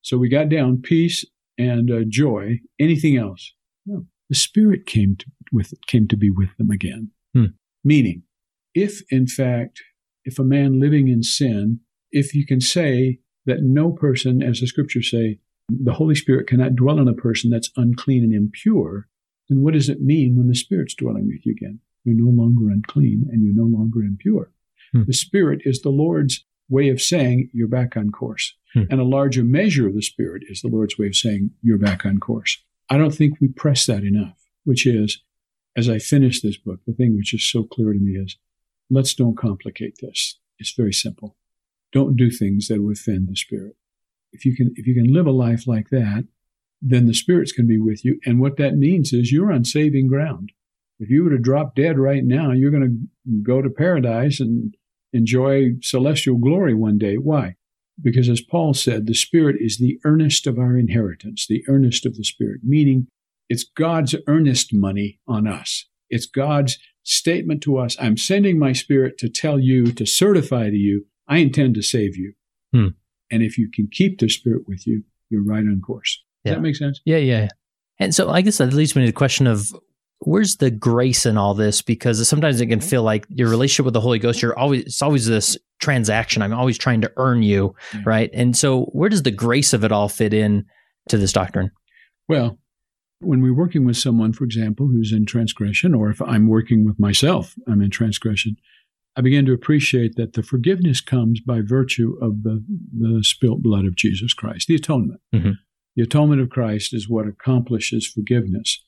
So 0.02 0.18
we 0.18 0.30
got 0.30 0.50
down 0.50 0.82
peace 0.82 1.26
and 1.58 1.92
uh, 1.92 2.02
joy. 2.08 2.62
Anything 2.80 3.18
else? 3.18 3.54
No. 3.86 4.06
The 4.30 4.36
Spirit 4.36 4.86
came 4.86 5.18
to, 5.18 5.26
with 5.52 5.74
came 5.88 6.08
to 6.08 6.18
be 6.18 6.30
with 6.30 6.56
them 6.58 6.72
again. 6.72 7.12
Hmm. 7.36 7.54
Meaning, 7.84 8.24
if 8.74 9.02
in 9.12 9.28
fact, 9.28 9.82
if 10.24 10.40
a 10.40 10.44
man 10.44 10.80
living 10.80 11.08
in 11.08 11.22
sin, 11.22 11.82
if 12.12 12.34
you 12.34 12.46
can 12.46 12.62
say 12.62 13.20
that 13.46 13.62
no 13.62 13.92
person, 13.92 14.42
as 14.42 14.60
the 14.60 14.68
scriptures 14.68 15.12
say, 15.12 15.40
the 15.70 15.94
Holy 15.94 16.16
Spirit 16.16 16.48
cannot 16.48 16.76
dwell 16.76 17.00
in 17.00 17.08
a 17.08 17.14
person 17.14 17.50
that's 17.50 17.72
unclean 17.76 18.24
and 18.24 18.34
impure, 18.34 19.08
then 19.50 19.62
what 19.62 19.74
does 19.74 19.90
it 19.90 20.02
mean 20.02 20.36
when 20.36 20.48
the 20.48 20.56
Spirit's 20.56 20.96
dwelling 20.96 21.28
with 21.28 21.46
you 21.46 21.52
again? 21.52 21.80
You're 22.04 22.16
no 22.16 22.30
longer 22.30 22.70
unclean 22.70 23.28
and 23.32 23.44
you're 23.44 23.56
no 23.56 23.78
longer 23.78 24.02
impure. 24.02 24.52
Hmm. 24.94 25.04
The 25.06 25.14
Spirit 25.14 25.62
is 25.66 25.82
the 25.82 25.90
Lord's 25.90 26.46
way 26.70 26.90
of 26.90 27.02
saying 27.02 27.50
you're 27.54 27.68
back 27.68 27.98
on 27.98 28.12
course. 28.12 28.56
Hmm. 28.74 28.84
And 28.90 29.00
a 29.00 29.06
larger 29.06 29.44
measure 29.44 29.88
of 29.88 29.96
the 29.96 30.02
Spirit 30.02 30.44
is 30.48 30.62
the 30.62 30.68
Lord's 30.68 30.98
way 30.98 31.08
of 31.08 31.16
saying 31.16 31.52
you're 31.62 31.78
back 31.78 32.06
on 32.06 32.20
course. 32.20 32.64
I 32.90 32.98
don't 32.98 33.14
think 33.14 33.40
we 33.40 33.48
press 33.48 33.86
that 33.88 34.04
enough, 34.04 34.38
which 34.64 34.86
is, 34.86 35.24
as 35.76 35.90
I 35.90 36.00
finish 36.00 36.42
this 36.42 36.58
book, 36.58 36.80
the 36.86 36.94
thing 36.94 37.16
which 37.16 37.34
is 37.34 37.50
so 37.50 37.64
clear 37.64 37.94
to 37.94 38.00
me 38.00 38.14
is 38.14 38.38
let's 38.90 39.14
don't 39.14 39.38
complicate 39.38 39.98
this. 40.02 40.40
It's 40.58 40.74
very 40.74 40.94
simple. 40.94 41.36
Don't 41.92 42.16
do 42.16 42.30
things 42.30 42.68
that 42.68 42.82
offend 42.82 43.28
the 43.28 43.36
Spirit. 43.36 43.76
If 44.32 44.46
you 44.46 44.56
can, 44.56 44.74
if 44.76 44.88
you 44.88 44.94
can 44.94 45.14
live 45.14 45.28
a 45.28 45.32
life 45.32 45.68
like 45.68 45.90
that, 45.90 46.26
then 46.82 47.06
the 47.06 47.14
Spirit's 47.14 47.52
going 47.52 47.68
to 47.68 47.74
be 47.74 47.80
with 47.80 48.04
you. 48.06 48.20
And 48.26 48.40
what 48.40 48.58
that 48.58 48.76
means 48.76 49.14
is 49.14 49.32
you're 49.32 49.52
on 49.52 49.66
saving 49.66 50.08
ground. 50.08 50.52
If 51.00 51.10
you 51.10 51.24
were 51.24 51.30
to 51.32 51.38
drop 51.38 51.76
dead 51.76 51.98
right 51.98 52.24
now, 52.24 52.52
you're 52.52 52.72
going 52.72 53.08
to 53.24 53.42
go 53.44 53.62
to 53.62 53.70
paradise 53.70 54.40
and 54.40 54.76
enjoy 55.14 55.72
celestial 55.82 56.38
glory 56.38 56.74
one 56.74 56.98
day. 56.98 57.16
Why? 57.16 57.56
Because 58.02 58.30
as 58.30 58.42
Paul 58.42 58.74
said, 58.74 59.06
the 59.06 59.14
Spirit 59.14 59.56
is 59.60 59.78
the 59.78 60.00
earnest 60.04 60.48
of 60.48 60.60
our 60.60 60.78
inheritance, 60.78 61.48
the 61.48 61.64
earnest 61.68 62.06
of 62.06 62.16
the 62.16 62.24
Spirit, 62.24 62.62
meaning 62.64 63.08
it's 63.50 63.64
God's 63.64 64.16
earnest 64.28 64.74
money 64.74 65.20
on 65.28 65.48
us. 65.48 65.86
It's 66.10 66.26
God's 66.26 66.78
statement 67.04 67.62
to 67.64 67.78
us. 67.78 67.96
I'm 68.00 68.18
sending 68.18 68.58
my 68.58 68.74
Spirit 68.74 69.18
to 69.20 69.30
tell 69.30 69.60
you, 69.60 69.92
to 69.94 70.06
certify 70.06 70.70
to 70.70 70.76
you, 70.76 71.06
I 71.28 71.38
intend 71.38 71.76
to 71.76 71.82
save 71.82 72.16
you. 72.18 72.34
Hmm. 72.74 72.88
And 73.32 73.44
if 73.44 73.58
you 73.58 73.70
can 73.72 73.88
keep 73.92 74.20
the 74.20 74.30
Spirit 74.30 74.64
with 74.68 74.86
you, 74.88 75.04
you're 75.30 75.44
right 75.44 75.60
on 75.64 75.82
course. 75.86 76.22
Does 76.44 76.52
Yeah. 76.52 76.56
that 76.56 76.62
make 76.62 76.76
sense? 76.76 77.02
Yeah, 77.06 77.18
yeah. 77.18 77.48
And 78.00 78.14
so 78.14 78.30
I 78.30 78.42
guess 78.42 78.58
that 78.58 78.74
leads 78.74 78.96
me 78.96 79.02
to 79.04 79.08
the 79.08 79.12
question 79.14 79.48
of 79.48 79.68
where's 80.20 80.58
the 80.58 80.72
grace 80.72 81.26
in 81.26 81.38
all 81.38 81.54
this? 81.54 81.82
Because 81.82 82.28
sometimes 82.28 82.60
it 82.62 82.68
can 82.68 82.82
feel 82.82 83.04
like 83.04 83.26
your 83.30 83.50
relationship 83.50 83.86
with 83.86 83.94
the 83.94 84.02
Holy 84.02 84.20
Ghost, 84.20 84.42
you're 84.42 84.58
always 84.58 84.84
it's 84.86 85.02
always 85.02 85.26
this 85.28 85.58
transaction. 85.80 86.42
I'm 86.42 86.54
always 86.54 86.78
trying 86.78 87.02
to 87.02 87.12
earn 87.18 87.44
you, 87.44 87.76
Yeah. 87.94 88.02
right? 88.06 88.30
And 88.34 88.56
so 88.56 88.86
where 88.86 89.10
does 89.10 89.24
the 89.24 89.32
grace 89.32 89.74
of 89.74 89.84
it 89.84 89.92
all 89.92 90.10
fit 90.10 90.34
in 90.34 90.66
to 91.10 91.18
this 91.18 91.34
doctrine? 91.34 91.72
Well, 92.28 92.60
when 93.26 93.42
we're 93.42 93.54
working 93.54 93.86
with 93.86 93.98
someone, 93.98 94.34
for 94.34 94.44
example, 94.44 94.88
who's 94.88 95.12
in 95.12 95.26
transgression, 95.26 95.94
or 95.94 96.10
if 96.10 96.22
I'm 96.22 96.48
working 96.48 96.86
with 96.86 97.00
myself, 97.00 97.56
I'm 97.68 97.82
in 97.82 97.90
transgression, 97.90 98.58
I 99.16 99.22
begin 99.22 99.46
to 99.46 99.54
appreciate 99.54 100.16
that 100.16 100.34
the 100.34 100.44
forgiveness 100.44 101.02
comes 101.02 101.40
by 101.40 101.62
virtue 101.62 102.18
of 102.22 102.44
the, 102.44 102.64
the 102.98 103.24
spilt 103.24 103.62
blood 103.62 103.86
of 103.86 103.96
Jesus 103.96 104.34
Christ, 104.34 104.68
the 104.68 104.76
atonement. 104.76 105.22
Mhm. 105.34 105.58
The 105.96 106.04
atonement 106.04 106.42
of 106.42 106.50
Christ 106.50 106.94
is 106.94 107.08
what 107.08 107.28
accomplishes 107.28 108.06
forgiveness, 108.06 108.84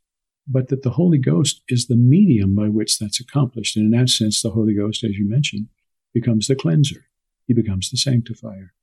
but 0.46 0.68
that 0.68 0.84
the 0.84 0.92
Holy 0.92 1.18
Ghost 1.18 1.62
is 1.70 1.88
the 1.88 1.96
medium 1.96 2.54
by 2.56 2.68
which 2.68 3.00
that's 3.00 3.22
accomplished. 3.22 3.78
And 3.78 3.86
in 3.86 4.00
that 4.00 4.10
sense, 4.10 4.42
the 4.42 4.52
Holy 4.52 4.74
Ghost, 4.74 5.04
as 5.04 5.18
you 5.18 5.28
mentioned, 5.28 5.68
becomes 6.14 6.48
the 6.48 6.56
cleanser, 6.56 7.06
he 7.46 7.54
becomes 7.54 7.90
the 7.90 7.98
sanctifier. 7.98 8.74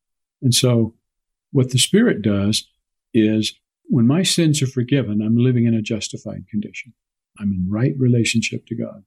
And 0.40 0.54
so, 0.54 0.94
what 1.50 1.70
the 1.70 1.78
Spirit 1.78 2.22
does 2.22 2.66
is 3.12 3.54
when 3.88 4.06
my 4.06 4.22
sins 4.22 4.62
are 4.62 4.66
forgiven, 4.66 5.20
I'm 5.20 5.36
living 5.36 5.66
in 5.66 5.74
a 5.74 5.82
justified 5.82 6.44
condition. 6.50 6.94
I'm 7.38 7.52
in 7.52 7.66
right 7.68 7.94
relationship 7.98 8.66
to 8.66 8.76
God. 8.76 9.04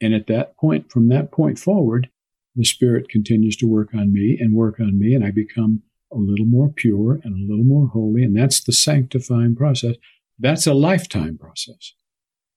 And 0.00 0.14
at 0.14 0.26
that 0.28 0.56
point, 0.56 0.90
from 0.90 1.08
that 1.08 1.30
point 1.30 1.58
forward, 1.58 2.08
the 2.56 2.64
Spirit 2.64 3.08
continues 3.08 3.56
to 3.56 3.66
work 3.66 3.94
on 3.94 4.12
me 4.12 4.36
and 4.40 4.54
work 4.54 4.80
on 4.80 4.98
me, 4.98 5.14
and 5.14 5.24
I 5.24 5.30
become 5.30 5.82
a 6.12 6.16
little 6.16 6.46
more 6.46 6.68
pure 6.68 7.20
and 7.22 7.34
a 7.34 7.50
little 7.50 7.64
more 7.64 7.88
holy. 7.88 8.22
And 8.24 8.36
that's 8.36 8.60
the 8.60 8.72
sanctifying 8.72 9.54
process. 9.54 9.94
That's 10.38 10.66
a 10.66 10.74
lifetime 10.74 11.38
process. 11.38 11.94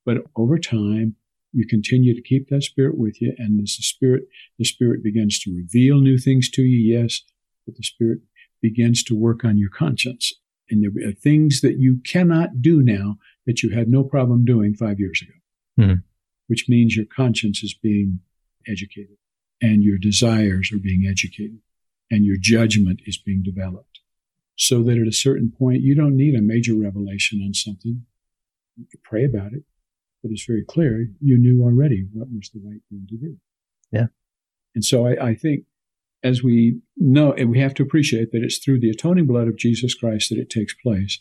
But 0.05 0.25
over 0.35 0.57
time, 0.57 1.15
you 1.51 1.67
continue 1.67 2.15
to 2.15 2.21
keep 2.21 2.49
that 2.49 2.63
Spirit 2.63 2.97
with 2.97 3.21
you, 3.21 3.35
and 3.37 3.61
as 3.61 3.75
the 3.77 3.83
Spirit, 3.83 4.23
the 4.57 4.65
Spirit 4.65 5.03
begins 5.03 5.39
to 5.41 5.55
reveal 5.55 5.99
new 5.99 6.17
things 6.17 6.49
to 6.51 6.63
you, 6.63 6.95
yes, 6.97 7.21
but 7.65 7.75
the 7.75 7.83
Spirit 7.83 8.19
begins 8.61 9.03
to 9.03 9.15
work 9.15 9.45
on 9.45 9.57
your 9.57 9.69
conscience. 9.69 10.33
And 10.69 10.83
there 10.83 11.09
are 11.09 11.11
things 11.11 11.61
that 11.61 11.77
you 11.77 11.97
cannot 12.05 12.61
do 12.61 12.81
now 12.81 13.17
that 13.45 13.61
you 13.63 13.69
had 13.71 13.89
no 13.89 14.03
problem 14.03 14.45
doing 14.45 14.73
five 14.73 14.99
years 14.99 15.21
ago, 15.21 15.33
Mhm. 15.79 16.03
which 16.47 16.69
means 16.69 16.95
your 16.95 17.05
conscience 17.05 17.63
is 17.63 17.73
being 17.73 18.19
educated 18.67 19.17
and 19.61 19.83
your 19.83 19.97
desires 19.97 20.71
are 20.71 20.79
being 20.79 21.05
educated 21.05 21.59
and 22.09 22.25
your 22.25 22.37
judgment 22.39 23.01
is 23.05 23.17
being 23.17 23.43
developed. 23.43 23.99
So 24.55 24.83
that 24.83 24.97
at 24.97 25.07
a 25.07 25.11
certain 25.11 25.51
point, 25.51 25.81
you 25.81 25.95
don't 25.95 26.15
need 26.15 26.35
a 26.35 26.41
major 26.41 26.75
revelation 26.75 27.41
on 27.41 27.53
something. 27.53 28.05
You 28.77 28.85
can 28.85 28.99
pray 29.03 29.25
about 29.25 29.53
it, 29.53 29.63
but 30.21 30.31
it's 30.31 30.45
very 30.45 30.63
clear 30.63 31.11
you 31.19 31.37
knew 31.37 31.63
already 31.63 32.07
what 32.13 32.31
was 32.31 32.49
the 32.53 32.59
right 32.59 32.81
thing 32.89 33.07
to 33.09 33.17
do. 33.17 33.39
Yeah. 33.91 34.07
And 34.75 34.85
so 34.85 35.05
I, 35.07 35.29
I 35.29 35.35
think 35.35 35.65
as 36.23 36.41
we 36.41 36.79
know, 36.97 37.33
and 37.33 37.49
we 37.49 37.59
have 37.59 37.73
to 37.75 37.83
appreciate 37.83 38.31
that 38.31 38.43
it's 38.43 38.57
through 38.57 38.79
the 38.79 38.89
atoning 38.89 39.27
blood 39.27 39.47
of 39.47 39.57
Jesus 39.57 39.93
Christ 39.93 40.29
that 40.29 40.39
it 40.39 40.49
takes 40.49 40.73
place. 40.73 41.19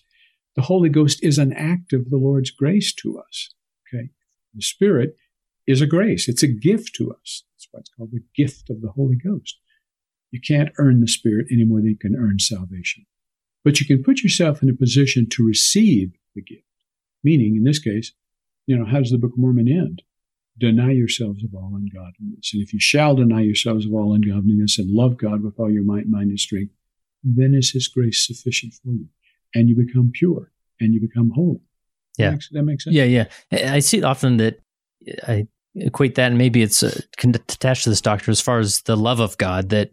The 0.54 0.62
Holy 0.62 0.88
Ghost 0.88 1.22
is 1.22 1.38
an 1.38 1.52
act 1.52 1.92
of 1.92 2.10
the 2.10 2.16
Lord's 2.16 2.50
grace 2.50 2.92
to 2.94 3.18
us. 3.18 3.54
Okay. 3.88 4.10
The 4.54 4.62
Spirit 4.62 5.16
is 5.66 5.80
a 5.80 5.86
grace. 5.86 6.28
It's 6.28 6.42
a 6.42 6.48
gift 6.48 6.94
to 6.96 7.10
us. 7.12 7.44
That's 7.54 7.68
why 7.70 7.80
it's 7.80 7.90
called 7.96 8.10
the 8.12 8.24
gift 8.36 8.70
of 8.70 8.80
the 8.80 8.90
Holy 8.90 9.16
Ghost. 9.16 9.58
You 10.30 10.40
can't 10.40 10.72
earn 10.78 11.00
the 11.00 11.08
Spirit 11.08 11.46
any 11.50 11.64
more 11.64 11.80
than 11.80 11.88
you 11.88 11.98
can 11.98 12.16
earn 12.16 12.38
salvation. 12.38 13.06
But 13.64 13.80
you 13.80 13.86
can 13.86 14.02
put 14.02 14.22
yourself 14.22 14.62
in 14.62 14.70
a 14.70 14.74
position 14.74 15.28
to 15.30 15.46
receive 15.46 16.12
the 16.34 16.42
gift. 16.42 16.64
Meaning, 17.22 17.56
in 17.56 17.64
this 17.64 17.78
case, 17.78 18.12
you 18.66 18.76
know, 18.76 18.84
how 18.84 18.98
does 18.98 19.10
the 19.10 19.18
Book 19.18 19.32
of 19.32 19.38
Mormon 19.38 19.68
end? 19.68 20.02
Deny 20.58 20.92
yourselves 20.92 21.42
of 21.42 21.54
all 21.54 21.72
ungodliness. 21.74 22.50
And 22.52 22.62
if 22.62 22.72
you 22.72 22.80
shall 22.80 23.16
deny 23.16 23.40
yourselves 23.40 23.86
of 23.86 23.94
all 23.94 24.14
ungodliness 24.14 24.78
and 24.78 24.90
love 24.90 25.16
God 25.16 25.42
with 25.42 25.58
all 25.58 25.70
your 25.70 25.82
might, 25.84 26.08
mind, 26.08 26.30
and 26.30 26.38
strength, 26.38 26.72
then 27.24 27.54
is 27.54 27.70
His 27.70 27.88
grace 27.88 28.26
sufficient 28.26 28.74
for 28.74 28.90
you. 28.92 29.06
And 29.54 29.68
you 29.68 29.76
become 29.76 30.10
pure 30.12 30.50
and 30.80 30.92
you 30.92 31.00
become 31.00 31.30
holy. 31.34 31.60
Yeah. 32.18 32.26
That 32.26 32.32
makes, 32.32 32.48
that 32.52 32.62
makes 32.62 32.84
sense. 32.84 32.94
Yeah, 32.96 33.04
yeah. 33.04 33.26
I 33.72 33.78
see 33.80 33.98
it 33.98 34.04
often 34.04 34.36
that 34.36 34.60
I 35.26 35.46
equate 35.74 36.16
that, 36.16 36.28
and 36.28 36.38
maybe 36.38 36.62
it's 36.62 36.82
uh, 36.82 37.00
attached 37.22 37.84
to 37.84 37.90
this 37.90 38.02
doctrine 38.02 38.32
as 38.32 38.40
far 38.40 38.58
as 38.58 38.82
the 38.82 38.96
love 38.96 39.20
of 39.20 39.38
God 39.38 39.70
that, 39.70 39.92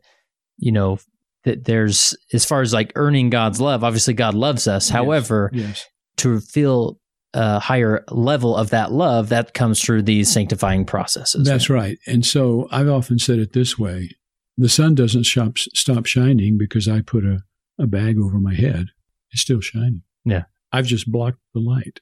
you 0.58 0.74
know, 0.74 1.00
that 1.46 1.64
there's, 1.64 2.14
as 2.34 2.44
far 2.44 2.62
as 2.62 2.74
like 2.74 2.92
earning 2.96 3.30
God's 3.30 3.62
love, 3.62 3.84
obviously 3.84 4.14
God 4.14 4.34
loves 4.34 4.68
us. 4.68 4.88
Yes. 4.88 4.90
However, 4.90 5.50
Yes. 5.54 5.86
to 6.18 6.42
feel 6.42 7.00
a 7.34 7.60
higher 7.60 8.04
level 8.10 8.56
of 8.56 8.72
that 8.72 8.92
love, 8.92 9.30
that 9.30 9.54
comes 9.54 9.82
through 9.82 10.04
these 10.04 10.32
sanctifying 10.32 10.86
processes. 10.86 11.46
That's 11.46 11.70
right. 11.70 11.98
And 12.08 12.26
so 12.26 12.68
I've 12.72 12.90
often 12.90 13.20
said 13.20 13.40
it 13.40 13.54
this 13.54 13.78
way 13.78 14.12
the 14.58 14.70
sun 14.70 14.94
doesn't 14.94 15.24
shop, 15.24 15.58
stop 15.58 16.06
shining 16.06 16.58
because 16.58 16.90
I 16.90 17.00
put 17.02 17.24
a, 17.24 17.44
a 17.80 17.88
bag 17.88 18.18
over 18.20 18.40
my 18.40 18.54
head. 18.54 18.88
It's 19.32 19.42
still 19.42 19.62
shining. 19.62 20.02
Yeah. 20.26 20.44
I've 20.74 20.86
just 20.86 21.10
blocked 21.10 21.40
the 21.54 21.62
light. 21.62 22.02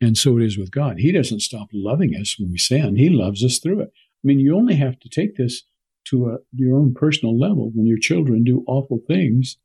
And 0.00 0.18
so 0.18 0.38
it 0.38 0.44
is 0.44 0.58
with 0.58 0.72
God. 0.72 0.98
He 0.98 1.12
doesn't 1.12 1.40
stop 1.40 1.68
loving 1.72 2.14
us 2.14 2.36
when 2.38 2.50
we 2.50 2.58
sin, 2.58 2.96
He 2.96 3.08
loves 3.08 3.44
us 3.44 3.58
through 3.58 3.80
it. 3.80 3.92
I 3.94 4.24
mean, 4.24 4.40
you 4.40 4.56
only 4.56 4.74
have 4.74 4.98
to 5.00 5.08
take 5.08 5.36
this 5.36 5.62
to 6.08 6.26
a, 6.30 6.36
your 6.52 6.76
own 6.76 6.94
personal 6.94 7.38
level. 7.38 7.70
When 7.72 7.86
your 7.86 7.98
children 7.98 8.42
do 8.42 8.64
awful 8.66 9.00
things, 9.06 9.56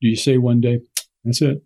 do 0.00 0.08
you 0.08 0.16
say 0.16 0.36
one 0.36 0.60
day, 0.60 0.80
That's 1.24 1.40
it? 1.40 1.64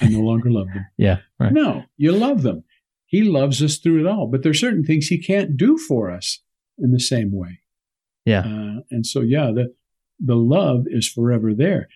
I 0.00 0.08
no 0.08 0.20
longer 0.20 0.50
love 0.50 0.68
them. 0.68 0.86
Yeah. 0.96 1.18
Right. 1.38 1.52
No, 1.52 1.84
you 1.96 2.12
love 2.12 2.42
them. 2.42 2.64
He 3.06 3.22
loves 3.22 3.62
us 3.62 3.78
through 3.78 4.00
it 4.00 4.06
all. 4.06 4.26
But 4.26 4.42
there's 4.42 4.60
certain 4.60 4.84
things 4.84 5.06
he 5.06 5.22
can't 5.22 5.56
do 5.56 5.76
for 5.78 6.10
us 6.10 6.40
in 6.78 6.92
the 6.92 7.00
same 7.00 7.32
way. 7.32 7.60
Yeah. 8.24 8.40
Uh, 8.40 8.80
and 8.90 9.06
so, 9.06 9.20
yeah, 9.20 9.50
the, 9.52 9.74
the 10.18 10.36
love 10.36 10.84
is 10.86 11.08
forever 11.08 11.52
there. 11.54 11.88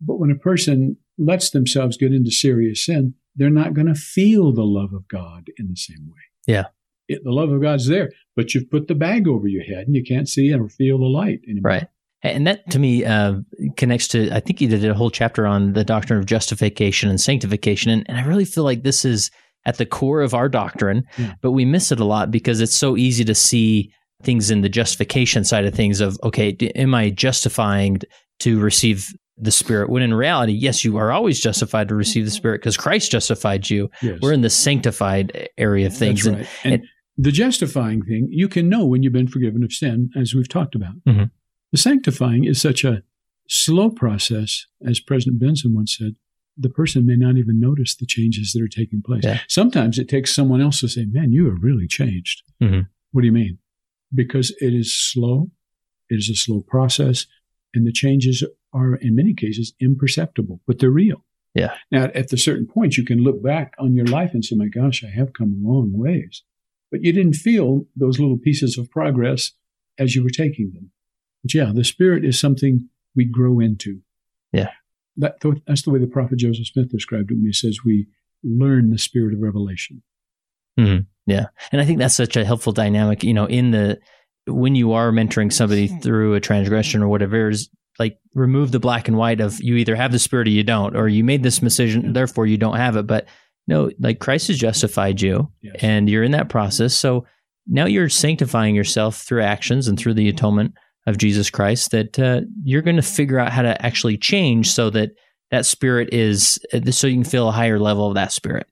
But 0.00 0.18
when 0.18 0.30
a 0.30 0.36
person 0.36 0.98
lets 1.18 1.50
themselves 1.50 1.96
get 1.96 2.12
into 2.12 2.30
serious 2.30 2.84
sin, 2.84 3.14
they're 3.34 3.50
not 3.50 3.74
going 3.74 3.86
to 3.86 3.94
feel 3.94 4.52
the 4.52 4.64
love 4.64 4.92
of 4.92 5.08
God 5.08 5.48
in 5.58 5.68
the 5.68 5.76
same 5.76 6.06
way. 6.08 6.20
Yeah. 6.46 6.66
It, 7.08 7.24
the 7.24 7.32
love 7.32 7.50
of 7.50 7.60
God's 7.62 7.88
there, 7.88 8.10
but 8.36 8.54
you've 8.54 8.70
put 8.70 8.88
the 8.88 8.94
bag 8.94 9.26
over 9.26 9.48
your 9.48 9.64
head 9.64 9.86
and 9.86 9.96
you 9.96 10.04
can't 10.04 10.28
see 10.28 10.52
or 10.52 10.68
feel 10.68 10.98
the 10.98 11.06
light 11.06 11.40
anymore. 11.48 11.70
Right. 11.70 11.88
And 12.22 12.46
that 12.46 12.70
to 12.70 12.78
me 12.78 13.04
uh, 13.04 13.34
connects 13.76 14.06
to, 14.08 14.30
I 14.30 14.40
think 14.40 14.60
you 14.60 14.68
did 14.68 14.84
a 14.84 14.94
whole 14.94 15.10
chapter 15.10 15.46
on 15.46 15.72
the 15.72 15.82
doctrine 15.84 16.18
of 16.20 16.26
justification 16.26 17.10
and 17.10 17.20
sanctification. 17.20 17.90
And, 17.90 18.04
and 18.08 18.18
I 18.18 18.24
really 18.24 18.44
feel 18.44 18.62
like 18.64 18.82
this 18.84 19.04
is 19.04 19.30
at 19.66 19.78
the 19.78 19.86
core 19.86 20.20
of 20.20 20.32
our 20.34 20.48
doctrine, 20.48 21.04
Yeah. 21.18 21.34
but 21.40 21.50
we 21.52 21.64
miss 21.64 21.90
it 21.92 22.00
a 22.00 22.04
lot 22.04 22.30
because 22.30 22.60
it's 22.60 22.76
so 22.76 22.96
easy 22.96 23.24
to 23.24 23.34
see 23.34 23.92
things 24.22 24.50
in 24.52 24.60
the 24.60 24.68
justification 24.68 25.42
side 25.44 25.64
of 25.64 25.74
things 25.74 26.00
of, 26.00 26.16
okay, 26.22 26.52
d- 26.52 26.70
am 26.76 26.94
I 26.94 27.10
justifying 27.10 27.98
to 28.40 28.60
receive 28.60 29.08
the 29.36 29.50
Spirit? 29.50 29.90
When 29.90 30.02
in 30.04 30.14
reality, 30.14 30.52
yes, 30.52 30.84
you 30.84 30.96
are 30.98 31.10
always 31.10 31.40
justified 31.40 31.88
to 31.88 31.94
receive 31.96 32.24
the 32.24 32.30
Spirit 32.30 32.60
because 32.60 32.76
Christ 32.76 33.10
justified 33.10 33.68
you. 33.68 33.90
Yes. 34.00 34.18
We're 34.22 34.32
in 34.32 34.42
the 34.42 34.50
sanctified 34.50 35.48
area 35.58 35.86
of 35.88 35.96
things. 35.96 36.22
That's 36.24 36.26
And- 36.28 36.36
right. 36.36 36.48
And, 36.64 36.74
and- 36.74 36.82
the 37.18 37.30
justifying 37.32 38.02
thing, 38.02 38.28
you 38.30 38.48
can 38.48 38.68
know 38.70 38.86
when 38.86 39.02
you've 39.02 39.12
been 39.12 39.28
forgiven 39.28 39.62
of 39.62 39.72
sin, 39.72 40.08
as 40.16 40.34
we've 40.34 40.48
talked 40.48 40.74
about. 40.74 40.94
Mhm. 41.06 41.30
The 41.72 41.78
sanctifying 41.78 42.44
is 42.44 42.60
such 42.60 42.84
a 42.84 43.02
slow 43.48 43.90
process, 43.90 44.66
as 44.86 45.00
President 45.00 45.40
Benson 45.40 45.74
once 45.74 45.96
said. 45.96 46.16
The 46.56 46.68
person 46.68 47.06
may 47.06 47.16
not 47.16 47.38
even 47.38 47.58
notice 47.58 47.96
the 47.96 48.06
changes 48.06 48.52
that 48.52 48.62
are 48.62 48.68
taking 48.68 49.00
place. 49.00 49.24
Yeah. 49.24 49.40
Sometimes 49.48 49.98
it 49.98 50.06
takes 50.08 50.34
someone 50.34 50.60
else 50.60 50.80
to 50.80 50.88
say, 50.88 51.06
"Man, 51.06 51.32
you 51.32 51.46
have 51.46 51.62
really 51.62 51.88
changed." 51.88 52.42
Mhm. 52.60 52.88
What 53.10 53.22
do 53.22 53.26
you 53.26 53.32
mean? 53.32 53.58
Because 54.14 54.54
it 54.60 54.74
is 54.74 54.92
slow. 54.92 55.50
It 56.10 56.16
is 56.16 56.28
a 56.28 56.34
slow 56.34 56.60
process, 56.60 57.26
and 57.72 57.86
the 57.86 57.92
changes 57.92 58.44
are, 58.74 58.96
in 58.96 59.14
many 59.14 59.32
cases, 59.32 59.72
imperceptible, 59.80 60.60
but 60.66 60.78
they're 60.78 60.90
real. 60.90 61.24
Yeah. 61.54 61.74
Now, 61.90 62.10
at 62.14 62.28
the 62.28 62.36
certain 62.36 62.66
point, 62.66 62.98
you 62.98 63.04
can 63.04 63.22
look 63.22 63.42
back 63.42 63.74
on 63.78 63.94
your 63.94 64.06
life 64.06 64.34
and 64.34 64.44
say, 64.44 64.54
"My 64.56 64.68
gosh, 64.68 65.02
I 65.02 65.08
have 65.08 65.32
come 65.32 65.52
a 65.54 65.68
long 65.68 65.92
ways," 65.92 66.42
but 66.90 67.02
you 67.02 67.12
didn't 67.12 67.36
feel 67.36 67.88
those 67.96 68.18
little 68.18 68.38
pieces 68.38 68.76
of 68.76 68.90
progress 68.90 69.52
as 69.98 70.14
you 70.14 70.22
were 70.22 70.30
taking 70.30 70.72
them. 70.72 70.90
But 71.42 71.54
yeah, 71.54 71.72
the 71.74 71.84
spirit 71.84 72.24
is 72.24 72.38
something 72.38 72.88
we 73.16 73.24
grow 73.24 73.60
into. 73.60 74.00
Yeah. 74.52 74.70
That, 75.16 75.36
that's 75.66 75.82
the 75.82 75.90
way 75.90 75.98
the 75.98 76.06
prophet 76.06 76.38
Joseph 76.38 76.66
Smith 76.66 76.90
described 76.90 77.30
it 77.30 77.34
when 77.34 77.44
he 77.44 77.52
says 77.52 77.78
we 77.84 78.06
learn 78.42 78.90
the 78.90 78.98
spirit 78.98 79.34
of 79.34 79.40
revelation. 79.40 80.02
Mhm. 80.78 81.06
Yeah. 81.26 81.46
And 81.70 81.80
I 81.80 81.84
think 81.84 81.98
that's 81.98 82.14
such 82.14 82.36
a 82.36 82.44
helpful 82.44 82.72
dynamic, 82.72 83.22
you 83.22 83.34
know, 83.34 83.46
in 83.46 83.70
the 83.72 83.98
when 84.46 84.74
you 84.74 84.92
are 84.92 85.12
mentoring 85.12 85.52
somebody 85.52 85.86
through 85.86 86.34
a 86.34 86.40
transgression 86.40 87.02
or 87.02 87.08
whatever 87.08 87.50
is 87.50 87.68
like 87.98 88.18
remove 88.34 88.72
the 88.72 88.80
black 88.80 89.06
and 89.06 89.16
white 89.16 89.40
of 89.40 89.62
you 89.62 89.76
either 89.76 89.94
have 89.94 90.10
the 90.10 90.18
spirit 90.18 90.48
or 90.48 90.50
you 90.50 90.64
don't, 90.64 90.96
or 90.96 91.06
you 91.08 91.22
made 91.22 91.42
this 91.42 91.58
decision, 91.58 92.12
therefore 92.14 92.46
you 92.46 92.56
don't 92.56 92.76
have 92.76 92.96
it. 92.96 93.06
But 93.06 93.26
no, 93.68 93.90
like 94.00 94.18
Christ 94.18 94.48
has 94.48 94.58
justified 94.58 95.20
you 95.20 95.52
Yes. 95.60 95.76
and 95.80 96.08
you're 96.08 96.24
in 96.24 96.32
that 96.32 96.48
process. 96.48 96.94
So 96.94 97.26
now 97.68 97.84
you're 97.84 98.08
sanctifying 98.08 98.74
yourself 98.74 99.18
through 99.18 99.42
actions 99.42 99.86
and 99.86 99.96
through 99.98 100.14
the 100.14 100.28
atonement 100.28 100.74
of 101.06 101.18
Jesus 101.18 101.50
Christ 101.50 101.90
that 101.90 102.18
uh, 102.18 102.42
you're 102.62 102.82
going 102.82 102.96
to 102.96 103.02
figure 103.02 103.38
out 103.38 103.52
how 103.52 103.62
to 103.62 103.84
actually 103.84 104.16
change 104.16 104.70
so 104.70 104.90
that 104.90 105.10
that 105.50 105.66
spirit 105.66 106.12
is 106.12 106.58
so 106.90 107.06
you 107.06 107.14
can 107.16 107.24
feel 107.24 107.48
a 107.48 107.52
higher 107.52 107.78
level 107.78 108.06
of 108.08 108.14
that 108.14 108.32
spirit. 108.32 108.66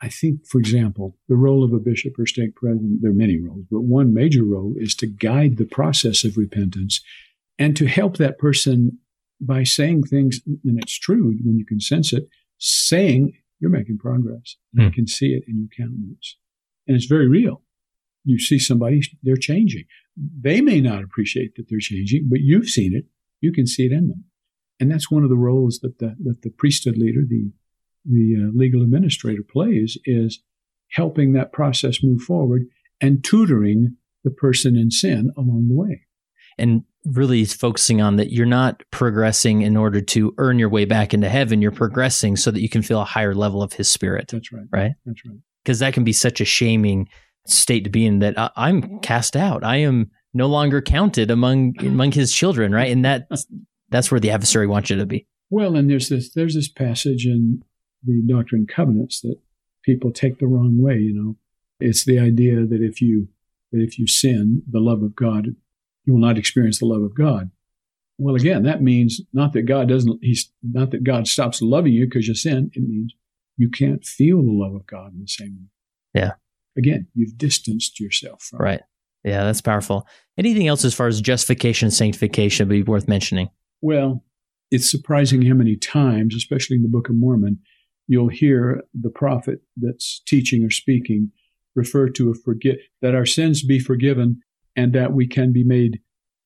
I 0.00 0.08
think, 0.08 0.46
for 0.46 0.58
example, 0.58 1.16
the 1.28 1.36
role 1.36 1.62
of 1.64 1.72
a 1.72 1.78
bishop 1.78 2.18
or 2.18 2.26
stake 2.26 2.56
president, 2.56 3.00
there 3.00 3.10
are 3.10 3.14
many 3.14 3.38
roles, 3.38 3.64
but 3.70 3.80
one 3.80 4.12
major 4.12 4.42
role 4.44 4.74
is 4.76 4.94
to 4.96 5.06
guide 5.06 5.56
the 5.56 5.64
process 5.64 6.24
of 6.24 6.36
repentance 6.36 7.00
and 7.58 7.76
to 7.76 7.86
help 7.86 8.16
that 8.16 8.38
person 8.38 8.98
by 9.40 9.62
saying 9.62 10.02
things, 10.04 10.40
and 10.46 10.78
it's 10.78 10.98
true 10.98 11.34
when 11.44 11.56
you 11.58 11.64
can 11.64 11.80
sense 11.80 12.12
it, 12.12 12.28
saying 12.58 13.32
you're 13.60 13.70
making 13.70 13.98
progress. 13.98 14.56
And 14.74 14.82
I 14.82 14.88
Hmm. 14.88 14.94
can 14.94 15.06
see 15.06 15.34
it 15.34 15.44
in 15.46 15.58
your 15.58 15.68
countenance. 15.76 16.36
And 16.86 16.96
it's 16.96 17.06
very 17.06 17.28
real. 17.28 17.62
You 18.24 18.38
see 18.38 18.58
somebody, 18.58 19.02
they're 19.22 19.36
changing. 19.36 19.84
They 20.16 20.60
may 20.60 20.80
not 20.80 21.02
appreciate 21.02 21.56
that 21.56 21.66
they're 21.68 21.78
changing, 21.78 22.28
but 22.30 22.40
you've 22.40 22.68
seen 22.68 22.94
it. 22.94 23.04
You 23.40 23.52
can 23.52 23.66
see 23.66 23.84
it 23.86 23.92
in 23.92 24.08
them. 24.08 24.24
And 24.80 24.90
that's 24.90 25.10
one 25.10 25.22
of 25.22 25.28
the 25.28 25.36
roles 25.36 25.80
that 25.80 25.98
the, 25.98 26.16
that 26.24 26.42
the 26.42 26.50
priesthood 26.50 26.96
leader, 26.96 27.20
the 27.28 27.50
the 28.06 28.36
uh, 28.38 28.50
legal 28.54 28.82
administrator 28.82 29.42
plays 29.50 29.96
is 30.04 30.42
helping 30.90 31.32
that 31.32 31.52
process 31.54 32.02
move 32.02 32.20
forward 32.20 32.62
and 33.00 33.24
tutoring 33.24 33.96
the 34.24 34.30
person 34.30 34.76
in 34.76 34.90
sin 34.90 35.30
along 35.38 35.68
the 35.68 35.74
way. 35.74 36.02
and 36.58 36.82
really 37.06 37.44
focusing 37.46 38.02
on 38.02 38.16
that 38.16 38.30
you're 38.30 38.44
not 38.46 38.82
progressing 38.90 39.62
in 39.62 39.74
order 39.76 40.00
to 40.02 40.34
earn 40.38 40.58
your 40.58 40.68
way 40.68 40.84
back 40.84 41.14
into 41.14 41.28
heaven 41.28 41.60
you're 41.62 41.70
progressing 41.70 42.36
so 42.36 42.50
that 42.50 42.60
you 42.60 42.68
can 42.68 42.82
feel 42.82 43.00
a 43.00 43.04
higher 43.04 43.34
level 43.34 43.62
of 43.62 43.72
his 43.74 43.90
spirit 43.90 44.28
That's 44.30 44.52
right. 44.52 44.66
Right. 44.70 44.92
That's 45.06 45.24
right. 45.26 45.38
because 45.62 45.78
that 45.78 45.94
can 45.94 46.04
be 46.04 46.12
such 46.12 46.40
a 46.42 46.44
shaming 46.44 47.08
state 47.46 47.84
to 47.84 47.90
be 47.90 48.06
in 48.06 48.18
that 48.20 48.38
I- 48.38 48.50
i'm 48.56 49.00
cast 49.00 49.36
out 49.36 49.64
i 49.64 49.76
am 49.76 50.10
no 50.32 50.46
longer 50.46 50.80
counted 50.82 51.30
among 51.30 51.74
among 51.80 52.12
his 52.12 52.32
children 52.32 52.72
right 52.72 52.90
and 52.90 53.04
that 53.04 53.28
that's 53.90 54.10
where 54.10 54.20
the 54.20 54.30
adversary 54.30 54.66
wants 54.66 54.90
you 54.90 54.96
to 54.96 55.06
be 55.06 55.26
Well, 55.50 55.76
and 55.76 55.88
there's 55.88 56.08
this 56.08 56.32
there's 56.32 56.54
this 56.54 56.68
passage 56.68 57.26
in 57.26 57.62
the 58.02 58.22
Doctrine 58.26 58.62
and 58.62 58.68
Covenants 58.68 59.20
that 59.20 59.36
people 59.84 60.10
take 60.12 60.38
the 60.38 60.46
wrong 60.46 60.82
way. 60.82 60.96
You 60.98 61.14
know, 61.14 61.36
it's 61.80 62.04
the 62.04 62.18
idea 62.18 62.66
that 62.66 62.82
if 62.82 63.00
you 63.00 63.28
that 63.72 63.80
if 63.82 63.98
you 63.98 64.06
sin, 64.06 64.62
the 64.68 64.80
love 64.80 65.02
of 65.02 65.14
God, 65.14 65.54
you 66.04 66.12
will 66.14 66.20
not 66.20 66.38
experience 66.38 66.78
the 66.80 66.86
love 66.86 67.02
of 67.02 67.14
God. 67.14 67.50
Well, 68.18 68.34
again, 68.34 68.62
that 68.64 68.82
means 68.82 69.20
not 69.32 69.52
that 69.52 69.62
God 69.62 69.88
doesn't. 69.88 70.18
He's 70.22 70.50
not 70.62 70.90
that 70.90 71.04
God 71.04 71.28
stops 71.28 71.62
loving 71.62 71.92
you 71.92 72.06
because 72.06 72.26
you 72.28 72.34
sin. 72.34 72.70
It 72.74 72.82
means 72.88 73.14
you 73.56 73.68
can't 73.70 74.04
feel 74.04 74.42
the 74.42 74.50
love 74.52 74.74
of 74.74 74.86
God 74.86 75.12
in 75.14 75.20
the 75.20 75.28
same 75.28 75.56
way. 75.60 76.20
Yeah. 76.22 76.32
Again, 76.76 77.06
you've 77.14 77.36
distanced 77.38 78.00
yourself 78.00 78.42
from. 78.42 78.60
it. 78.60 78.62
right 78.62 78.80
yeah 79.24 79.44
that's 79.44 79.60
powerful 79.60 80.06
anything 80.36 80.66
else 80.66 80.84
as 80.84 80.94
far 80.94 81.06
as 81.06 81.20
justification 81.20 81.86
and 81.86 81.94
sanctification 81.94 82.68
would 82.68 82.74
be 82.74 82.82
worth 82.82 83.08
mentioning 83.08 83.48
Well, 83.80 84.24
it's 84.70 84.90
surprising 84.90 85.42
how 85.42 85.54
many 85.54 85.76
times, 85.76 86.34
especially 86.34 86.76
in 86.76 86.82
the 86.82 86.88
Book 86.88 87.08
of 87.08 87.14
Mormon, 87.14 87.58
you'll 88.08 88.28
hear 88.28 88.82
the 88.92 89.10
prophet 89.10 89.60
that's 89.76 90.20
teaching 90.26 90.64
or 90.64 90.70
speaking 90.70 91.30
refer 91.74 92.08
to 92.08 92.30
a 92.30 92.34
forget 92.34 92.76
that 93.02 93.14
our 93.14 93.26
sins 93.26 93.62
be 93.64 93.78
forgiven 93.78 94.40
and 94.76 94.92
that 94.92 95.12
we 95.12 95.26
can 95.26 95.52
be 95.52 95.64
made 95.64 96.00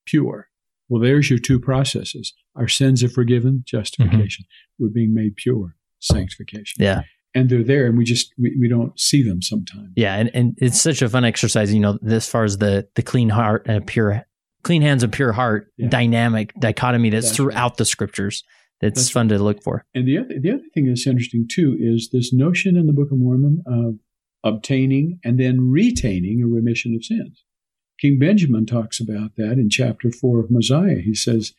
pure. 0.05 0.47
Well, 0.89 1.01
there's 1.01 1.29
your 1.29 1.39
two 1.39 1.59
processes. 1.59 2.33
Our 2.55 2.67
sins 2.67 3.03
are 3.03 3.09
forgiven, 3.09 3.63
justification. 3.65 4.45
Mm-hmm. 4.45 4.83
We're 4.83 4.89
being 4.89 5.13
made 5.13 5.35
pure, 5.35 5.75
sanctification. 5.99 6.83
Yeah. 6.83 7.01
And 7.39 7.49
they're 7.49 7.63
there 7.63 7.85
and 7.85 7.97
we 7.97 8.03
just 8.03 8.33
we, 8.37 8.55
we 8.59 8.67
don't 8.67 8.99
see 8.99 9.23
them 9.23 9.41
sometimes. 9.41 9.91
Yeah, 9.95 10.15
and, 10.15 10.29
and 10.33 10.57
it's 10.57 10.81
such 10.81 11.01
a 11.01 11.09
fun 11.09 11.25
exercise, 11.25 11.73
you 11.73 11.79
know, 11.79 11.97
as 12.07 12.27
far 12.27 12.43
as 12.43 12.57
the 12.57 12.87
the 12.95 13.01
clean 13.01 13.29
heart 13.29 13.65
and 13.65 13.85
pure 13.85 14.25
clean 14.63 14.81
hands 14.81 15.03
and 15.03 15.13
pure 15.13 15.31
heart 15.31 15.71
yeah. 15.77 15.87
dynamic 15.87 16.53
dichotomy 16.59 17.09
that's, 17.09 17.27
that's 17.27 17.37
throughout 17.37 17.71
right. 17.71 17.77
the 17.77 17.85
scriptures. 17.85 18.43
It's 18.81 18.99
that's 18.99 19.09
fun 19.09 19.27
right. 19.27 19.37
to 19.37 19.43
look 19.43 19.63
for. 19.63 19.85
And 19.93 20.07
the 20.07 20.17
other 20.17 20.39
the 20.39 20.51
other 20.51 20.63
thing 20.73 20.87
that's 20.87 21.07
interesting 21.07 21.47
too 21.49 21.77
is 21.79 22.09
this 22.11 22.33
notion 22.33 22.77
in 22.77 22.87
the 22.87 22.93
Book 22.93 23.11
of 23.11 23.17
Mormon 23.17 23.63
of 23.65 23.95
obtaining 24.43 25.19
and 25.23 25.39
then 25.39 25.69
retaining 25.69 26.41
a 26.41 26.47
remission 26.47 26.95
of 26.95 27.03
sins. 27.03 27.43
King 27.99 28.17
Benjamin 28.17 28.65
talks 28.65 28.99
about 28.99 29.35
that 29.35 29.53
in 29.53 29.69
chapter 29.69 30.09
4 30.09 30.39
of 30.39 30.51
Mosiah. 30.51 30.99
He 31.03 31.13
says, 31.13 31.53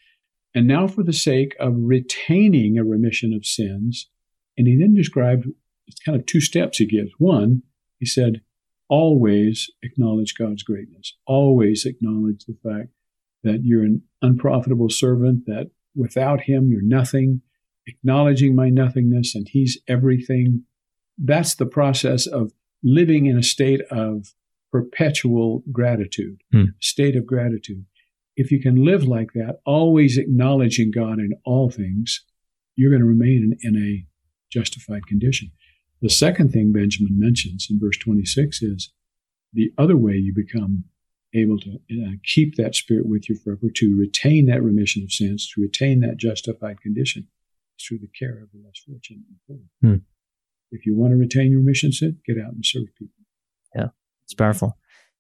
And 0.54 0.66
now 0.66 0.88
for 0.88 1.02
the 1.02 1.12
sake 1.12 1.54
of 1.60 1.74
retaining 1.76 2.78
a 2.78 2.84
remission 2.84 3.34
of 3.34 3.44
sins. 3.44 4.08
And 4.56 4.66
he 4.66 4.76
then 4.78 4.94
described 4.94 5.46
it's 5.90 6.00
kind 6.00 6.18
of 6.18 6.26
two 6.26 6.40
steps 6.40 6.78
he 6.78 6.86
gives. 6.86 7.10
One, 7.18 7.62
he 7.98 8.06
said, 8.06 8.42
always 8.88 9.70
acknowledge 9.82 10.34
God's 10.36 10.62
greatness. 10.62 11.14
Always 11.26 11.84
acknowledge 11.84 12.44
the 12.44 12.56
fact 12.62 12.88
that 13.42 13.60
you're 13.64 13.84
an 13.84 14.02
unprofitable 14.22 14.90
servant, 14.90 15.46
that 15.46 15.70
without 15.94 16.42
him 16.42 16.70
you're 16.70 16.82
nothing. 16.82 17.42
Acknowledging 17.86 18.54
my 18.54 18.68
nothingness 18.68 19.34
and 19.34 19.48
he's 19.48 19.78
everything. 19.88 20.64
That's 21.18 21.54
the 21.54 21.66
process 21.66 22.26
of 22.26 22.52
living 22.82 23.26
in 23.26 23.36
a 23.38 23.42
state 23.42 23.80
of 23.90 24.34
perpetual 24.70 25.64
gratitude, 25.72 26.40
hmm. 26.52 26.66
state 26.80 27.16
of 27.16 27.26
gratitude. 27.26 27.84
If 28.36 28.52
you 28.52 28.60
can 28.60 28.84
live 28.84 29.04
like 29.04 29.32
that, 29.34 29.60
always 29.66 30.16
acknowledging 30.16 30.92
God 30.92 31.18
in 31.18 31.32
all 31.44 31.70
things, 31.70 32.24
you're 32.76 32.90
going 32.90 33.02
to 33.02 33.08
remain 33.08 33.56
in, 33.60 33.74
in 33.74 33.82
a 33.82 34.06
justified 34.50 35.06
condition. 35.06 35.50
The 36.02 36.10
second 36.10 36.52
thing 36.52 36.72
Benjamin 36.72 37.18
mentions 37.18 37.68
in 37.70 37.78
verse 37.78 37.98
26 37.98 38.62
is 38.62 38.92
the 39.52 39.72
other 39.76 39.96
way 39.96 40.14
you 40.14 40.32
become 40.34 40.84
able 41.34 41.58
to 41.58 41.74
uh, 41.74 42.12
keep 42.24 42.56
that 42.56 42.74
spirit 42.74 43.06
with 43.06 43.28
you 43.28 43.36
forever, 43.36 43.68
to 43.76 43.96
retain 43.96 44.46
that 44.46 44.62
remission 44.62 45.02
of 45.02 45.12
sins, 45.12 45.48
to 45.54 45.60
retain 45.60 46.00
that 46.00 46.16
justified 46.16 46.80
condition, 46.80 47.28
is 47.78 47.86
through 47.86 47.98
the 47.98 48.08
care 48.18 48.42
of 48.42 48.50
the 48.52 48.58
less 48.64 48.78
fortunate 48.86 49.22
and 49.28 49.38
poor. 49.46 49.58
Hmm. 49.82 49.96
If 50.72 50.86
you 50.86 50.96
want 50.96 51.12
to 51.12 51.16
retain 51.16 51.50
your 51.50 51.60
mission 51.60 51.92
sin, 51.92 52.18
get 52.26 52.36
out 52.38 52.52
and 52.52 52.64
serve 52.64 52.86
people. 52.98 53.14
Yeah, 53.74 53.88
it's 54.24 54.34
powerful. 54.34 54.76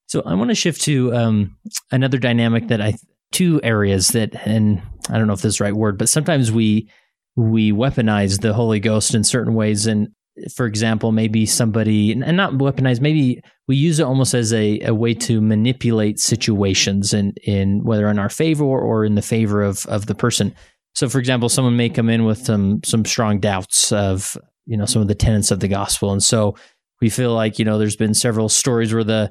So 0.06 0.22
I 0.24 0.34
want 0.34 0.50
to 0.50 0.54
shift 0.54 0.80
to 0.82 1.14
um, 1.14 1.56
another 1.92 2.18
dynamic 2.18 2.68
that 2.68 2.80
I 2.80 2.94
two 3.32 3.60
areas 3.62 4.08
that, 4.08 4.34
and 4.46 4.82
I 5.08 5.18
don't 5.18 5.26
know 5.26 5.32
if 5.32 5.42
this 5.42 5.54
is 5.54 5.58
the 5.58 5.64
right 5.64 5.74
word, 5.74 5.98
but 5.98 6.08
sometimes 6.08 6.50
we 6.50 6.90
we 7.36 7.70
weaponize 7.70 8.40
the 8.40 8.52
Holy 8.52 8.80
Ghost 8.80 9.14
in 9.14 9.22
certain 9.22 9.54
ways, 9.54 9.86
and 9.86 10.08
for 10.54 10.66
example, 10.66 11.12
maybe 11.12 11.46
somebody 11.46 12.12
and 12.12 12.36
not 12.36 12.52
weaponize, 12.54 13.00
maybe 13.00 13.42
we 13.68 13.76
use 13.76 13.98
it 13.98 14.04
almost 14.04 14.34
as 14.34 14.52
a, 14.52 14.80
a 14.80 14.94
way 14.94 15.14
to 15.14 15.40
manipulate 15.40 16.18
situations 16.18 17.12
in, 17.12 17.34
in 17.44 17.84
whether 17.84 18.08
in 18.08 18.18
our 18.18 18.28
favor 18.28 18.64
or 18.64 19.04
in 19.04 19.14
the 19.14 19.22
favor 19.22 19.62
of, 19.62 19.86
of 19.86 20.06
the 20.06 20.14
person. 20.14 20.54
So 20.94 21.08
for 21.08 21.18
example, 21.18 21.48
someone 21.48 21.76
may 21.76 21.88
come 21.88 22.08
in 22.08 22.24
with 22.24 22.38
some 22.38 22.82
some 22.84 23.04
strong 23.04 23.38
doubts 23.38 23.92
of 23.92 24.36
you 24.66 24.76
know 24.76 24.86
some 24.86 25.02
of 25.02 25.08
the 25.08 25.14
tenets 25.14 25.50
of 25.50 25.60
the 25.60 25.68
gospel, 25.68 26.12
and 26.12 26.22
so 26.22 26.56
we 27.00 27.10
feel 27.10 27.32
like 27.32 27.58
you 27.58 27.64
know 27.64 27.78
there's 27.78 27.96
been 27.96 28.14
several 28.14 28.48
stories 28.48 28.92
where 28.92 29.04
the 29.04 29.30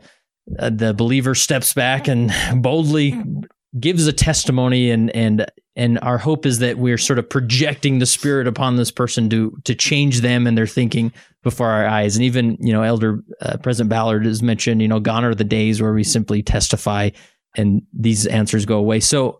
uh, 0.57 0.69
the 0.69 0.93
believer 0.93 1.35
steps 1.35 1.73
back 1.73 2.07
and 2.07 2.31
boldly 2.61 3.21
gives 3.77 4.07
a 4.07 4.13
testimony 4.13 4.89
and 4.89 5.15
and 5.15 5.45
and 5.75 5.99
our 6.01 6.17
hope 6.17 6.45
is 6.45 6.59
that 6.59 6.77
we're 6.77 6.97
sort 6.97 7.19
of 7.19 7.29
projecting 7.29 7.99
the 7.99 8.05
spirit 8.05 8.47
upon 8.47 8.75
this 8.75 8.91
person 8.91 9.29
to 9.29 9.55
to 9.65 9.75
change 9.75 10.21
them 10.21 10.47
and 10.47 10.57
their 10.57 10.67
thinking 10.67 11.11
before 11.43 11.67
our 11.67 11.85
eyes. 11.85 12.15
And 12.15 12.25
even 12.25 12.57
you 12.59 12.73
know 12.73 12.81
elder 12.81 13.21
uh, 13.41 13.57
president 13.57 13.89
ballard 13.89 14.25
has 14.25 14.41
mentioned 14.41 14.81
you 14.81 14.87
know 14.87 14.99
gone 14.99 15.23
are 15.23 15.35
the 15.35 15.43
days 15.43 15.81
where 15.81 15.93
we 15.93 16.03
simply 16.03 16.41
testify 16.41 17.09
and 17.55 17.81
these 17.93 18.25
answers 18.25 18.65
go 18.65 18.77
away. 18.77 18.99
So 18.99 19.39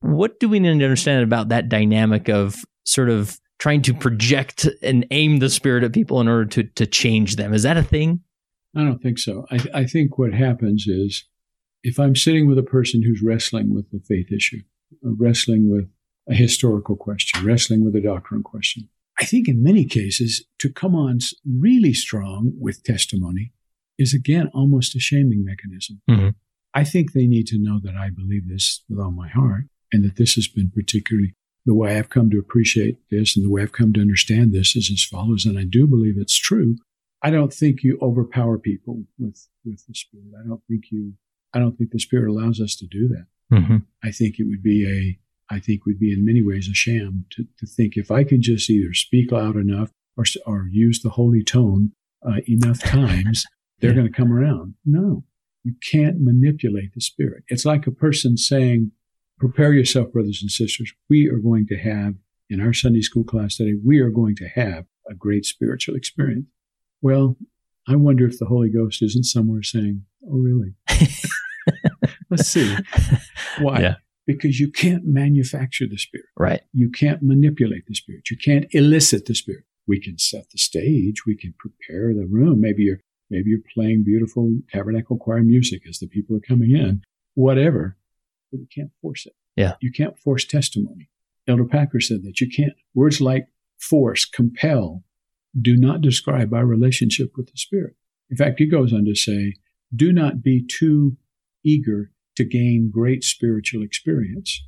what 0.00 0.38
do 0.38 0.48
we 0.48 0.60
need 0.60 0.78
to 0.78 0.84
understand 0.84 1.22
about 1.22 1.48
that 1.48 1.68
dynamic 1.68 2.28
of 2.28 2.64
sort 2.84 3.08
of 3.08 3.38
trying 3.58 3.82
to 3.82 3.94
project 3.94 4.68
and 4.82 5.06
aim 5.10 5.38
the 5.38 5.48
spirit 5.48 5.84
at 5.84 5.92
people 5.92 6.20
in 6.20 6.28
order 6.28 6.44
to 6.46 6.62
to 6.62 6.86
change 6.86 7.36
them? 7.36 7.52
Is 7.52 7.64
that 7.64 7.76
a 7.76 7.82
thing? 7.82 8.20
I 8.76 8.82
don't 8.82 8.98
think 8.98 9.18
so. 9.18 9.46
I, 9.50 9.64
I 9.72 9.84
think 9.84 10.18
what 10.18 10.34
happens 10.34 10.86
is 10.86 11.24
if 11.84 12.00
I'm 12.00 12.16
sitting 12.16 12.48
with 12.48 12.58
a 12.58 12.62
person 12.62 13.02
who's 13.02 13.22
wrestling 13.22 13.72
with 13.72 13.90
the 13.92 14.00
faith 14.00 14.32
issue, 14.32 14.62
wrestling 15.02 15.70
with 15.70 15.88
a 16.28 16.34
historical 16.34 16.96
question, 16.96 17.44
wrestling 17.44 17.84
with 17.84 17.94
a 17.94 18.00
doctrine 18.00 18.42
question, 18.42 18.88
I 19.20 19.26
think 19.26 19.46
in 19.46 19.62
many 19.62 19.84
cases 19.84 20.44
to 20.58 20.72
come 20.72 20.96
on 20.96 21.18
really 21.46 21.92
strong 21.92 22.52
with 22.58 22.82
testimony 22.82 23.52
is 23.98 24.14
again 24.14 24.50
almost 24.54 24.96
a 24.96 24.98
shaming 24.98 25.44
mechanism. 25.44 26.00
Mm-hmm. 26.10 26.30
I 26.72 26.82
think 26.82 27.12
they 27.12 27.26
need 27.26 27.46
to 27.48 27.58
know 27.58 27.78
that 27.84 27.94
I 27.94 28.10
believe 28.10 28.48
this 28.48 28.82
with 28.88 28.98
all 28.98 29.12
my 29.12 29.28
heart 29.28 29.64
and 29.92 30.04
that 30.04 30.16
this 30.16 30.34
has 30.34 30.48
been 30.48 30.72
particularly 30.74 31.34
the 31.66 31.74
way 31.74 31.96
I've 31.96 32.10
come 32.10 32.30
to 32.30 32.38
appreciate 32.38 32.98
this 33.10 33.36
and 33.36 33.44
the 33.44 33.50
way 33.50 33.62
I've 33.62 33.72
come 33.72 33.92
to 33.92 34.00
understand 34.00 34.52
this 34.52 34.74
is 34.74 34.90
as 34.90 35.04
follows. 35.04 35.44
And 35.44 35.58
I 35.58 35.64
do 35.64 35.86
believe 35.86 36.14
it's 36.16 36.36
true. 36.36 36.76
I 37.22 37.30
don't 37.30 37.52
think 37.52 37.82
you 37.82 37.98
overpower 38.02 38.58
people 38.58 39.04
with, 39.18 39.48
with 39.64 39.86
the 39.86 39.94
Spirit. 39.94 40.32
I 40.42 40.48
don't 40.48 40.62
think 40.68 40.86
you 40.90 41.14
I 41.54 41.58
don't 41.58 41.76
think 41.76 41.90
the 41.90 41.98
Spirit 41.98 42.28
allows 42.28 42.60
us 42.60 42.74
to 42.76 42.86
do 42.86 43.08
that. 43.08 43.26
Mm-hmm. 43.52 43.76
I 44.02 44.10
think 44.10 44.38
it 44.38 44.44
would 44.44 44.62
be 44.62 44.86
a, 44.86 45.54
I 45.54 45.60
think 45.60 45.86
would 45.86 46.00
be 46.00 46.12
in 46.12 46.24
many 46.24 46.42
ways 46.42 46.68
a 46.68 46.74
sham 46.74 47.26
to, 47.30 47.44
to 47.58 47.66
think 47.66 47.96
if 47.96 48.10
I 48.10 48.24
could 48.24 48.40
just 48.40 48.68
either 48.68 48.92
speak 48.92 49.30
loud 49.30 49.56
enough 49.56 49.90
or, 50.16 50.24
or 50.46 50.68
use 50.70 51.00
the 51.00 51.10
holy 51.10 51.44
tone 51.44 51.92
uh, 52.26 52.40
enough 52.48 52.80
times, 52.82 53.44
they're 53.80 53.90
yeah. 53.90 53.96
going 53.96 54.12
to 54.12 54.16
come 54.16 54.32
around. 54.32 54.74
No, 54.84 55.24
you 55.62 55.74
can't 55.90 56.16
manipulate 56.20 56.94
the 56.94 57.00
Spirit. 57.00 57.44
It's 57.48 57.64
like 57.64 57.86
a 57.86 57.92
person 57.92 58.36
saying, 58.36 58.92
prepare 59.38 59.72
yourself, 59.72 60.12
brothers 60.12 60.40
and 60.42 60.50
sisters. 60.50 60.92
We 61.08 61.28
are 61.28 61.38
going 61.38 61.66
to 61.68 61.76
have 61.76 62.14
in 62.50 62.60
our 62.60 62.72
Sunday 62.72 63.00
school 63.00 63.24
class 63.24 63.56
today, 63.56 63.74
we 63.82 63.98
are 63.98 64.10
going 64.10 64.36
to 64.36 64.48
have 64.48 64.84
a 65.08 65.14
great 65.14 65.44
spiritual 65.44 65.94
experience. 65.94 66.46
Well, 67.00 67.36
I 67.88 67.96
wonder 67.96 68.26
if 68.26 68.38
the 68.38 68.46
Holy 68.46 68.70
Ghost 68.70 69.02
isn't 69.02 69.24
somewhere 69.24 69.62
saying, 69.62 70.04
Oh, 70.26 70.38
really? 70.38 70.74
Let's 72.30 72.48
see. 72.48 72.76
Why? 73.58 73.80
Yeah. 73.80 73.94
Because 74.26 74.58
you 74.58 74.70
can't 74.70 75.04
manufacture 75.04 75.86
the 75.86 75.98
spirit. 75.98 76.26
Right. 76.36 76.62
You 76.72 76.90
can't 76.90 77.22
manipulate 77.22 77.86
the 77.86 77.94
spirit. 77.94 78.30
You 78.30 78.38
can't 78.38 78.66
elicit 78.70 79.26
the 79.26 79.34
spirit. 79.34 79.64
We 79.86 80.00
can 80.00 80.18
set 80.18 80.50
the 80.50 80.58
stage. 80.58 81.26
We 81.26 81.36
can 81.36 81.54
prepare 81.58 82.14
the 82.14 82.26
room. 82.30 82.60
Maybe 82.60 82.84
you're 82.84 83.00
maybe 83.30 83.50
you're 83.50 83.58
playing 83.74 84.04
beautiful 84.04 84.50
tabernacle 84.72 85.18
choir 85.18 85.42
music 85.42 85.82
as 85.88 85.98
the 85.98 86.06
people 86.06 86.36
are 86.36 86.40
coming 86.40 86.70
in. 86.70 87.02
Whatever. 87.34 87.98
But 88.50 88.60
you 88.60 88.66
can't 88.74 88.92
force 89.02 89.26
it. 89.26 89.34
Yeah. 89.56 89.74
You 89.80 89.92
can't 89.92 90.18
force 90.18 90.46
testimony. 90.46 91.10
Elder 91.46 91.66
Packer 91.66 92.00
said 92.00 92.22
that 92.22 92.40
you 92.40 92.48
can't 92.48 92.72
words 92.94 93.20
like 93.20 93.48
force, 93.78 94.24
compel, 94.24 95.04
do 95.60 95.76
not 95.76 96.00
describe 96.00 96.52
our 96.52 96.66
relationship 96.66 97.32
with 97.36 97.46
the 97.46 97.56
Spirit. 97.56 97.94
In 98.30 98.36
fact, 98.36 98.58
he 98.58 98.66
goes 98.66 98.92
on 98.92 99.04
to 99.04 99.14
say, 99.14 99.54
do 99.94 100.12
not 100.12 100.42
be 100.42 100.66
too 100.66 101.16
eager 101.64 102.10
to 102.36 102.44
gain 102.44 102.90
great 102.92 103.24
spiritual 103.24 103.82
experience. 103.82 104.62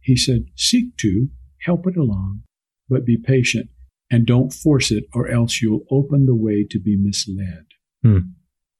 He 0.00 0.16
said, 0.16 0.46
seek 0.56 0.96
to, 0.98 1.28
help 1.62 1.86
it 1.86 1.96
along, 1.96 2.42
but 2.88 3.04
be 3.04 3.16
patient 3.16 3.68
and 4.10 4.26
don't 4.26 4.52
force 4.52 4.90
it 4.90 5.04
or 5.12 5.28
else 5.28 5.60
you'll 5.60 5.84
open 5.90 6.26
the 6.26 6.34
way 6.34 6.66
to 6.70 6.78
be 6.78 6.96
misled. 6.96 7.66
Hmm. 8.02 8.18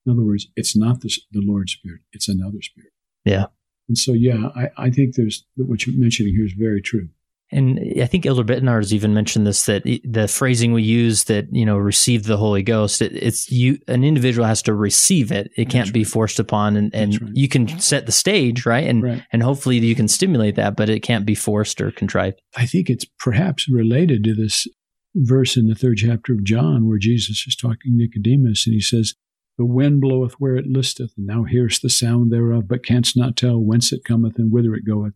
In 0.06 0.12
other 0.12 0.24
words, 0.24 0.46
it's 0.56 0.76
not 0.76 1.00
the, 1.00 1.10
the 1.32 1.42
Lord's 1.42 1.72
Spirit, 1.72 2.00
it's 2.12 2.28
another 2.28 2.62
Spirit. 2.62 2.92
Yeah. 3.24 3.46
And 3.88 3.98
so, 3.98 4.12
yeah, 4.12 4.48
I, 4.54 4.70
I 4.76 4.90
think 4.90 5.14
there's 5.14 5.44
what 5.56 5.86
you're 5.86 5.98
mentioning 5.98 6.34
here 6.34 6.44
is 6.44 6.52
very 6.52 6.82
true. 6.82 7.08
And 7.50 7.80
I 8.00 8.04
think 8.06 8.26
Elder 8.26 8.44
Bednar 8.44 8.76
has 8.76 8.92
even 8.92 9.14
mentioned 9.14 9.46
this 9.46 9.64
that 9.64 9.82
the 10.04 10.28
phrasing 10.28 10.72
we 10.72 10.82
use 10.82 11.24
that 11.24 11.46
you 11.50 11.64
know 11.64 11.78
receive 11.78 12.24
the 12.24 12.36
Holy 12.36 12.62
Ghost, 12.62 13.00
it, 13.00 13.12
it's 13.14 13.50
you 13.50 13.78
an 13.88 14.04
individual 14.04 14.46
has 14.46 14.60
to 14.62 14.74
receive 14.74 15.32
it. 15.32 15.50
It 15.56 15.70
can't 15.70 15.88
right. 15.88 15.94
be 15.94 16.04
forced 16.04 16.38
upon, 16.38 16.76
and, 16.76 16.94
and 16.94 17.20
right. 17.20 17.30
you 17.34 17.48
can 17.48 17.66
set 17.80 18.04
the 18.04 18.12
stage, 18.12 18.66
right? 18.66 18.86
And 18.86 19.02
right. 19.02 19.22
and 19.32 19.42
hopefully 19.42 19.78
you 19.78 19.94
can 19.94 20.08
stimulate 20.08 20.56
that, 20.56 20.76
but 20.76 20.90
it 20.90 21.00
can't 21.00 21.24
be 21.24 21.34
forced 21.34 21.80
or 21.80 21.90
contrived. 21.90 22.40
I 22.54 22.66
think 22.66 22.90
it's 22.90 23.06
perhaps 23.18 23.66
related 23.68 24.24
to 24.24 24.34
this 24.34 24.66
verse 25.14 25.56
in 25.56 25.68
the 25.68 25.74
third 25.74 25.96
chapter 25.96 26.34
of 26.34 26.44
John 26.44 26.86
where 26.86 26.98
Jesus 26.98 27.44
is 27.46 27.56
talking 27.56 27.92
to 27.92 27.96
Nicodemus, 27.96 28.66
and 28.66 28.74
he 28.74 28.80
says, 28.80 29.14
"The 29.56 29.64
wind 29.64 30.02
bloweth 30.02 30.34
where 30.34 30.56
it 30.56 30.66
listeth, 30.66 31.12
and 31.16 31.26
thou 31.26 31.44
hearest 31.44 31.80
the 31.80 31.88
sound 31.88 32.30
thereof, 32.30 32.68
but 32.68 32.84
canst 32.84 33.16
not 33.16 33.38
tell 33.38 33.58
whence 33.58 33.90
it 33.90 34.04
cometh 34.04 34.38
and 34.38 34.52
whither 34.52 34.74
it 34.74 34.84
goeth." 34.84 35.14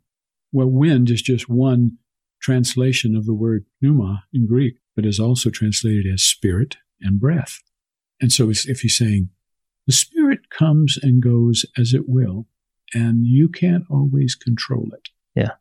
Well, 0.51 0.71
wind 0.71 1.11
is 1.11 1.21
just 1.21 1.49
one 1.49 1.99
translation 2.43 3.17
of 3.17 3.25
the 3.25 3.35
word 3.35 3.65
pneuma 3.81 4.25
in 4.33 4.47
Greek, 4.47 4.75
but 4.95 5.07
is 5.07 5.21
also 5.21 5.49
translated 5.49 6.07
as 6.13 6.23
spirit 6.23 6.77
and 7.01 7.21
breath. 7.21 7.61
And 8.21 8.33
so 8.33 8.51
if 8.51 8.81
he's 8.81 8.97
saying, 8.97 9.31
the 9.87 9.93
spirit 9.93 10.51
comes 10.51 10.99
and 11.03 11.23
goes 11.23 11.65
as 11.77 11.93
it 11.95 12.05
will, 12.07 12.47
and 12.95 13.27
you 13.27 13.49
can't 13.49 13.85
always 13.91 14.35
control 14.35 14.91
it. 14.93 15.09
Yeah. 15.35 15.53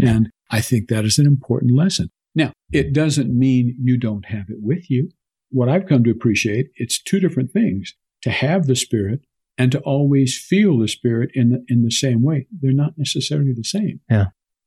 And 0.00 0.30
I 0.50 0.60
think 0.60 0.88
that 0.88 1.04
is 1.04 1.18
an 1.18 1.26
important 1.26 1.76
lesson. 1.76 2.10
Now, 2.34 2.52
it 2.70 2.92
doesn't 2.92 3.36
mean 3.36 3.76
you 3.80 3.98
don't 3.98 4.26
have 4.26 4.50
it 4.50 4.58
with 4.60 4.90
you. 4.90 5.10
What 5.50 5.68
I've 5.68 5.86
come 5.86 6.04
to 6.04 6.10
appreciate, 6.10 6.66
it's 6.76 7.02
two 7.02 7.18
different 7.18 7.50
things 7.50 7.94
to 8.22 8.30
have 8.30 8.66
the 8.66 8.76
Spirit 8.76 9.20
and 9.58 9.72
to 9.72 9.80
always 9.80 10.38
feel 10.38 10.78
the 10.78 10.88
Spirit 10.88 11.30
in 11.34 11.50
the, 11.50 11.64
in 11.68 11.82
the 11.82 11.90
same 11.90 12.22
way. 12.22 12.46
They're 12.50 12.72
not 12.72 12.98
necessarily 12.98 13.52
the 13.54 13.64
same. 13.64 14.00
Yeah. 14.10 14.26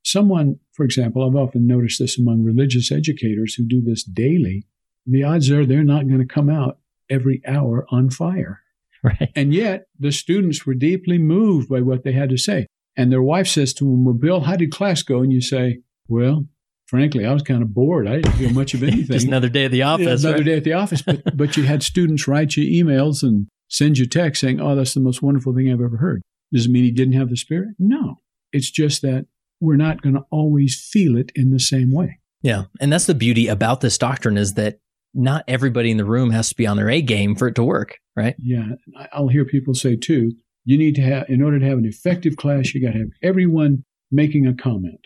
Someone, 0.09 0.59
for 0.73 0.83
example, 0.83 1.23
I've 1.23 1.35
often 1.35 1.67
noticed 1.67 1.99
this 1.99 2.17
among 2.17 2.43
religious 2.43 2.91
educators 2.91 3.53
who 3.53 3.63
do 3.63 3.79
this 3.79 4.03
daily. 4.03 4.65
The 5.05 5.23
odds 5.23 5.51
are 5.51 5.67
they're 5.67 5.83
not 5.83 6.07
going 6.07 6.19
to 6.19 6.25
come 6.25 6.49
out 6.49 6.79
every 7.11 7.43
hour 7.47 7.85
on 7.89 8.09
fire. 8.09 8.61
Right. 9.01 9.31
And 9.33 9.53
yet 9.53 9.85
the 9.97 10.11
students 10.11 10.65
were 10.65 10.73
deeply 10.73 11.17
moved 11.17 11.69
by 11.69 11.79
what 11.79 12.03
they 12.03 12.11
had 12.11 12.29
to 12.31 12.37
say. 12.37 12.67
And 12.97 13.09
their 13.09 13.21
wife 13.21 13.47
says 13.47 13.73
to 13.75 13.85
them, 13.85 14.03
Well, 14.03 14.13
Bill, 14.13 14.41
how 14.41 14.57
did 14.57 14.73
class 14.73 15.03
go? 15.03 15.21
And 15.21 15.31
you 15.31 15.39
say, 15.39 15.79
Well, 16.09 16.47
frankly, 16.85 17.25
I 17.25 17.31
was 17.31 17.41
kind 17.41 17.61
of 17.61 17.73
bored. 17.73 18.09
I 18.09 18.15
didn't 18.15 18.33
feel 18.33 18.49
much 18.49 18.73
of 18.73 18.83
anything. 18.83 19.13
Just 19.13 19.25
another 19.25 19.47
day 19.47 19.63
at 19.63 19.71
the 19.71 19.83
office. 19.83 20.21
Yeah, 20.21 20.31
another 20.31 20.43
right? 20.43 20.45
day 20.45 20.57
at 20.57 20.65
the 20.65 20.73
office. 20.73 21.01
But, 21.01 21.21
but 21.37 21.55
you 21.55 21.63
had 21.63 21.81
students 21.81 22.27
write 22.27 22.57
you 22.57 22.83
emails 22.83 23.23
and 23.23 23.47
send 23.69 23.99
you 23.99 24.05
texts 24.05 24.41
saying, 24.41 24.59
Oh, 24.59 24.75
that's 24.75 24.95
the 24.95 24.99
most 24.99 25.21
wonderful 25.21 25.55
thing 25.55 25.71
I've 25.71 25.79
ever 25.79 25.95
heard. 25.95 26.21
Does 26.51 26.65
it 26.65 26.71
mean 26.71 26.83
he 26.83 26.91
didn't 26.91 27.13
have 27.13 27.29
the 27.29 27.37
Spirit? 27.37 27.69
No. 27.79 28.17
It's 28.51 28.69
just 28.69 29.01
that 29.03 29.27
we're 29.59 29.75
not 29.75 30.01
going 30.01 30.15
to 30.15 30.25
always 30.31 30.79
feel 30.79 31.17
it 31.17 31.31
in 31.35 31.51
the 31.51 31.59
same 31.59 31.91
way. 31.91 32.19
Yeah. 32.41 32.65
And 32.79 32.91
that's 32.91 33.05
the 33.05 33.13
beauty 33.13 33.47
about 33.47 33.81
this 33.81 33.97
doctrine 33.97 34.37
is 34.37 34.53
that 34.53 34.79
not 35.13 35.43
everybody 35.47 35.91
in 35.91 35.97
the 35.97 36.05
room 36.05 36.31
has 36.31 36.49
to 36.49 36.55
be 36.55 36.67
on 36.67 36.77
their 36.77 36.89
A 36.89 37.01
game 37.01 37.35
for 37.35 37.47
it 37.47 37.55
to 37.55 37.63
work, 37.63 37.97
right? 38.15 38.35
Yeah. 38.37 38.69
I'll 39.11 39.27
hear 39.27 39.43
people 39.43 39.73
say 39.73 39.95
too, 39.95 40.31
you 40.65 40.77
need 40.77 40.95
to 40.95 41.01
have, 41.01 41.29
in 41.29 41.41
order 41.41 41.59
to 41.59 41.65
have 41.65 41.77
an 41.77 41.85
effective 41.85 42.37
class, 42.37 42.73
you 42.73 42.81
got 42.81 42.93
to 42.93 42.99
have 42.99 43.09
everyone 43.23 43.83
making 44.11 44.47
a 44.47 44.53
comment. 44.53 44.99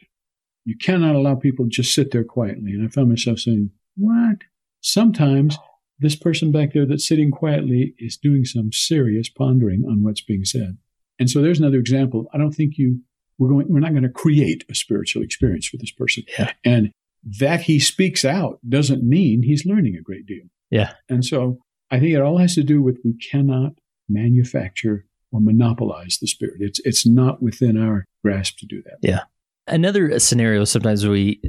You 0.66 0.78
cannot 0.78 1.16
allow 1.16 1.36
people 1.36 1.66
to 1.66 1.70
just 1.70 1.94
sit 1.94 2.12
there 2.12 2.24
quietly. 2.24 2.72
And 2.72 2.86
I 2.86 2.90
found 2.90 3.10
myself 3.10 3.40
saying, 3.40 3.72
what? 3.96 4.38
Sometimes 4.82 5.58
this 6.00 6.16
person 6.16 6.52
back 6.52 6.74
there 6.74 6.86
that's 6.86 7.08
sitting 7.08 7.32
quietly 7.32 7.96
is 7.98 8.18
doing 8.18 8.46
some 8.46 8.72
serious 8.72 9.30
pondering 9.30 9.84
on 9.90 10.04
what's 10.04 10.22
being 10.22 10.44
said. 10.44 10.78
And 11.20 11.30
so 11.30 11.42
there's 11.42 11.60
another 11.60 11.78
example. 11.78 12.28
I 12.34 12.38
don't 12.38 12.52
think 12.52 12.78
you, 12.78 13.02
we're 13.44 13.50
going, 13.50 13.66
we're 13.68 13.82
not 13.82 13.92
going 13.92 14.04
to 14.04 14.10
create 14.10 14.64
a 14.70 14.76
spiritual 14.76 15.22
experience 15.22 15.68
for 15.68 15.76
this 15.76 15.92
person. 15.92 16.24
Yeah. 16.40 16.54
And 16.64 16.92
that 17.40 17.62
he 17.62 17.80
speaks 17.80 18.24
out 18.24 18.60
doesn't 18.68 19.04
mean 19.04 19.44
he's 19.44 19.66
learning 19.66 19.96
a 19.96 20.02
great 20.02 20.26
deal. 20.26 20.46
Yeah. 20.72 20.94
And 21.10 21.26
so 21.26 21.60
I 21.92 22.00
think 22.00 22.14
it 22.14 22.22
all 22.22 22.38
has 22.38 22.56
to 22.56 22.64
do 22.64 22.82
with 22.82 23.00
we 23.04 23.16
cannot 23.18 23.74
manufacture 24.08 25.06
or 25.32 25.42
monopolize 25.42 26.20
the 26.20 26.28
spirit. 26.28 26.58
It's 26.60 26.80
it's 26.86 27.06
not 27.06 27.42
within 27.42 27.78
our 27.78 28.06
grasp 28.24 28.60
to 28.60 28.66
do 28.66 28.82
that. 28.84 28.98
Yeah. 29.02 29.22
Another 29.68 30.20
scenario 30.20 30.64
sometimes 30.64 31.06
we 31.06 31.42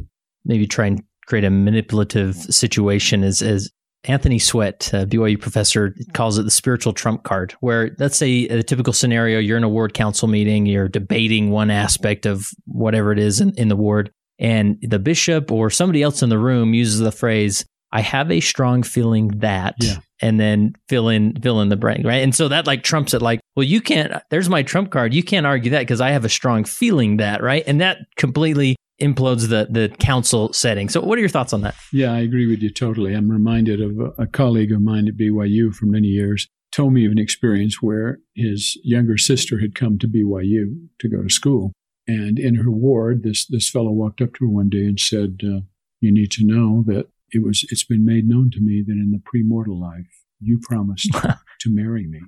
maybe 0.45 0.67
try 0.67 0.87
and 0.87 1.03
create 1.27 1.45
a 1.45 1.51
manipulative 1.51 2.37
situation 2.37 3.23
is 3.23 3.41
as 3.41 3.71
Anthony 4.05 4.39
Sweat, 4.39 4.91
uh, 4.93 4.99
a 4.99 5.07
BYU 5.07 5.41
professor, 5.41 5.95
calls 6.13 6.39
it 6.39 6.45
the 6.45 6.51
spiritual 6.51 6.93
trump 6.93 7.23
card, 7.23 7.55
where 7.61 7.95
let's 7.99 8.17
say 8.17 8.45
a 8.49 8.63
typical 8.63 8.93
scenario, 8.93 9.39
you're 9.39 9.57
in 9.57 9.65
a 9.65 9.69
ward 9.69 9.95
council 9.95 10.29
meeting, 10.29 10.67
you're 10.67 10.89
debating 10.89 11.51
one 11.51 11.71
aspect 11.71 12.27
of 12.27 12.49
whatever 12.67 13.13
it 13.13 13.19
is 13.19 13.41
in, 13.41 13.55
in 13.57 13.69
the 13.69 13.77
ward, 13.77 14.11
and 14.39 14.79
the 14.83 14.99
bishop 14.99 15.51
or 15.51 15.71
somebody 15.71 16.03
else 16.03 16.23
in 16.23 16.29
the 16.29 16.39
room 16.39 16.75
uses 16.75 16.99
the 16.99 17.13
phrase, 17.13 17.65
I 17.95 18.01
have 18.03 18.31
a 18.31 18.41
strong 18.41 18.83
feeling 18.83 19.29
that, 19.39 19.77
Yeah. 19.81 19.99
and 20.21 20.39
then 20.39 20.75
fill 20.89 21.09
in 21.09 21.41
fill 21.41 21.61
in 21.63 21.69
the 21.71 21.77
blank, 21.77 22.05
right? 22.05 22.23
And 22.23 22.35
so 22.35 22.49
that 22.49 22.67
like 22.67 22.83
trumps 22.83 23.15
it. 23.15 23.23
Like, 23.23 23.41
well, 23.57 23.65
you 23.65 23.81
can't. 23.81 24.13
There's 24.31 24.49
my 24.51 24.63
trump 24.63 24.91
card. 24.91 25.15
You 25.15 25.23
can't 25.23 25.47
argue 25.47 25.71
that 25.71 25.81
because 25.81 26.01
I 26.03 26.11
have 26.11 26.25
a 26.25 26.29
strong 26.29 26.65
feeling 26.65 27.17
that, 27.19 27.43
right? 27.43 27.63
And 27.67 27.81
that 27.81 27.99
completely 28.19 28.77
implodes 29.01 29.49
the 29.49 29.67
the 29.71 29.95
council 29.99 30.53
setting. 30.53 30.89
So, 30.89 31.01
what 31.01 31.17
are 31.17 31.21
your 31.21 31.29
thoughts 31.31 31.53
on 31.53 31.63
that? 31.63 31.75
Yeah, 31.93 32.13
I 32.13 32.19
agree 32.19 32.47
with 32.47 32.61
you 32.63 32.71
totally. 32.71 33.15
I'm 33.15 33.31
reminded 33.31 33.81
of 33.81 33.99
a, 33.99 34.23
a 34.23 34.27
colleague 34.27 34.73
of 34.73 34.83
mine 34.83 35.09
at 35.09 35.17
BYU 35.17 35.73
for 35.75 35.87
many 35.87 36.09
years 36.09 36.47
told 36.73 36.93
me 36.93 37.07
of 37.07 37.13
an 37.13 37.19
experience 37.19 37.81
where 37.81 38.19
his 38.35 38.77
younger 38.83 39.17
sister 39.17 39.61
had 39.61 39.77
come 39.77 39.97
to 39.97 40.09
BYU 40.09 40.89
to 40.99 41.09
go 41.09 41.23
to 41.23 41.31
school. 41.31 41.73
And 42.09 42.37
in 42.37 42.57
her 42.57 42.71
ward, 42.71 43.23
this, 43.23 43.47
this 43.47 43.71
fellow 43.71 43.93
walked 43.93 44.21
up 44.21 44.35
to 44.35 44.45
her 44.47 44.51
one 44.51 44.69
day 44.71 44.85
and 44.85 44.99
said, 44.99 45.39
uh, 45.45 45.61
you 46.01 46.13
need 46.13 46.33
to 46.33 46.45
know 46.45 46.83
that 46.89 47.07
it 47.35 47.43
was, 47.45 47.67
it's 47.71 47.85
been 47.85 48.05
made 48.05 48.29
known 48.29 48.51
to 48.53 48.61
me 48.61 48.83
that 48.87 48.93
in 48.93 49.11
the 49.11 49.21
premortal 49.21 49.81
life, 49.81 50.07
you 50.41 50.61
promised 50.63 51.11
to 51.61 51.71
marry 51.71 52.07
me. 52.07 52.21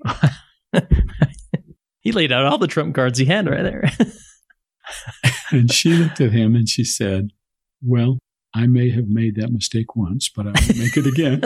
he 2.00 2.12
laid 2.12 2.32
out 2.32 2.44
all 2.44 2.58
the 2.58 2.66
trump 2.66 2.94
cards 2.94 3.18
he 3.18 3.24
had 3.24 3.48
right 3.48 3.62
there. 3.62 3.90
And 5.50 5.72
she 5.72 5.92
looked 5.94 6.20
at 6.20 6.32
him 6.32 6.54
and 6.54 6.68
she 6.68 6.84
said, 6.84 7.30
well, 7.82 8.18
I 8.54 8.66
may 8.66 8.90
have 8.90 9.08
made 9.08 9.36
that 9.36 9.52
mistake 9.52 9.94
once, 9.94 10.28
but 10.28 10.46
I 10.46 10.50
won't 10.50 10.78
make 10.78 10.96
it 10.96 11.06
again. 11.06 11.40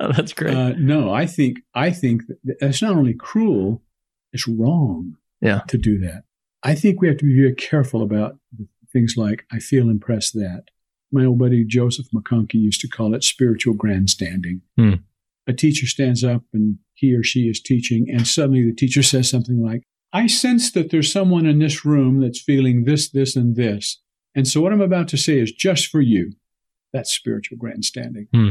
oh, 0.00 0.12
that's 0.12 0.32
great. 0.32 0.54
Uh, 0.54 0.74
no, 0.78 1.12
I 1.12 1.26
think 1.26 1.58
I 1.74 1.90
think 1.90 2.22
that 2.44 2.56
it's 2.60 2.82
not 2.82 2.92
only 2.92 3.14
cruel, 3.14 3.82
it's 4.32 4.46
wrong. 4.46 5.16
Yeah. 5.40 5.60
To 5.68 5.78
do 5.78 5.98
that, 6.00 6.24
I 6.62 6.74
think 6.74 7.00
we 7.00 7.08
have 7.08 7.16
to 7.18 7.24
be 7.24 7.36
very 7.36 7.54
careful 7.54 8.02
about 8.02 8.36
things 8.92 9.14
like 9.16 9.46
"I 9.52 9.58
feel 9.58 9.88
impressed 9.88 10.34
that." 10.34 10.64
My 11.10 11.24
old 11.24 11.38
buddy 11.38 11.64
Joseph 11.64 12.06
McConkie 12.14 12.54
used 12.54 12.80
to 12.82 12.88
call 12.88 13.14
it 13.14 13.24
spiritual 13.24 13.74
grandstanding. 13.74 14.62
Hmm. 14.76 14.94
A 15.46 15.52
teacher 15.52 15.86
stands 15.86 16.22
up 16.22 16.42
and 16.52 16.78
he 16.94 17.14
or 17.14 17.22
she 17.22 17.48
is 17.48 17.60
teaching, 17.60 18.08
and 18.10 18.26
suddenly 18.26 18.64
the 18.64 18.74
teacher 18.74 19.02
says 19.02 19.30
something 19.30 19.62
like, 19.62 19.82
"I 20.12 20.26
sense 20.26 20.70
that 20.72 20.90
there's 20.90 21.10
someone 21.10 21.46
in 21.46 21.58
this 21.58 21.84
room 21.84 22.20
that's 22.20 22.40
feeling 22.40 22.84
this, 22.84 23.08
this, 23.08 23.36
and 23.36 23.56
this." 23.56 24.00
And 24.34 24.46
so 24.46 24.60
what 24.60 24.72
I'm 24.72 24.80
about 24.80 25.08
to 25.08 25.16
say 25.16 25.38
is 25.38 25.52
just 25.52 25.86
for 25.86 26.00
you. 26.00 26.32
That's 26.92 27.12
spiritual 27.12 27.58
grandstanding. 27.58 28.28
Hmm. 28.32 28.50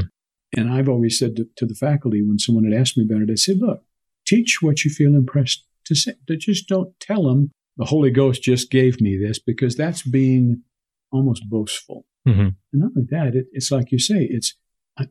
And 0.55 0.71
I've 0.71 0.89
always 0.89 1.19
said 1.19 1.35
to, 1.35 1.47
to, 1.57 1.65
the 1.65 1.75
faculty 1.75 2.21
when 2.21 2.39
someone 2.39 2.63
had 2.63 2.79
asked 2.79 2.97
me 2.97 3.03
about 3.03 3.21
it, 3.21 3.31
I 3.31 3.35
said, 3.35 3.57
look, 3.59 3.83
teach 4.25 4.59
what 4.61 4.85
you 4.85 4.91
feel 4.91 5.15
impressed 5.15 5.63
to 5.85 5.95
say. 5.95 6.13
Just 6.37 6.67
don't 6.67 6.97
tell 6.99 7.23
them 7.23 7.51
the 7.77 7.85
Holy 7.85 8.11
Ghost 8.11 8.43
just 8.43 8.71
gave 8.71 9.01
me 9.01 9.17
this 9.17 9.39
because 9.39 9.75
that's 9.75 10.01
being 10.01 10.63
almost 11.11 11.49
boastful. 11.49 12.05
Mm-hmm. 12.27 12.41
And 12.41 12.55
not 12.73 12.91
like 12.95 13.09
that, 13.09 13.35
it, 13.35 13.45
it's 13.51 13.71
like 13.71 13.91
you 13.91 13.99
say, 13.99 14.27
it's, 14.29 14.55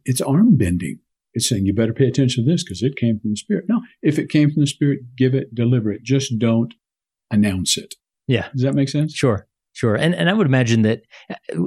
it's 0.04 0.20
arm 0.20 0.56
bending. 0.56 0.98
It's 1.34 1.48
saying 1.48 1.66
you 1.66 1.74
better 1.74 1.92
pay 1.92 2.06
attention 2.06 2.44
to 2.44 2.50
this 2.50 2.64
because 2.64 2.82
it 2.82 2.96
came 2.96 3.20
from 3.20 3.30
the 3.30 3.36
Spirit. 3.36 3.66
No, 3.68 3.82
if 4.02 4.18
it 4.18 4.30
came 4.30 4.50
from 4.50 4.62
the 4.62 4.66
Spirit, 4.66 5.00
give 5.16 5.34
it, 5.34 5.54
deliver 5.54 5.92
it. 5.92 6.02
Just 6.02 6.38
don't 6.38 6.72
announce 7.30 7.76
it. 7.76 7.94
Yeah. 8.26 8.48
Does 8.52 8.62
that 8.62 8.74
make 8.74 8.88
sense? 8.88 9.14
Sure. 9.14 9.46
Sure. 9.72 9.94
And 9.94 10.14
and 10.14 10.30
I 10.30 10.32
would 10.32 10.46
imagine 10.46 10.80
that 10.82 11.02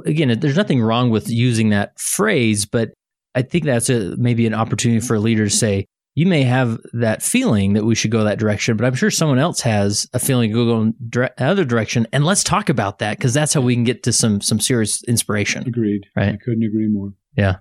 again, 0.04 0.36
there's 0.40 0.56
nothing 0.56 0.82
wrong 0.82 1.10
with 1.10 1.30
using 1.30 1.68
that 1.68 1.96
phrase, 2.00 2.66
but 2.66 2.90
I 3.36 3.42
think 3.42 3.64
that's 3.64 3.88
a 3.88 4.16
maybe 4.16 4.48
an 4.48 4.54
opportunity 4.54 4.98
for 4.98 5.14
a 5.14 5.20
leader 5.20 5.44
to 5.44 5.50
say, 5.50 5.86
you 6.14 6.26
may 6.26 6.42
have 6.42 6.78
that 6.92 7.22
feeling 7.22 7.74
that 7.74 7.84
we 7.84 7.94
should 7.94 8.10
go 8.10 8.24
that 8.24 8.38
direction, 8.38 8.76
but 8.76 8.84
I'm 8.84 8.94
sure 8.94 9.10
someone 9.10 9.38
else 9.38 9.60
has 9.60 10.08
a 10.12 10.18
feeling 10.18 10.50
to 10.50 10.66
go 10.66 10.80
in 10.80 10.94
dire- 11.08 11.34
other 11.38 11.64
direction, 11.64 12.06
and 12.12 12.24
let's 12.24 12.42
talk 12.42 12.68
about 12.68 12.98
that 12.98 13.16
because 13.16 13.32
that's 13.32 13.54
how 13.54 13.60
we 13.60 13.74
can 13.74 13.84
get 13.84 14.02
to 14.04 14.12
some 14.12 14.40
some 14.40 14.60
serious 14.60 15.02
inspiration. 15.04 15.66
Agreed. 15.66 16.06
Right. 16.16 16.34
I 16.34 16.36
couldn't 16.36 16.64
agree 16.64 16.88
more. 16.88 17.12
Yeah. 17.36 17.56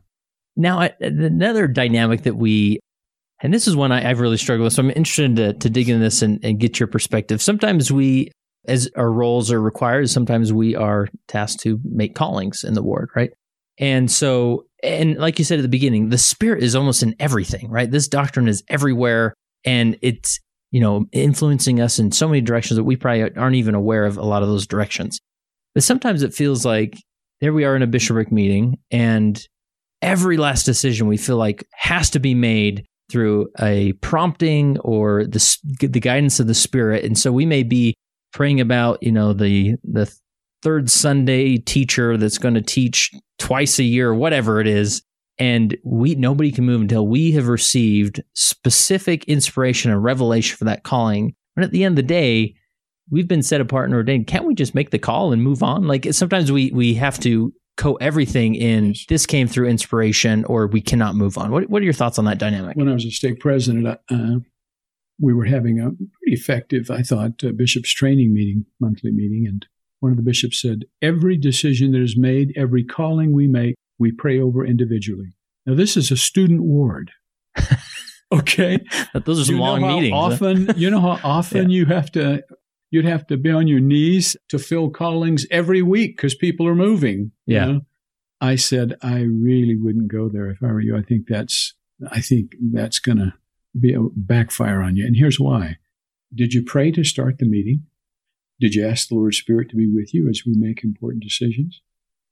Now, 0.55 0.81
I, 0.81 0.93
another 0.99 1.67
dynamic 1.67 2.23
that 2.23 2.35
we, 2.35 2.79
and 3.41 3.53
this 3.53 3.67
is 3.67 3.75
one 3.77 3.93
I, 3.93 4.01
have 4.01 4.19
really 4.19 4.35
struggled 4.35 4.65
with, 4.65 4.73
so 4.73 4.83
I'm 4.83 4.89
interested 4.89 5.35
to, 5.37 5.53
to 5.53 5.69
dig 5.69 5.87
into 5.87 6.03
this 6.03 6.21
and, 6.21 6.43
and 6.43 6.59
get 6.59 6.79
your 6.79 6.87
perspective. 6.87 7.41
Sometimes 7.41 7.93
we, 7.93 8.31
as 8.65 8.89
our 8.97 9.09
roles 9.09 9.53
are 9.53 9.61
required, 9.61 10.09
sometimes 10.09 10.51
we 10.51 10.75
are 10.75 11.07
tasked 11.29 11.61
to 11.61 11.79
make 11.85 12.13
callings 12.13 12.65
in 12.65 12.73
the 12.73 12.83
ward, 12.83 13.09
right? 13.15 13.31
And 13.79 14.11
so, 14.11 14.65
and 14.83 15.17
like 15.17 15.39
you 15.39 15.45
said 15.45 15.59
at 15.59 15.61
the 15.61 15.69
beginning, 15.69 16.09
the 16.09 16.17
spirit 16.17 16.63
is 16.63 16.75
almost 16.75 17.01
in 17.01 17.15
everything, 17.19 17.69
right? 17.69 17.89
This 17.89 18.07
doctrine 18.07 18.47
is 18.47 18.63
everywhere 18.67 19.33
and 19.63 19.97
it's, 20.01 20.39
you 20.71 20.81
know, 20.81 21.05
influencing 21.11 21.79
us 21.79 21.97
in 21.97 22.11
so 22.11 22.27
many 22.27 22.41
directions 22.41 22.75
that 22.75 22.83
we 22.83 22.95
probably 22.95 23.35
aren't 23.35 23.55
even 23.55 23.75
aware 23.75 24.05
of 24.05 24.17
a 24.17 24.23
lot 24.25 24.43
of 24.43 24.49
those 24.49 24.67
directions. 24.67 25.19
But 25.73 25.83
sometimes 25.83 26.23
it 26.23 26.33
feels 26.33 26.65
like 26.65 26.97
there 27.41 27.53
we 27.53 27.63
are 27.63 27.75
in 27.75 27.81
a 27.81 27.87
bishopric 27.87 28.31
meeting 28.31 28.79
and 28.91 29.41
every 30.01 30.37
last 30.37 30.63
decision 30.63 31.07
we 31.07 31.17
feel 31.17 31.37
like 31.37 31.65
has 31.73 32.09
to 32.11 32.19
be 32.19 32.35
made 32.35 32.85
through 33.09 33.49
a 33.59 33.93
prompting 33.93 34.77
or 34.79 35.25
the, 35.25 35.57
the 35.79 35.99
guidance 35.99 36.39
of 36.39 36.47
the 36.47 36.53
spirit. 36.53 37.03
And 37.03 37.17
so 37.17 37.31
we 37.31 37.45
may 37.45 37.63
be 37.63 37.95
praying 38.33 38.61
about, 38.61 39.01
you 39.01 39.11
know, 39.11 39.33
the, 39.33 39.75
the 39.83 40.13
third 40.61 40.89
Sunday 40.89 41.57
teacher 41.57 42.17
that's 42.17 42.37
going 42.37 42.53
to 42.53 42.61
teach 42.61 43.11
twice 43.39 43.79
a 43.79 43.83
year, 43.83 44.13
whatever 44.13 44.61
it 44.61 44.67
is. 44.67 45.01
And 45.37 45.77
we 45.83 46.15
nobody 46.15 46.51
can 46.51 46.65
move 46.65 46.81
until 46.81 47.07
we 47.07 47.31
have 47.31 47.47
received 47.47 48.21
specific 48.33 49.23
inspiration 49.25 49.89
and 49.89 50.03
revelation 50.03 50.57
for 50.57 50.65
that 50.65 50.83
calling. 50.83 51.33
And 51.55 51.63
at 51.63 51.71
the 51.71 51.83
end 51.85 51.93
of 51.93 51.95
the 51.95 52.13
day, 52.13 52.55
we've 53.09 53.27
been 53.27 53.41
set 53.41 53.61
apart 53.61 53.85
and 53.85 53.95
ordained. 53.95 54.27
Can't 54.27 54.45
we 54.45 54.53
just 54.53 54.75
make 54.75 54.91
the 54.91 54.99
call 54.99 55.31
and 55.31 55.41
move 55.41 55.63
on? 55.63 55.87
Like 55.87 56.13
sometimes 56.13 56.51
we 56.51 56.71
we 56.71 56.93
have 56.95 57.19
to 57.21 57.53
co 57.77 57.95
everything 57.95 58.55
in 58.55 58.93
this 59.07 59.25
came 59.25 59.47
through 59.47 59.69
inspiration 59.69 60.43
or 60.45 60.67
we 60.67 60.81
cannot 60.81 61.15
move 61.15 61.37
on. 61.37 61.51
What 61.51 61.69
what 61.69 61.81
are 61.81 61.85
your 61.85 61.93
thoughts 61.93 62.19
on 62.19 62.25
that 62.25 62.37
dynamic? 62.37 62.75
When 62.75 62.89
I 62.89 62.93
was 62.93 63.05
a 63.05 63.11
stake 63.11 63.39
president, 63.39 63.87
uh, 63.87 64.39
we 65.19 65.33
were 65.33 65.45
having 65.45 65.79
a 65.79 65.91
pretty 65.91 66.33
effective, 66.33 66.91
I 66.91 67.01
thought, 67.01 67.43
uh, 67.43 67.51
bishop's 67.51 67.93
training 67.93 68.33
meeting, 68.33 68.65
monthly 68.79 69.11
meeting, 69.11 69.45
and 69.47 69.65
one 69.99 70.11
of 70.11 70.17
the 70.17 70.23
bishops 70.23 70.61
said, 70.61 70.85
every 71.01 71.37
decision 71.37 71.91
that 71.91 72.01
is 72.01 72.17
made, 72.17 72.53
every 72.55 72.83
calling 72.83 73.33
we 73.33 73.47
make, 73.47 73.75
we 73.97 74.11
pray 74.11 74.39
over 74.39 74.65
individually. 74.65 75.35
Now, 75.65 75.75
this 75.75 75.97
is 75.97 76.09
a 76.11 76.17
student 76.17 76.61
ward. 76.61 77.11
okay. 78.31 78.79
Those 79.25 79.41
are 79.41 79.45
some 79.45 79.55
you 79.55 79.61
long 79.61 79.81
meetings. 79.81 80.13
Often, 80.13 80.73
you 80.77 80.89
know 80.89 81.01
how 81.01 81.19
often 81.23 81.69
yeah. 81.69 81.77
you 81.77 81.85
have 81.87 82.11
to, 82.13 82.43
you'd 82.91 83.05
have 83.05 83.27
to 83.27 83.37
be 83.37 83.51
on 83.51 83.67
your 83.67 83.81
knees 83.81 84.37
to 84.49 84.57
fill 84.57 84.89
callings 84.89 85.45
every 85.51 85.81
week 85.81 86.15
because 86.15 86.35
people 86.35 86.67
are 86.67 86.75
moving. 86.75 87.31
Yeah. 87.45 87.65
You 87.65 87.73
know? 87.73 87.81
I 88.41 88.55
said, 88.55 88.95
I 89.01 89.21
really 89.21 89.75
wouldn't 89.75 90.09
go 90.09 90.29
there 90.29 90.49
if 90.49 90.63
I 90.63 90.67
were 90.67 90.79
you. 90.79 90.95
I 90.95 91.01
think 91.01 91.27
that's, 91.27 91.73
I 92.09 92.21
think 92.21 92.53
that's 92.71 92.99
going 92.99 93.17
to 93.17 93.33
be 93.77 93.93
a 93.93 94.01
backfire 94.15 94.81
on 94.81 94.95
you. 94.95 95.05
And 95.05 95.15
here's 95.17 95.39
why. 95.39 95.77
Did 96.33 96.53
you 96.53 96.63
pray 96.63 96.91
to 96.91 97.03
start 97.03 97.37
the 97.37 97.45
meeting? 97.45 97.83
Did 98.59 98.75
you 98.75 98.85
ask 98.85 99.07
the 99.07 99.15
Lord 99.15 99.33
Spirit 99.33 99.69
to 99.69 99.75
be 99.75 99.89
with 99.91 100.13
you 100.13 100.29
as 100.29 100.43
we 100.45 100.53
make 100.55 100.83
important 100.83 101.23
decisions? 101.23 101.81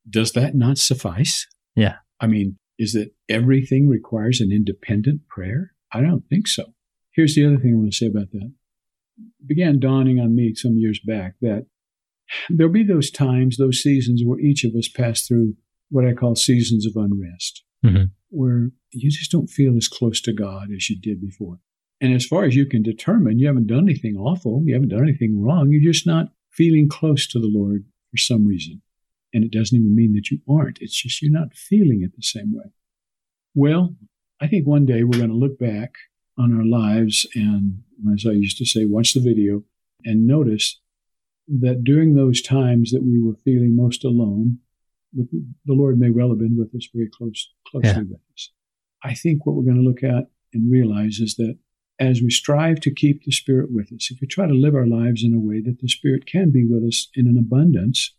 Does 0.09 0.33
that 0.33 0.55
not 0.55 0.77
suffice? 0.77 1.47
Yeah. 1.75 1.95
I 2.19 2.27
mean, 2.27 2.57
is 2.77 2.93
that 2.93 3.13
everything 3.29 3.87
requires 3.87 4.41
an 4.41 4.51
independent 4.51 5.27
prayer? 5.27 5.73
I 5.91 6.01
don't 6.01 6.27
think 6.29 6.47
so. 6.47 6.73
Here's 7.11 7.35
the 7.35 7.45
other 7.45 7.57
thing 7.57 7.73
I 7.73 7.77
want 7.77 7.91
to 7.91 7.97
say 7.97 8.07
about 8.07 8.31
that. 8.31 8.51
It 9.17 9.47
began 9.47 9.79
dawning 9.79 10.19
on 10.19 10.35
me 10.35 10.53
some 10.53 10.77
years 10.77 10.99
back 10.99 11.35
that 11.41 11.65
there'll 12.49 12.71
be 12.71 12.83
those 12.83 13.09
times, 13.09 13.57
those 13.57 13.81
seasons 13.81 14.21
where 14.25 14.39
each 14.39 14.63
of 14.63 14.75
us 14.75 14.87
pass 14.87 15.25
through 15.25 15.55
what 15.89 16.05
I 16.05 16.13
call 16.13 16.35
seasons 16.35 16.85
of 16.85 16.95
unrest, 16.95 17.63
mm-hmm. 17.83 18.05
where 18.29 18.69
you 18.91 19.09
just 19.09 19.31
don't 19.31 19.49
feel 19.49 19.77
as 19.77 19.87
close 19.87 20.21
to 20.21 20.33
God 20.33 20.67
as 20.75 20.89
you 20.89 20.99
did 20.99 21.21
before. 21.21 21.59
And 21.99 22.13
as 22.13 22.25
far 22.25 22.43
as 22.43 22.55
you 22.55 22.65
can 22.65 22.83
determine, 22.83 23.39
you 23.39 23.47
haven't 23.47 23.67
done 23.67 23.87
anything 23.89 24.15
awful, 24.17 24.61
you 24.65 24.73
haven't 24.73 24.89
done 24.89 25.03
anything 25.03 25.41
wrong, 25.41 25.71
you're 25.71 25.91
just 25.91 26.05
not 26.05 26.27
feeling 26.51 26.87
close 26.89 27.27
to 27.27 27.39
the 27.39 27.51
Lord 27.51 27.85
for 28.11 28.17
some 28.17 28.45
reason. 28.45 28.81
And 29.33 29.43
it 29.43 29.51
doesn't 29.51 29.77
even 29.77 29.95
mean 29.95 30.13
that 30.13 30.31
you 30.31 30.39
aren't, 30.49 30.79
it's 30.81 31.01
just 31.01 31.21
you're 31.21 31.31
not 31.31 31.53
feeling 31.53 32.01
it 32.03 32.15
the 32.15 32.21
same 32.21 32.53
way. 32.53 32.71
Well, 33.55 33.95
I 34.39 34.47
think 34.47 34.67
one 34.67 34.85
day 34.85 35.03
we're 35.03 35.17
going 35.17 35.29
to 35.29 35.35
look 35.35 35.57
back 35.57 35.95
on 36.37 36.55
our 36.55 36.65
lives 36.65 37.25
and, 37.33 37.81
as 38.13 38.25
I 38.27 38.33
used 38.33 38.59
to 38.59 38.65
say, 38.65 38.85
watch 38.85 39.13
the 39.13 39.19
video 39.19 39.63
and 40.05 40.27
notice 40.27 40.79
that 41.47 41.83
during 41.83 42.13
those 42.13 42.41
times 42.41 42.91
that 42.91 43.03
we 43.03 43.19
were 43.19 43.35
feeling 43.43 43.75
most 43.75 44.03
alone, 44.03 44.59
the, 45.13 45.27
the 45.65 45.73
Lord 45.73 45.97
may 45.99 46.11
well 46.11 46.29
have 46.29 46.39
been 46.39 46.57
with 46.57 46.75
us 46.75 46.87
very 46.93 47.09
close, 47.09 47.51
closely 47.67 47.89
yeah. 47.89 47.99
with 47.99 48.21
us. 48.33 48.51
I 49.03 49.13
think 49.15 49.45
what 49.45 49.55
we're 49.55 49.63
going 49.63 49.81
to 49.81 49.81
look 49.81 50.03
at 50.03 50.29
and 50.53 50.71
realize 50.71 51.19
is 51.19 51.35
that 51.35 51.57
as 51.99 52.21
we 52.21 52.29
strive 52.29 52.79
to 52.81 52.93
keep 52.93 53.23
the 53.23 53.31
Spirit 53.31 53.71
with 53.71 53.91
us, 53.91 54.09
if 54.11 54.19
we 54.21 54.27
try 54.27 54.47
to 54.47 54.53
live 54.53 54.75
our 54.75 54.85
lives 54.85 55.23
in 55.23 55.33
a 55.33 55.39
way 55.39 55.61
that 55.61 55.79
the 55.81 55.87
Spirit 55.87 56.25
can 56.25 56.51
be 56.51 56.65
with 56.65 56.83
us 56.83 57.09
in 57.15 57.27
an 57.27 57.37
abundance, 57.37 58.13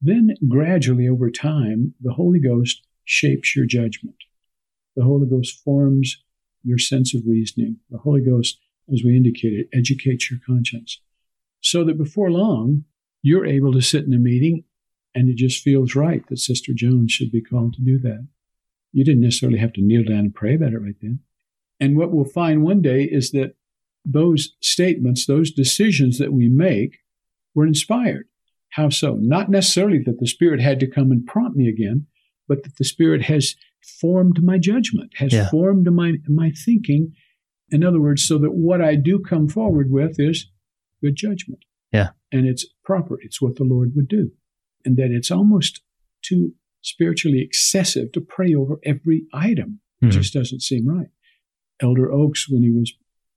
then 0.00 0.34
gradually 0.48 1.08
over 1.08 1.30
time, 1.30 1.94
the 2.00 2.12
Holy 2.12 2.38
Ghost 2.38 2.82
shapes 3.04 3.54
your 3.54 3.66
judgment. 3.66 4.16
The 4.96 5.04
Holy 5.04 5.26
Ghost 5.28 5.62
forms 5.62 6.22
your 6.62 6.78
sense 6.78 7.14
of 7.14 7.22
reasoning. 7.26 7.76
The 7.90 7.98
Holy 7.98 8.22
Ghost, 8.22 8.58
as 8.92 9.02
we 9.04 9.16
indicated, 9.16 9.68
educates 9.72 10.30
your 10.30 10.40
conscience. 10.46 11.00
So 11.60 11.84
that 11.84 11.98
before 11.98 12.30
long, 12.30 12.84
you're 13.22 13.46
able 13.46 13.72
to 13.72 13.80
sit 13.80 14.04
in 14.04 14.12
a 14.12 14.18
meeting 14.18 14.64
and 15.14 15.28
it 15.28 15.36
just 15.36 15.62
feels 15.62 15.94
right 15.94 16.26
that 16.28 16.38
Sister 16.38 16.72
Jones 16.74 17.12
should 17.12 17.30
be 17.30 17.40
called 17.40 17.74
to 17.74 17.82
do 17.82 17.98
that. 18.00 18.26
You 18.92 19.04
didn't 19.04 19.22
necessarily 19.22 19.58
have 19.58 19.72
to 19.74 19.82
kneel 19.82 20.04
down 20.04 20.18
and 20.18 20.34
pray 20.34 20.54
about 20.54 20.72
it 20.72 20.78
right 20.78 20.96
then. 21.00 21.20
And 21.80 21.96
what 21.96 22.12
we'll 22.12 22.24
find 22.24 22.62
one 22.62 22.80
day 22.80 23.04
is 23.04 23.30
that 23.32 23.54
those 24.04 24.54
statements, 24.60 25.26
those 25.26 25.50
decisions 25.50 26.18
that 26.18 26.32
we 26.32 26.48
make 26.48 26.98
were 27.54 27.66
inspired. 27.66 28.26
How 28.70 28.88
so? 28.88 29.16
Not 29.20 29.50
necessarily 29.50 30.00
that 30.04 30.18
the 30.18 30.26
Spirit 30.26 30.60
had 30.60 30.80
to 30.80 30.90
come 30.90 31.10
and 31.10 31.26
prompt 31.26 31.56
me 31.56 31.68
again, 31.68 32.06
but 32.48 32.64
that 32.64 32.76
the 32.76 32.84
Spirit 32.84 33.22
has 33.22 33.54
formed 34.00 34.42
my 34.42 34.58
judgment, 34.58 35.12
has 35.16 35.32
yeah. 35.32 35.48
formed 35.48 35.90
my, 35.92 36.14
my 36.28 36.50
thinking. 36.50 37.12
In 37.70 37.84
other 37.84 38.00
words, 38.00 38.26
so 38.26 38.38
that 38.38 38.54
what 38.54 38.80
I 38.80 38.94
do 38.96 39.18
come 39.18 39.48
forward 39.48 39.90
with 39.90 40.16
is 40.18 40.50
good 41.02 41.16
judgment. 41.16 41.64
Yeah. 41.92 42.10
And 42.32 42.46
it's 42.46 42.66
proper. 42.84 43.18
It's 43.20 43.40
what 43.40 43.56
the 43.56 43.64
Lord 43.64 43.92
would 43.94 44.08
do. 44.08 44.32
And 44.84 44.96
that 44.96 45.10
it's 45.10 45.30
almost 45.30 45.80
too 46.22 46.54
spiritually 46.82 47.40
excessive 47.40 48.12
to 48.12 48.20
pray 48.20 48.54
over 48.54 48.78
every 48.84 49.26
item. 49.32 49.80
It 50.02 50.06
mm-hmm. 50.06 50.18
just 50.18 50.34
doesn't 50.34 50.60
seem 50.60 50.86
right. 50.86 51.08
Elder 51.80 52.12
Oaks, 52.12 52.48
when 52.48 52.62
he 52.62 52.70
was 52.70 52.92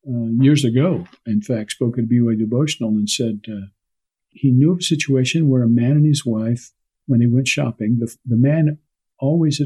uh, 0.08 0.42
years 0.42 0.64
ago, 0.64 1.06
in 1.26 1.42
fact, 1.42 1.72
spoke 1.72 1.98
at 1.98 2.06
a 2.06 2.08
BYU 2.08 2.38
devotional 2.38 2.92
and 2.92 3.10
said 3.10 3.42
uh, 3.50 3.68
he 4.30 4.52
knew 4.52 4.72
of 4.72 4.80
a 4.80 4.84
situation 4.84 5.50
where 5.50 5.64
a 5.64 5.70
man 5.70 5.92
and 5.92 6.06
his 6.06 6.26
wife, 6.26 6.72
when 7.08 7.20
they 7.20 7.26
went 7.26 7.48
shopping, 7.48 7.98
the, 8.00 8.16
the 8.26 8.38
man 8.38 8.78
always 9.20 9.62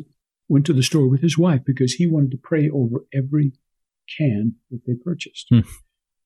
went 0.47 0.65
to 0.65 0.74
the 0.74 0.84
store 0.84 1.09
with 1.09 1.22
his 1.22 1.38
wife 1.38 1.61
because 1.65 1.93
he 1.93 2.07
wanted 2.07 2.32
to 2.32 2.38
pray 2.38 2.69
over 2.69 3.05
every 3.13 3.53
can 4.17 4.55
that 4.69 4.82
they 4.86 4.93
purchased. 4.93 5.47
Hmm. 5.49 5.59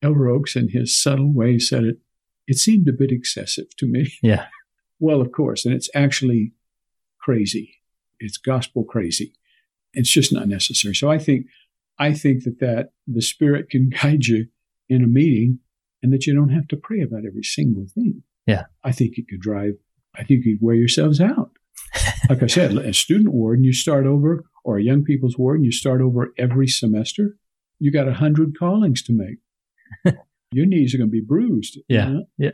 Elder 0.01 0.29
Oaks, 0.29 0.55
in 0.55 0.69
his 0.69 1.01
subtle 1.01 1.33
way, 1.33 1.59
said 1.59 1.83
it. 1.83 1.97
It 2.47 2.57
seemed 2.57 2.87
a 2.87 2.93
bit 2.93 3.11
excessive 3.11 3.75
to 3.77 3.87
me. 3.87 4.13
Yeah. 4.21 4.45
well, 4.99 5.21
of 5.21 5.31
course, 5.31 5.65
and 5.65 5.73
it's 5.73 5.89
actually 5.95 6.53
crazy. 7.19 7.75
It's 8.19 8.37
gospel 8.37 8.83
crazy. 8.83 9.33
It's 9.93 10.11
just 10.11 10.31
not 10.31 10.47
necessary. 10.47 10.93
So 10.95 11.09
I 11.09 11.17
think 11.17 11.47
I 11.97 12.13
think 12.13 12.43
that 12.43 12.59
that 12.59 12.89
the 13.07 13.21
Spirit 13.21 13.69
can 13.69 13.89
guide 14.01 14.25
you 14.25 14.47
in 14.89 15.03
a 15.03 15.07
meeting 15.07 15.59
and 16.03 16.13
that 16.13 16.25
you 16.27 16.35
don't 16.35 16.49
have 16.49 16.67
to 16.69 16.77
pray 16.77 17.01
about 17.01 17.25
every 17.25 17.43
single 17.43 17.85
thing. 17.93 18.23
Yeah. 18.45 18.65
I 18.83 18.91
think 18.91 19.17
it 19.17 19.27
could 19.27 19.41
drive, 19.41 19.73
I 20.15 20.23
think 20.23 20.45
you'd 20.45 20.61
wear 20.61 20.75
yourselves 20.75 21.19
out. 21.19 21.51
like 22.29 22.43
I 22.43 22.47
said, 22.47 22.73
a 22.73 22.93
student 22.93 23.33
ward 23.33 23.57
and 23.57 23.65
you 23.65 23.73
start 23.73 24.05
over, 24.05 24.43
or 24.63 24.77
a 24.77 24.83
young 24.83 25.03
people's 25.03 25.37
ward 25.37 25.57
and 25.57 25.65
you 25.65 25.71
start 25.71 26.01
over 26.01 26.33
every 26.37 26.67
semester, 26.67 27.37
you 27.79 27.91
got 27.91 28.07
a 28.07 28.13
hundred 28.13 28.57
callings 28.57 29.01
to 29.03 29.13
make. 29.13 30.15
Your 30.51 30.65
knees 30.65 30.93
are 30.93 30.97
going 30.97 31.09
to 31.09 31.11
be 31.11 31.21
bruised. 31.21 31.79
Yeah. 31.87 32.07
You 32.07 32.13
know? 32.13 32.25
Yeah. 32.37 32.51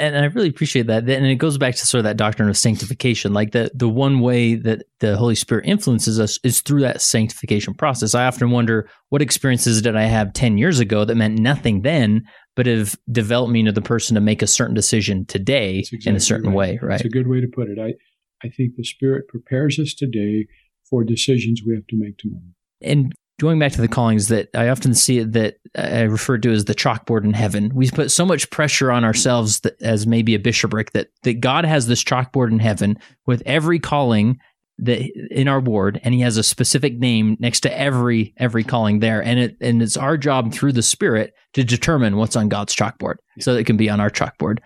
And 0.00 0.16
I 0.16 0.26
really 0.26 0.48
appreciate 0.48 0.86
that. 0.86 1.08
And 1.08 1.26
it 1.26 1.36
goes 1.36 1.58
back 1.58 1.74
to 1.76 1.86
sort 1.86 2.00
of 2.00 2.04
that 2.04 2.16
doctrine 2.16 2.48
of 2.48 2.56
sanctification. 2.56 3.32
Like 3.32 3.52
the 3.52 3.70
the 3.74 3.88
one 3.88 4.20
way 4.20 4.54
that 4.54 4.84
the 4.98 5.16
Holy 5.16 5.34
Spirit 5.34 5.66
influences 5.66 6.18
us 6.18 6.38
is 6.42 6.60
through 6.60 6.80
that 6.80 7.02
sanctification 7.02 7.74
process. 7.74 8.14
I 8.14 8.26
often 8.26 8.50
wonder 8.50 8.88
what 9.10 9.22
experiences 9.22 9.82
did 9.82 9.96
I 9.96 10.04
have 10.04 10.32
ten 10.32 10.58
years 10.58 10.80
ago 10.80 11.04
that 11.04 11.14
meant 11.14 11.38
nothing 11.38 11.82
then, 11.82 12.24
but 12.56 12.66
have 12.66 12.96
developed 13.10 13.52
me 13.52 13.60
into 13.60 13.72
the 13.72 13.82
person 13.82 14.14
to 14.14 14.20
make 14.20 14.42
a 14.42 14.46
certain 14.46 14.74
decision 14.74 15.26
today 15.26 15.78
exactly 15.78 16.10
in 16.10 16.16
a 16.16 16.20
certain 16.20 16.48
right. 16.50 16.56
way. 16.56 16.78
Right. 16.82 16.94
It's 16.94 17.04
a 17.04 17.08
good 17.08 17.28
way 17.28 17.40
to 17.40 17.48
put 17.48 17.68
it. 17.68 17.78
I 17.78 17.94
I 18.42 18.50
think 18.50 18.76
the 18.76 18.84
Spirit 18.84 19.28
prepares 19.28 19.78
us 19.78 19.94
today 19.94 20.46
for 20.88 21.04
decisions 21.04 21.62
we 21.64 21.74
have 21.74 21.86
to 21.88 21.96
make 21.96 22.18
tomorrow. 22.18 22.42
And 22.82 23.12
going 23.40 23.58
back 23.58 23.72
to 23.72 23.80
the 23.80 23.88
callings 23.88 24.28
that 24.28 24.48
I 24.54 24.68
often 24.68 24.94
see 24.94 25.18
it 25.18 25.32
that 25.32 25.56
I 25.74 26.02
refer 26.02 26.36
to 26.38 26.52
as 26.52 26.66
the 26.66 26.74
chalkboard 26.74 27.24
in 27.24 27.32
heaven. 27.32 27.72
We 27.74 27.90
put 27.90 28.10
so 28.10 28.26
much 28.26 28.50
pressure 28.50 28.92
on 28.92 29.02
ourselves 29.02 29.60
that, 29.60 29.80
as 29.80 30.06
maybe 30.06 30.34
a 30.34 30.38
bishopric 30.38 30.92
that 30.92 31.08
that 31.22 31.40
God 31.40 31.64
has 31.64 31.86
this 31.86 32.04
chalkboard 32.04 32.50
in 32.50 32.58
heaven 32.58 32.98
with 33.26 33.42
every 33.46 33.78
calling 33.78 34.38
that 34.78 35.00
in 35.30 35.48
our 35.48 35.60
ward 35.60 36.00
and 36.02 36.14
he 36.14 36.20
has 36.20 36.36
a 36.36 36.42
specific 36.42 36.98
name 36.98 37.36
next 37.40 37.60
to 37.60 37.78
every 37.78 38.34
every 38.38 38.64
calling 38.64 39.00
there 39.00 39.22
and 39.22 39.38
it 39.38 39.56
and 39.60 39.82
it's 39.82 39.96
our 39.96 40.16
job 40.16 40.52
through 40.52 40.72
the 40.72 40.82
spirit 40.82 41.34
to 41.52 41.64
determine 41.64 42.16
what's 42.16 42.36
on 42.36 42.48
God's 42.48 42.74
chalkboard 42.74 43.16
so 43.40 43.54
that 43.54 43.60
it 43.60 43.64
can 43.64 43.76
be 43.76 43.90
on 43.90 44.00
our 44.00 44.10
chalkboard. 44.10 44.58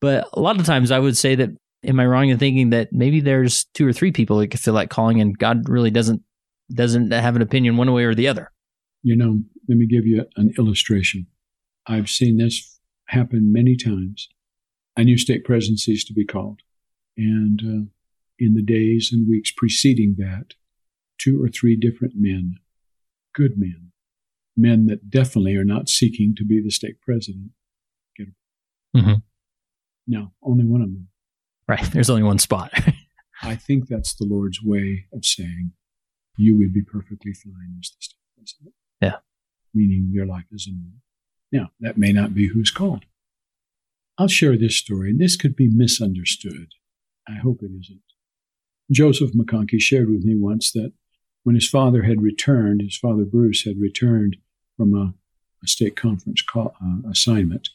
But 0.00 0.28
a 0.32 0.40
lot 0.40 0.58
of 0.58 0.66
times 0.66 0.90
I 0.90 0.98
would 0.98 1.16
say 1.16 1.34
that 1.36 1.50
am 1.84 2.00
I 2.00 2.06
wrong 2.06 2.28
in 2.28 2.38
thinking 2.38 2.70
that 2.70 2.92
maybe 2.92 3.20
there's 3.20 3.64
two 3.74 3.86
or 3.86 3.92
three 3.92 4.12
people 4.12 4.38
that 4.38 4.48
could 4.48 4.60
feel 4.60 4.74
like 4.74 4.90
calling 4.90 5.20
and 5.20 5.38
God 5.38 5.68
really 5.68 5.90
doesn't 5.90 6.22
doesn't 6.72 7.10
have 7.12 7.36
an 7.36 7.42
opinion 7.42 7.76
one 7.76 7.92
way 7.92 8.04
or 8.04 8.14
the 8.14 8.28
other. 8.28 8.50
You 9.02 9.16
know, 9.16 9.40
let 9.68 9.78
me 9.78 9.86
give 9.86 10.06
you 10.06 10.24
an 10.36 10.54
illustration. 10.58 11.26
I've 11.86 12.08
seen 12.08 12.38
this 12.38 12.80
happen 13.08 13.52
many 13.52 13.76
times. 13.76 14.28
I 14.96 15.02
knew 15.02 15.18
stake 15.18 15.44
presidencies 15.44 16.04
to 16.06 16.14
be 16.14 16.24
called. 16.24 16.60
And 17.16 17.60
uh, 17.60 17.90
in 18.38 18.54
the 18.54 18.62
days 18.62 19.10
and 19.12 19.28
weeks 19.28 19.52
preceding 19.54 20.16
that, 20.18 20.54
two 21.18 21.42
or 21.42 21.48
three 21.48 21.76
different 21.76 22.14
men, 22.16 22.56
good 23.34 23.52
men, 23.56 23.92
men 24.56 24.86
that 24.86 25.10
definitely 25.10 25.56
are 25.56 25.64
not 25.64 25.88
seeking 25.88 26.34
to 26.36 26.44
be 26.44 26.62
the 26.62 26.70
stake 26.70 27.00
president, 27.00 27.50
get 28.16 28.28
mm-hmm. 28.96 29.14
No, 30.06 30.32
only 30.42 30.64
one 30.64 30.82
of 30.82 30.88
them. 30.88 31.08
Right. 31.66 31.84
There's 31.92 32.10
only 32.10 32.22
one 32.22 32.38
spot. 32.38 32.72
I 33.42 33.56
think 33.56 33.88
that's 33.88 34.14
the 34.14 34.26
Lord's 34.26 34.62
way 34.62 35.06
of 35.12 35.24
saying, 35.24 35.72
you 36.36 36.56
would 36.58 36.72
be 36.72 36.82
perfectly 36.82 37.32
fine 37.32 37.76
as 37.78 37.90
the 37.90 37.96
stake 38.00 38.18
president. 38.36 38.74
Yeah. 39.00 39.16
Meaning 39.72 40.08
your 40.10 40.26
life 40.26 40.46
is 40.52 40.66
in. 40.66 40.92
Now, 41.52 41.70
that 41.80 41.98
may 41.98 42.12
not 42.12 42.34
be 42.34 42.48
who's 42.48 42.70
called. 42.70 43.04
I'll 44.18 44.28
share 44.28 44.56
this 44.56 44.76
story, 44.76 45.10
and 45.10 45.20
this 45.20 45.36
could 45.36 45.56
be 45.56 45.68
misunderstood. 45.68 46.68
I 47.28 47.34
hope 47.34 47.62
it 47.62 47.70
isn't. 47.80 48.02
Joseph 48.90 49.32
McConkie 49.32 49.80
shared 49.80 50.10
with 50.10 50.24
me 50.24 50.36
once 50.36 50.72
that 50.72 50.92
when 51.42 51.54
his 51.54 51.68
father 51.68 52.02
had 52.02 52.22
returned, 52.22 52.82
his 52.82 52.96
father 52.96 53.24
Bruce 53.24 53.64
had 53.64 53.78
returned 53.78 54.36
from 54.76 54.94
a, 54.94 55.14
a 55.62 55.66
stake 55.66 55.96
conference 55.96 56.42
call, 56.42 56.74
uh, 56.82 57.08
assignment, 57.10 57.70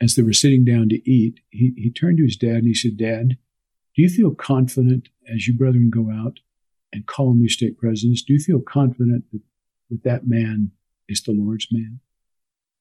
as 0.00 0.14
they 0.14 0.22
were 0.22 0.32
sitting 0.32 0.64
down 0.64 0.88
to 0.88 1.10
eat, 1.10 1.40
he, 1.50 1.72
he 1.76 1.90
turned 1.90 2.18
to 2.18 2.24
his 2.24 2.36
dad 2.36 2.56
and 2.56 2.66
he 2.66 2.74
said, 2.74 2.96
Dad, 2.96 3.36
do 3.94 4.02
you 4.02 4.08
feel 4.08 4.34
confident 4.34 5.08
as 5.32 5.46
you 5.46 5.54
brethren 5.54 5.90
go 5.90 6.10
out 6.10 6.40
and 6.92 7.06
call 7.06 7.34
new 7.34 7.48
stake 7.48 7.78
presidents? 7.78 8.22
Do 8.22 8.32
you 8.32 8.38
feel 8.38 8.60
confident 8.60 9.24
that 9.32 9.42
that, 9.90 10.02
that 10.04 10.26
man 10.26 10.72
is 11.08 11.22
the 11.22 11.32
Lord's 11.32 11.68
man? 11.70 12.00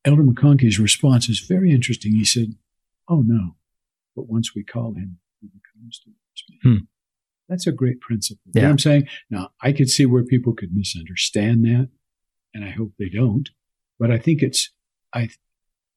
Elder 0.05 0.23
McConkie's 0.23 0.79
response 0.79 1.29
is 1.29 1.39
very 1.39 1.71
interesting. 1.71 2.13
He 2.13 2.25
said, 2.25 2.55
Oh, 3.07 3.23
no, 3.25 3.55
but 4.15 4.27
once 4.27 4.53
we 4.55 4.63
call 4.63 4.93
him, 4.93 5.17
he 5.41 5.47
becomes 5.47 6.01
the 6.05 6.11
Lord's 6.11 6.63
man. 6.63 6.73
Hmm. 6.77 6.85
That's 7.49 7.65
a 7.65 7.71
great 7.71 7.99
principle. 7.99 8.43
Yeah. 8.53 8.59
You 8.59 8.61
know 8.61 8.67
what 8.67 8.71
I'm 8.71 8.79
saying? 8.79 9.07
Now, 9.29 9.49
I 9.61 9.73
could 9.73 9.89
see 9.89 10.05
where 10.05 10.23
people 10.23 10.53
could 10.53 10.69
misunderstand 10.73 11.65
that, 11.65 11.89
and 12.53 12.63
I 12.63 12.69
hope 12.69 12.91
they 12.97 13.09
don't. 13.09 13.49
But 13.99 14.11
I 14.11 14.19
think 14.19 14.43
it's, 14.43 14.69
I, 15.13 15.29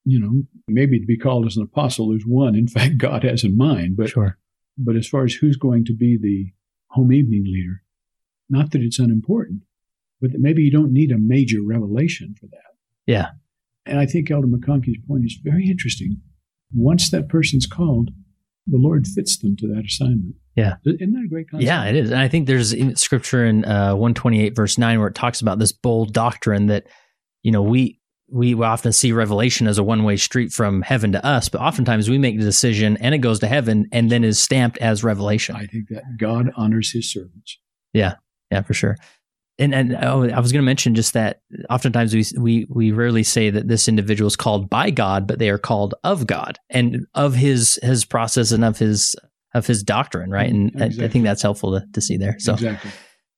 you 0.04 0.18
know, 0.18 0.42
maybe 0.66 0.98
to 0.98 1.06
be 1.06 1.18
called 1.18 1.46
as 1.46 1.56
an 1.56 1.62
apostle, 1.62 2.08
there's 2.08 2.24
one, 2.26 2.54
in 2.54 2.68
fact, 2.68 2.96
God 2.96 3.22
has 3.22 3.44
in 3.44 3.56
mind. 3.56 3.96
But, 3.96 4.08
sure. 4.10 4.38
but 4.78 4.96
as 4.96 5.06
far 5.06 5.24
as 5.24 5.34
who's 5.34 5.56
going 5.56 5.84
to 5.84 5.94
be 5.94 6.18
the 6.20 6.52
home 6.88 7.12
evening 7.12 7.44
leader, 7.44 7.82
not 8.48 8.70
that 8.72 8.82
it's 8.82 8.98
unimportant, 8.98 9.62
but 10.20 10.32
that 10.32 10.40
maybe 10.40 10.62
you 10.62 10.70
don't 10.70 10.92
need 10.92 11.10
a 11.10 11.18
major 11.18 11.58
revelation 11.64 12.34
for 12.38 12.46
that. 12.46 12.76
Yeah. 13.06 13.30
And 13.86 13.98
I 13.98 14.06
think 14.06 14.30
Elder 14.30 14.46
McConkie's 14.46 14.98
point 15.06 15.24
is 15.24 15.38
very 15.42 15.68
interesting. 15.68 16.20
Once 16.72 17.10
that 17.10 17.28
person's 17.28 17.66
called, 17.66 18.10
the 18.66 18.78
Lord 18.78 19.06
fits 19.06 19.38
them 19.38 19.56
to 19.56 19.66
that 19.68 19.84
assignment. 19.86 20.36
Yeah. 20.54 20.74
Isn't 20.84 21.12
that 21.12 21.24
a 21.24 21.28
great 21.28 21.50
concept? 21.50 21.66
Yeah, 21.66 21.84
it 21.84 21.96
is. 21.96 22.10
And 22.10 22.20
I 22.20 22.28
think 22.28 22.46
there's 22.46 22.74
scripture 23.00 23.44
in 23.44 23.64
uh, 23.64 23.94
128 23.94 24.54
verse 24.54 24.78
9 24.78 24.98
where 24.98 25.08
it 25.08 25.14
talks 25.14 25.40
about 25.40 25.58
this 25.58 25.72
bold 25.72 26.12
doctrine 26.12 26.66
that, 26.66 26.86
you 27.42 27.50
know, 27.50 27.62
we, 27.62 27.98
we 28.30 28.54
often 28.54 28.92
see 28.92 29.12
revelation 29.12 29.66
as 29.66 29.78
a 29.78 29.82
one-way 29.82 30.16
street 30.16 30.52
from 30.52 30.82
heaven 30.82 31.12
to 31.12 31.24
us, 31.24 31.48
but 31.48 31.60
oftentimes 31.60 32.08
we 32.08 32.18
make 32.18 32.38
the 32.38 32.44
decision 32.44 32.96
and 32.98 33.14
it 33.14 33.18
goes 33.18 33.40
to 33.40 33.46
heaven 33.46 33.88
and 33.92 34.10
then 34.10 34.24
is 34.24 34.38
stamped 34.38 34.78
as 34.78 35.02
revelation. 35.04 35.56
I 35.56 35.66
think 35.66 35.88
that 35.88 36.04
God 36.18 36.50
honors 36.56 36.92
his 36.92 37.12
servants. 37.12 37.58
Yeah. 37.92 38.14
Yeah, 38.52 38.62
for 38.62 38.74
sure. 38.74 38.96
And 39.58 39.74
and 39.74 39.96
oh, 40.02 40.28
I 40.28 40.40
was 40.40 40.52
going 40.52 40.62
to 40.62 40.66
mention 40.66 40.94
just 40.94 41.14
that 41.14 41.40
oftentimes 41.70 42.14
we 42.14 42.24
we 42.38 42.66
we 42.68 42.92
rarely 42.92 43.22
say 43.22 43.50
that 43.50 43.68
this 43.68 43.88
individual 43.88 44.28
is 44.28 44.36
called 44.36 44.68
by 44.68 44.90
God, 44.90 45.26
but 45.26 45.38
they 45.38 45.50
are 45.50 45.58
called 45.58 45.94
of 46.04 46.26
God 46.26 46.58
and 46.70 47.06
of 47.14 47.34
his 47.34 47.78
his 47.82 48.04
process 48.04 48.52
and 48.52 48.64
of 48.64 48.78
his 48.78 49.16
of 49.54 49.66
his 49.66 49.82
doctrine, 49.82 50.30
right? 50.30 50.50
And 50.50 50.70
exactly. 50.70 51.02
I, 51.02 51.06
I, 51.06 51.08
think 51.08 51.24
that's 51.24 51.42
helpful 51.42 51.78
to, 51.78 51.86
to 51.92 52.00
see 52.00 52.16
there. 52.16 52.36
So 52.38 52.54
exactly. 52.54 52.90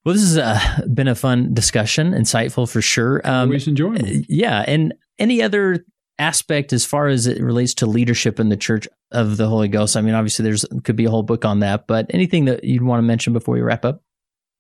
Well, 0.05 0.15
this 0.15 0.23
has 0.23 0.39
uh, 0.39 0.87
been 0.93 1.09
a 1.09 1.15
fun 1.15 1.55
discussion, 1.55 2.13
insightful 2.13 2.71
for 2.71 2.83
sure. 2.83 3.21
Um, 3.25 3.49
Always 3.49 3.67
enjoyable. 3.67 4.09
Yeah, 4.29 4.65
and 4.67 4.95
any 5.19 5.43
other 5.43 5.85
aspect 6.19 6.73
as 6.73 6.85
far 6.85 7.09
as 7.09 7.27
it 7.27 7.43
relates 7.43 7.75
to 7.75 7.87
leadership 7.87 8.39
in 8.39 8.49
the 8.49 8.57
Church 8.57 8.87
of 9.11 9.37
the 9.37 9.49
Holy 9.49 9.69
Ghost? 9.69 9.97
I 9.97 10.03
mean, 10.03 10.15
obviously, 10.15 10.45
there's 10.45 10.65
could 10.85 10.97
be 10.97 11.07
a 11.07 11.11
whole 11.11 11.23
book 11.23 11.45
on 11.45 11.61
that, 11.61 11.87
but 11.87 12.07
anything 12.11 12.45
that 12.47 12.65
you'd 12.65 12.83
want 12.83 12.99
to 12.99 13.03
mention 13.03 13.33
before 13.33 13.55
we 13.55 13.63
wrap 13.63 13.85
up? 13.85 14.03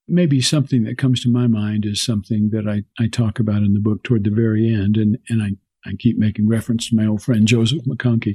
Maybe 0.07 0.40
something 0.40 0.84
that 0.84 0.98
comes 0.98 1.22
to 1.22 1.30
my 1.30 1.46
mind 1.46 1.86
is 1.86 2.02
something 2.02 2.50
that 2.50 2.68
I, 2.68 2.84
I 3.02 3.09
talk 3.09 3.38
about 3.38 3.62
in 3.62 3.72
the 3.72 3.80
book 3.80 4.02
toward 4.02 4.24
the 4.24 4.30
very 4.30 4.72
end, 4.72 4.96
and, 4.96 5.18
and 5.28 5.42
I, 5.42 5.52
I 5.88 5.94
keep 5.98 6.18
making 6.18 6.48
reference 6.48 6.88
to 6.88 6.96
my 6.96 7.07
old 7.07 7.22
friend 7.22 7.48
Joseph 7.48 7.84
McConkie. 7.84 8.34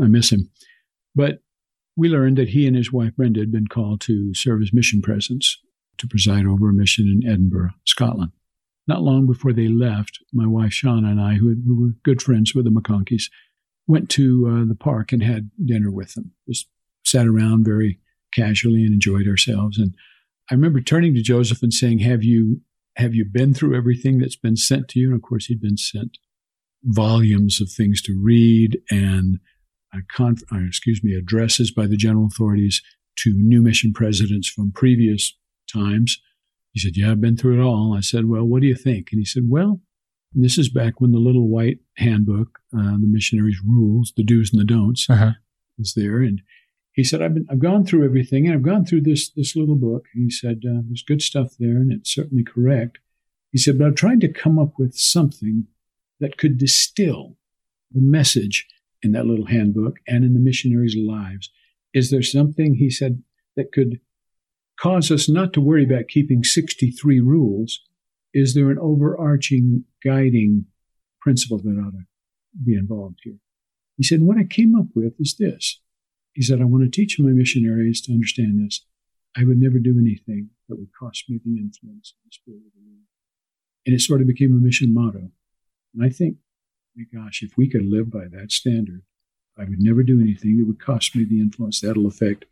I 0.00 0.06
miss 0.06 0.32
him. 0.32 0.50
But 1.14 1.40
we 1.96 2.08
learned 2.08 2.38
that 2.38 2.48
he 2.50 2.66
and 2.66 2.74
his 2.74 2.92
wife 2.92 3.14
Brenda 3.16 3.40
had 3.40 3.52
been 3.52 3.68
called 3.68 4.00
to 4.02 4.34
serve 4.34 4.62
as 4.62 4.72
mission 4.72 5.02
presidents 5.02 5.58
to 5.98 6.08
preside 6.08 6.46
over 6.46 6.70
a 6.70 6.72
mission 6.72 7.06
in 7.22 7.30
Edinburgh, 7.30 7.70
Scotland. 7.84 8.32
Not 8.86 9.02
long 9.02 9.26
before 9.26 9.52
they 9.52 9.68
left, 9.68 10.18
my 10.32 10.46
wife 10.46 10.72
Shauna 10.72 11.10
and 11.10 11.20
I, 11.20 11.34
who, 11.34 11.54
who 11.66 11.80
were 11.80 11.94
good 12.02 12.20
friends 12.20 12.54
with 12.54 12.64
the 12.64 12.70
McConkies, 12.70 13.24
went 13.86 14.10
to 14.10 14.46
uh, 14.48 14.68
the 14.68 14.74
park 14.74 15.12
and 15.12 15.22
had 15.22 15.50
dinner 15.64 15.90
with 15.90 16.14
them. 16.14 16.32
Just 16.48 16.66
sat 17.04 17.26
around 17.26 17.64
very 17.64 17.98
casually 18.34 18.84
and 18.84 18.92
enjoyed 18.92 19.28
ourselves. 19.28 19.78
And 19.78 19.94
I 20.50 20.54
remember 20.54 20.80
turning 20.80 21.14
to 21.14 21.22
Joseph 21.22 21.62
and 21.62 21.72
saying, 21.72 22.00
"Have 22.00 22.22
you 22.22 22.60
have 22.96 23.14
you 23.14 23.24
been 23.24 23.54
through 23.54 23.76
everything 23.76 24.18
that's 24.18 24.36
been 24.36 24.56
sent 24.56 24.88
to 24.88 25.00
you?" 25.00 25.08
And 25.08 25.16
of 25.16 25.22
course, 25.22 25.46
he'd 25.46 25.60
been 25.60 25.76
sent 25.76 26.18
volumes 26.84 27.60
of 27.60 27.70
things 27.70 28.02
to 28.02 28.20
read 28.22 28.78
and 28.90 29.38
uh, 29.94 30.00
conf- 30.14 30.42
uh, 30.52 30.58
excuse 30.66 31.02
me 31.02 31.14
addresses 31.14 31.70
by 31.70 31.86
the 31.86 31.96
general 31.96 32.26
authorities 32.26 32.82
to 33.16 33.32
new 33.34 33.62
mission 33.62 33.92
presidents 33.92 34.48
from 34.48 34.72
previous 34.72 35.36
times. 35.72 36.20
He 36.72 36.80
said, 36.80 36.92
Yeah, 36.96 37.12
I've 37.12 37.20
been 37.20 37.36
through 37.36 37.60
it 37.60 37.64
all. 37.64 37.94
I 37.96 38.00
said, 38.00 38.26
Well, 38.26 38.44
what 38.44 38.60
do 38.60 38.66
you 38.66 38.74
think? 38.74 39.08
And 39.12 39.20
he 39.20 39.24
said, 39.24 39.44
Well, 39.48 39.80
this 40.32 40.58
is 40.58 40.68
back 40.68 41.00
when 41.00 41.12
the 41.12 41.18
little 41.18 41.48
white 41.48 41.78
handbook, 41.96 42.58
uh, 42.76 42.98
the 42.98 43.06
missionaries' 43.06 43.60
rules, 43.64 44.12
the 44.16 44.24
do's 44.24 44.52
and 44.52 44.60
the 44.60 44.64
don'ts, 44.64 45.08
uh-huh. 45.08 45.32
was 45.78 45.94
there. 45.94 46.18
And 46.18 46.42
he 46.94 47.02
said, 47.02 47.20
I've, 47.20 47.34
been, 47.34 47.46
I've 47.50 47.58
gone 47.58 47.84
through 47.84 48.04
everything 48.04 48.46
and 48.46 48.54
I've 48.54 48.62
gone 48.62 48.84
through 48.84 49.02
this, 49.02 49.28
this 49.30 49.56
little 49.56 49.74
book. 49.74 50.06
he 50.14 50.30
said, 50.30 50.62
uh, 50.64 50.80
There's 50.86 51.02
good 51.02 51.22
stuff 51.22 51.54
there 51.58 51.76
and 51.76 51.92
it's 51.92 52.14
certainly 52.14 52.44
correct. 52.44 52.98
He 53.50 53.58
said, 53.58 53.78
But 53.78 53.88
I've 53.88 53.94
tried 53.96 54.20
to 54.20 54.32
come 54.32 54.58
up 54.58 54.78
with 54.78 54.94
something 54.94 55.66
that 56.20 56.38
could 56.38 56.56
distill 56.56 57.36
the 57.90 58.00
message 58.00 58.66
in 59.02 59.10
that 59.12 59.26
little 59.26 59.46
handbook 59.46 59.96
and 60.06 60.24
in 60.24 60.34
the 60.34 60.40
missionaries' 60.40 60.96
lives. 60.96 61.50
Is 61.92 62.10
there 62.10 62.22
something, 62.22 62.76
he 62.76 62.90
said, 62.90 63.22
that 63.56 63.72
could 63.72 64.00
cause 64.80 65.10
us 65.10 65.28
not 65.28 65.52
to 65.52 65.60
worry 65.60 65.84
about 65.84 66.08
keeping 66.08 66.44
63 66.44 67.20
rules, 67.20 67.80
is 68.32 68.54
there 68.54 68.70
an 68.70 68.78
overarching 68.78 69.84
guiding 70.02 70.66
principle 71.20 71.58
that 71.58 71.70
ought 71.70 71.92
to 71.92 72.04
be 72.64 72.74
involved 72.74 73.18
here? 73.22 73.38
He 73.96 74.04
said, 74.04 74.22
What 74.22 74.38
I 74.38 74.44
came 74.44 74.74
up 74.74 74.86
with 74.94 75.14
is 75.20 75.36
this. 75.38 75.80
He 76.34 76.42
said, 76.42 76.60
I 76.60 76.64
want 76.64 76.84
to 76.84 76.90
teach 76.90 77.18
my 77.18 77.30
missionaries 77.30 78.00
to 78.02 78.12
understand 78.12 78.64
this. 78.64 78.84
I 79.36 79.44
would 79.44 79.58
never 79.58 79.78
do 79.78 79.98
anything 79.98 80.50
that 80.68 80.78
would 80.78 80.92
cost 80.98 81.28
me 81.28 81.40
the 81.44 81.58
influence 81.58 82.12
of 82.12 82.24
the 82.24 82.32
Spirit 82.32 82.62
of 82.66 82.72
the 82.74 82.80
Lord. 82.86 83.02
And 83.86 83.94
it 83.94 84.00
sort 84.00 84.20
of 84.20 84.26
became 84.26 84.52
a 84.52 84.56
mission 84.56 84.92
motto. 84.92 85.30
And 85.94 86.04
I 86.04 86.08
think, 86.08 86.36
my 86.96 87.04
gosh, 87.12 87.42
if 87.42 87.56
we 87.56 87.68
could 87.68 87.86
live 87.86 88.10
by 88.10 88.26
that 88.30 88.52
standard, 88.52 89.02
I 89.56 89.64
would 89.64 89.80
never 89.80 90.02
do 90.02 90.20
anything 90.20 90.58
that 90.58 90.66
would 90.66 90.80
cost 90.80 91.14
me 91.14 91.24
the 91.24 91.40
influence. 91.40 91.80
That'll 91.80 92.06
affect 92.06 92.46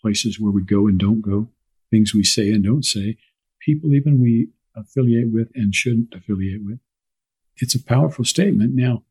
places 0.00 0.38
where 0.38 0.52
we 0.52 0.62
go 0.62 0.86
and 0.86 0.98
don't 0.98 1.20
go, 1.20 1.48
things 1.90 2.14
we 2.14 2.22
say 2.22 2.52
and 2.52 2.62
don't 2.62 2.84
say, 2.84 3.16
people 3.60 3.94
even 3.94 4.20
we 4.20 4.48
affiliate 4.76 5.32
with 5.32 5.50
and 5.54 5.74
shouldn't 5.74 6.14
affiliate 6.14 6.64
with. 6.64 6.78
It's 7.56 7.74
a 7.74 7.82
powerful 7.82 8.24
statement. 8.24 8.74
Now, 8.74 9.02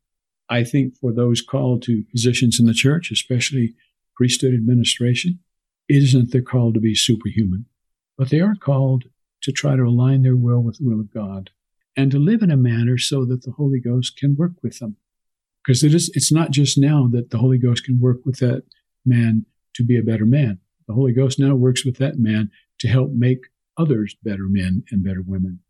I 0.48 0.64
think 0.64 0.96
for 0.96 1.12
those 1.12 1.40
called 1.40 1.82
to 1.84 2.04
positions 2.10 2.60
in 2.60 2.66
the 2.66 2.74
church, 2.74 3.10
especially 3.10 3.74
priesthood 4.16 4.54
administration, 4.54 5.40
isn't 5.88 6.32
their 6.32 6.42
call 6.42 6.72
to 6.72 6.80
be 6.80 6.94
superhuman, 6.94 7.66
but 8.16 8.30
they 8.30 8.40
are 8.40 8.54
called 8.54 9.04
to 9.42 9.52
try 9.52 9.76
to 9.76 9.82
align 9.82 10.22
their 10.22 10.36
will 10.36 10.60
with 10.60 10.78
the 10.78 10.84
will 10.84 11.00
of 11.00 11.12
God 11.12 11.50
and 11.96 12.10
to 12.10 12.18
live 12.18 12.42
in 12.42 12.50
a 12.50 12.56
manner 12.56 12.98
so 12.98 13.24
that 13.24 13.42
the 13.42 13.52
Holy 13.52 13.80
Ghost 13.80 14.16
can 14.16 14.36
work 14.36 14.52
with 14.62 14.78
them. 14.78 14.96
Because 15.64 15.82
it 15.82 15.94
is, 15.94 16.10
it's 16.14 16.32
not 16.32 16.50
just 16.50 16.76
now 16.76 17.08
that 17.12 17.30
the 17.30 17.38
Holy 17.38 17.58
Ghost 17.58 17.84
can 17.84 18.00
work 18.00 18.18
with 18.24 18.38
that 18.38 18.64
man 19.04 19.46
to 19.74 19.84
be 19.84 19.98
a 19.98 20.02
better 20.02 20.26
man. 20.26 20.58
The 20.86 20.94
Holy 20.94 21.12
Ghost 21.12 21.38
now 21.38 21.54
works 21.54 21.84
with 21.84 21.96
that 21.98 22.18
man 22.18 22.50
to 22.80 22.88
help 22.88 23.12
make 23.12 23.46
others 23.78 24.16
better 24.22 24.46
men 24.48 24.84
and 24.90 25.04
better 25.04 25.22
women. 25.24 25.60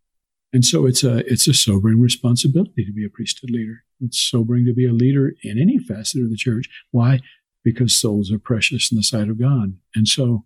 And 0.52 0.64
so 0.64 0.86
it's 0.86 1.02
a 1.02 1.18
it's 1.30 1.48
a 1.48 1.54
sobering 1.54 2.00
responsibility 2.00 2.84
to 2.84 2.92
be 2.92 3.04
a 3.04 3.10
priesthood 3.10 3.50
leader. 3.50 3.82
It's 4.00 4.20
sobering 4.20 4.64
to 4.66 4.72
be 4.72 4.86
a 4.86 4.92
leader 4.92 5.32
in 5.42 5.60
any 5.60 5.78
facet 5.78 6.22
of 6.22 6.30
the 6.30 6.36
church. 6.36 6.68
Why? 6.92 7.20
Because 7.64 7.98
souls 7.98 8.30
are 8.30 8.38
precious 8.38 8.92
in 8.92 8.96
the 8.96 9.02
sight 9.02 9.28
of 9.28 9.40
God. 9.40 9.78
And 9.94 10.06
so 10.06 10.44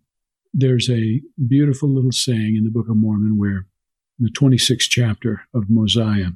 there's 0.54 0.88
a 0.88 1.20
beautiful 1.46 1.88
little 1.88 2.12
saying 2.12 2.54
in 2.56 2.64
the 2.64 2.70
Book 2.70 2.88
of 2.88 2.96
Mormon 2.96 3.36
where 3.36 3.66
in 4.18 4.24
the 4.24 4.30
26th 4.30 4.88
chapter 4.88 5.42
of 5.52 5.68
Mosiah, 5.68 6.30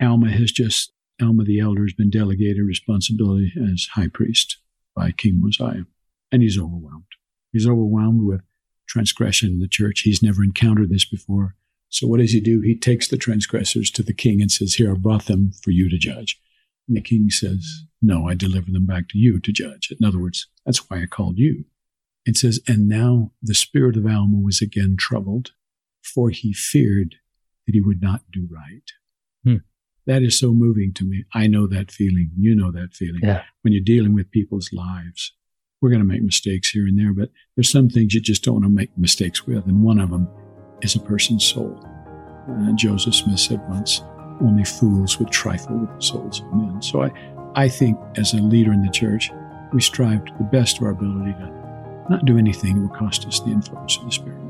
Alma 0.00 0.30
has 0.30 0.52
just 0.52 0.92
Alma 1.20 1.44
the 1.44 1.60
elder 1.60 1.82
has 1.82 1.92
been 1.92 2.10
delegated 2.10 2.64
responsibility 2.64 3.52
as 3.72 3.88
high 3.92 4.08
priest 4.08 4.58
by 4.94 5.10
King 5.10 5.40
Mosiah. 5.40 5.84
And 6.32 6.42
he's 6.42 6.58
overwhelmed. 6.58 7.04
He's 7.52 7.66
overwhelmed 7.66 8.22
with 8.22 8.42
transgression 8.88 9.50
in 9.50 9.60
the 9.60 9.68
church. 9.68 10.00
He's 10.00 10.22
never 10.22 10.42
encountered 10.42 10.90
this 10.90 11.04
before. 11.04 11.56
So 11.88 12.06
what 12.06 12.20
does 12.20 12.32
he 12.32 12.40
do? 12.40 12.60
He 12.60 12.76
takes 12.76 13.08
the 13.08 13.16
transgressors 13.16 13.90
to 13.92 14.02
the 14.02 14.14
king 14.14 14.40
and 14.40 14.50
says, 14.50 14.74
Here, 14.74 14.92
I 14.92 14.94
brought 14.94 15.26
them 15.26 15.52
for 15.62 15.72
you 15.72 15.90
to 15.90 15.98
judge. 15.98 16.40
And 16.90 16.96
the 16.96 17.00
king 17.00 17.30
says, 17.30 17.84
No, 18.02 18.28
I 18.28 18.34
deliver 18.34 18.70
them 18.70 18.84
back 18.84 19.08
to 19.10 19.18
you 19.18 19.38
to 19.38 19.52
judge. 19.52 19.92
In 19.98 20.04
other 20.04 20.18
words, 20.18 20.48
that's 20.66 20.90
why 20.90 21.02
I 21.02 21.06
called 21.06 21.38
you. 21.38 21.64
It 22.26 22.36
says, 22.36 22.60
And 22.66 22.88
now 22.88 23.30
the 23.40 23.54
spirit 23.54 23.96
of 23.96 24.04
Alma 24.04 24.38
was 24.38 24.60
again 24.60 24.96
troubled, 24.98 25.52
for 26.02 26.30
he 26.30 26.52
feared 26.52 27.14
that 27.66 27.72
he 27.74 27.80
would 27.80 28.02
not 28.02 28.22
do 28.32 28.48
right. 28.50 28.82
Hmm. 29.44 29.62
That 30.06 30.22
is 30.22 30.36
so 30.36 30.52
moving 30.52 30.92
to 30.94 31.04
me. 31.04 31.24
I 31.32 31.46
know 31.46 31.68
that 31.68 31.92
feeling. 31.92 32.32
You 32.36 32.56
know 32.56 32.72
that 32.72 32.94
feeling. 32.94 33.20
Yeah. 33.22 33.44
When 33.62 33.72
you're 33.72 33.82
dealing 33.84 34.12
with 34.12 34.32
people's 34.32 34.72
lives 34.72 35.32
we're 35.80 35.90
going 35.90 36.00
to 36.00 36.06
make 36.06 36.22
mistakes 36.22 36.70
here 36.70 36.86
and 36.86 36.98
there, 36.98 37.12
but 37.12 37.30
there's 37.56 37.70
some 37.70 37.88
things 37.88 38.14
you 38.14 38.20
just 38.20 38.44
don't 38.44 38.54
want 38.54 38.64
to 38.64 38.70
make 38.70 38.96
mistakes 38.98 39.46
with. 39.46 39.66
And 39.66 39.82
one 39.82 39.98
of 39.98 40.10
them 40.10 40.28
is 40.82 40.94
a 40.94 41.00
person's 41.00 41.44
soul. 41.44 41.82
Uh, 42.48 42.72
Joseph 42.74 43.14
Smith 43.14 43.40
said 43.40 43.66
once, 43.68 44.02
only 44.40 44.64
fools 44.64 45.18
would 45.18 45.30
trifle 45.30 45.76
with 45.76 45.94
the 45.94 46.02
souls 46.02 46.40
of 46.40 46.52
men. 46.52 46.82
So 46.82 47.02
I, 47.02 47.12
I 47.54 47.68
think 47.68 47.98
as 48.16 48.32
a 48.32 48.38
leader 48.38 48.72
in 48.72 48.82
the 48.82 48.90
church, 48.90 49.30
we 49.72 49.80
strive 49.80 50.24
to 50.24 50.32
the 50.38 50.44
best 50.44 50.78
of 50.78 50.84
our 50.84 50.90
ability 50.90 51.32
to 51.32 52.06
not 52.08 52.24
do 52.24 52.38
anything 52.38 52.74
that 52.74 52.80
will 52.80 52.96
cost 52.96 53.26
us 53.26 53.40
the 53.40 53.50
influence 53.50 53.96
of 53.98 54.04
the 54.04 54.12
Spirit. 54.12 54.40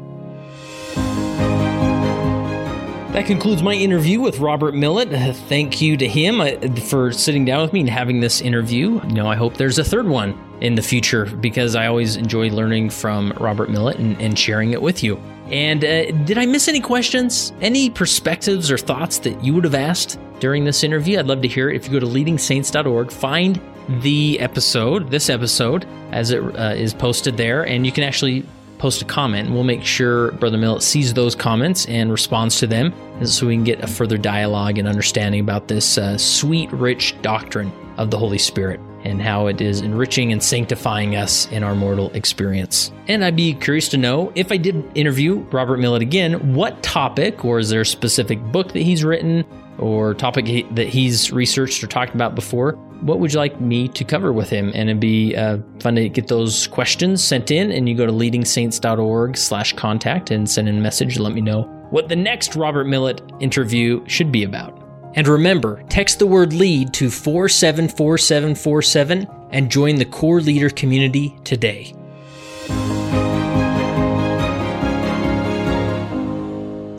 That 3.12 3.26
concludes 3.26 3.61
my 3.61 3.74
interview 3.74 4.20
with 4.20 4.38
Robert 4.38 4.72
Millet. 4.72 5.11
Thank 5.49 5.82
you 5.82 5.97
to 5.97 6.07
him 6.07 6.41
uh, 6.41 6.53
for 6.88 7.12
sitting 7.12 7.45
down 7.45 7.61
with 7.61 7.72
me 7.72 7.80
and 7.80 7.91
having 7.91 8.20
this 8.20 8.41
interview. 8.41 9.01
You 9.05 9.12
know, 9.12 9.26
I 9.26 9.34
hope 9.34 9.55
there's 9.55 9.80
a 9.80 9.84
third 9.84 10.07
one 10.07 10.38
in 10.61 10.76
the 10.76 10.82
future 10.82 11.26
because 11.26 11.74
I 11.74 11.88
always 11.88 12.14
enjoy 12.16 12.51
learning 12.51 12.91
from 12.91 13.32
Robert 13.32 13.68
Millet 13.68 13.99
and, 13.99 14.18
and 14.22 14.38
sharing 14.38 14.70
it 14.70 14.80
with 14.80 15.03
you. 15.03 15.20
And 15.51 15.84
uh, 15.84 16.11
did 16.24 16.38
I 16.38 16.46
miss 16.46 16.68
any 16.68 16.80
questions? 16.80 17.53
Any 17.61 17.90
perspectives 17.90 18.70
or 18.70 18.78
thoughts 18.78 19.18
that 19.20 19.42
you 19.42 19.55
would 19.55 19.64
have 19.64 19.74
asked 19.74 20.18
during 20.38 20.64
this 20.64 20.84
interview? 20.84 21.18
I'd 21.18 21.26
love 21.26 21.42
to 21.42 21.48
hear 21.48 21.70
it. 21.70 21.76
If 21.76 21.86
you 21.86 21.92
go 21.92 22.01
to 22.01 22.07
leadingsaints.org, 22.07 23.11
find 23.11 23.61
the 24.03 24.38
episode, 24.38 25.11
this 25.11 25.28
episode, 25.28 25.86
as 26.12 26.30
it 26.30 26.42
uh, 26.57 26.74
is 26.76 26.94
posted 26.94 27.36
there, 27.36 27.66
and 27.66 27.84
you 27.84 27.92
can 27.92 28.05
actually 28.05 28.46
post 28.78 29.03
a 29.03 29.05
comment. 29.05 29.51
We'll 29.51 29.64
make 29.64 29.84
sure 29.84 30.32
Brother 30.32 30.57
Millet 30.57 30.82
sees 30.82 31.12
those 31.12 31.34
comments 31.34 31.86
and 31.86 32.11
responds 32.11 32.59
to 32.61 32.66
them 32.66 32.94
so 33.26 33.46
we 33.46 33.55
can 33.55 33.64
get 33.64 33.82
a 33.82 33.86
further 33.86 34.16
dialogue 34.16 34.78
and 34.78 34.88
understanding 34.88 35.40
about 35.40 35.68
this 35.68 35.98
uh, 35.98 36.16
sweet, 36.16 36.72
rich 36.72 37.14
doctrine 37.20 37.72
of 37.98 38.11
the 38.11 38.18
Holy 38.18 38.38
Spirit 38.38 38.80
and 39.05 39.20
how 39.20 39.46
it 39.46 39.61
is 39.61 39.80
enriching 39.80 40.32
and 40.32 40.42
sanctifying 40.42 41.16
us 41.16 41.51
in 41.51 41.62
our 41.62 41.74
mortal 41.74 42.11
experience. 42.12 42.92
And 43.09 43.24
I'd 43.24 43.36
be 43.36 43.55
curious 43.55 43.88
to 43.90 43.96
know 43.96 44.32
if 44.34 44.53
I 44.53 44.57
did 44.57 44.84
interview 44.94 45.38
Robert 45.51 45.78
Millet 45.78 46.03
again, 46.03 46.55
what 46.55 46.82
topic, 46.82 47.44
or 47.44 47.59
is 47.59 47.70
there 47.70 47.80
a 47.80 47.86
specific 47.86 48.42
book 48.53 48.72
that 48.72 48.82
he's 48.82 49.05
written 49.05 49.44
or 49.78 50.14
topic 50.14 50.66
that 50.74 50.88
he's 50.88 51.32
researched 51.32 51.82
or 51.82 51.86
talked 51.86 52.14
about 52.14 52.34
before? 52.34 52.72
What 53.01 53.18
would 53.18 53.32
you 53.32 53.38
like 53.38 53.61
me 53.61 53.88
to 53.88 54.05
cover 54.05 54.32
with 54.32 54.51
him? 54.51 54.70
And 54.74 54.90
it'd 54.90 55.01
be 55.01 55.34
uh, 55.34 55.59
fun 55.80 55.94
to 55.94 56.09
get 56.09 56.28
those 56.28 56.66
questions 56.66 57.24
sent 57.24 57.51
in. 57.51 57.72
And 57.72 57.88
you 57.88 57.96
go 57.96 58.05
to 58.05 58.12
leadingsaints.org 58.12 59.36
slash 59.38 59.72
contact 59.72 60.30
and 60.30 60.48
send 60.48 60.68
in 60.68 60.76
a 60.76 60.80
message 60.80 61.18
let 61.18 61.32
me 61.32 61.40
know 61.40 61.62
what 61.90 62.09
the 62.09 62.16
next 62.16 62.55
Robert 62.55 62.86
Millet 62.86 63.20
interview 63.40 64.05
should 64.07 64.30
be 64.30 64.44
about. 64.44 64.80
And 65.15 65.27
remember, 65.27 65.83
text 65.89 66.19
the 66.19 66.27
word 66.27 66.53
lead 66.53 66.93
to 66.95 67.11
474747 67.11 69.27
and 69.51 69.71
join 69.71 69.95
the 69.97 70.05
core 70.05 70.41
leader 70.41 70.71
community 70.71 71.37
today. 71.45 71.95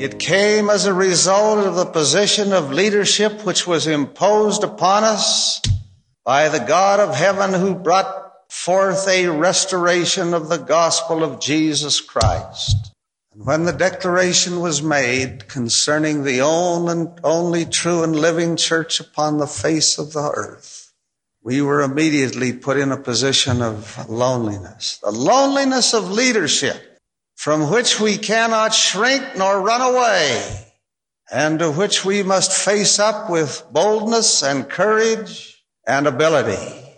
It 0.02 0.20
came 0.20 0.70
as 0.70 0.88
a 0.88 0.94
result 0.94 1.66
of 1.66 1.76
the 1.76 1.86
position 1.86 2.54
of 2.54 2.72
leadership 2.72 3.46
which 3.46 3.68
was 3.68 3.88
imposed 3.88 4.64
upon 4.64 5.04
us 5.04 5.62
by 6.26 6.50
the 6.50 6.60
God 6.60 7.00
of 7.00 7.16
heaven 7.16 7.54
who 7.54 7.76
brought 7.76 8.34
forth 8.50 9.08
a 9.08 9.28
restoration 9.28 10.34
of 10.34 10.50
the 10.50 10.58
gospel 10.58 11.24
of 11.24 11.40
Jesus 11.40 12.02
Christ. 12.02 12.91
And 13.34 13.46
when 13.46 13.64
the 13.64 13.72
declaration 13.72 14.60
was 14.60 14.82
made 14.82 15.48
concerning 15.48 16.24
the 16.24 16.42
only 16.42 17.66
true 17.66 18.04
and 18.04 18.16
living 18.16 18.58
church 18.58 19.00
upon 19.00 19.38
the 19.38 19.48
face 19.48 19.98
of 19.98 20.12
the 20.12 20.32
earth, 20.36 20.92
we 21.42 21.62
were 21.62 21.82
immediately 21.82 22.52
put 22.52 22.78
in 22.78 22.92
a 22.92 22.98
position 22.98 23.62
of 23.62 24.10
loneliness, 24.10 24.98
the 24.98 25.12
loneliness 25.12 25.94
of 25.94 26.12
leadership 26.12 27.00
from 27.36 27.72
which 27.72 28.00
we 28.00 28.18
cannot 28.18 28.74
shrink 28.74 29.24
nor 29.38 29.62
run 29.62 29.82
away 29.82 30.68
and 31.32 31.60
to 31.60 31.72
which 31.72 32.04
we 32.04 32.22
must 32.22 32.52
face 32.52 33.00
up 33.00 33.30
with 33.30 33.66
boldness 33.72 34.44
and 34.44 34.70
courage 34.70 35.64
and 35.88 36.06
ability. 36.06 36.91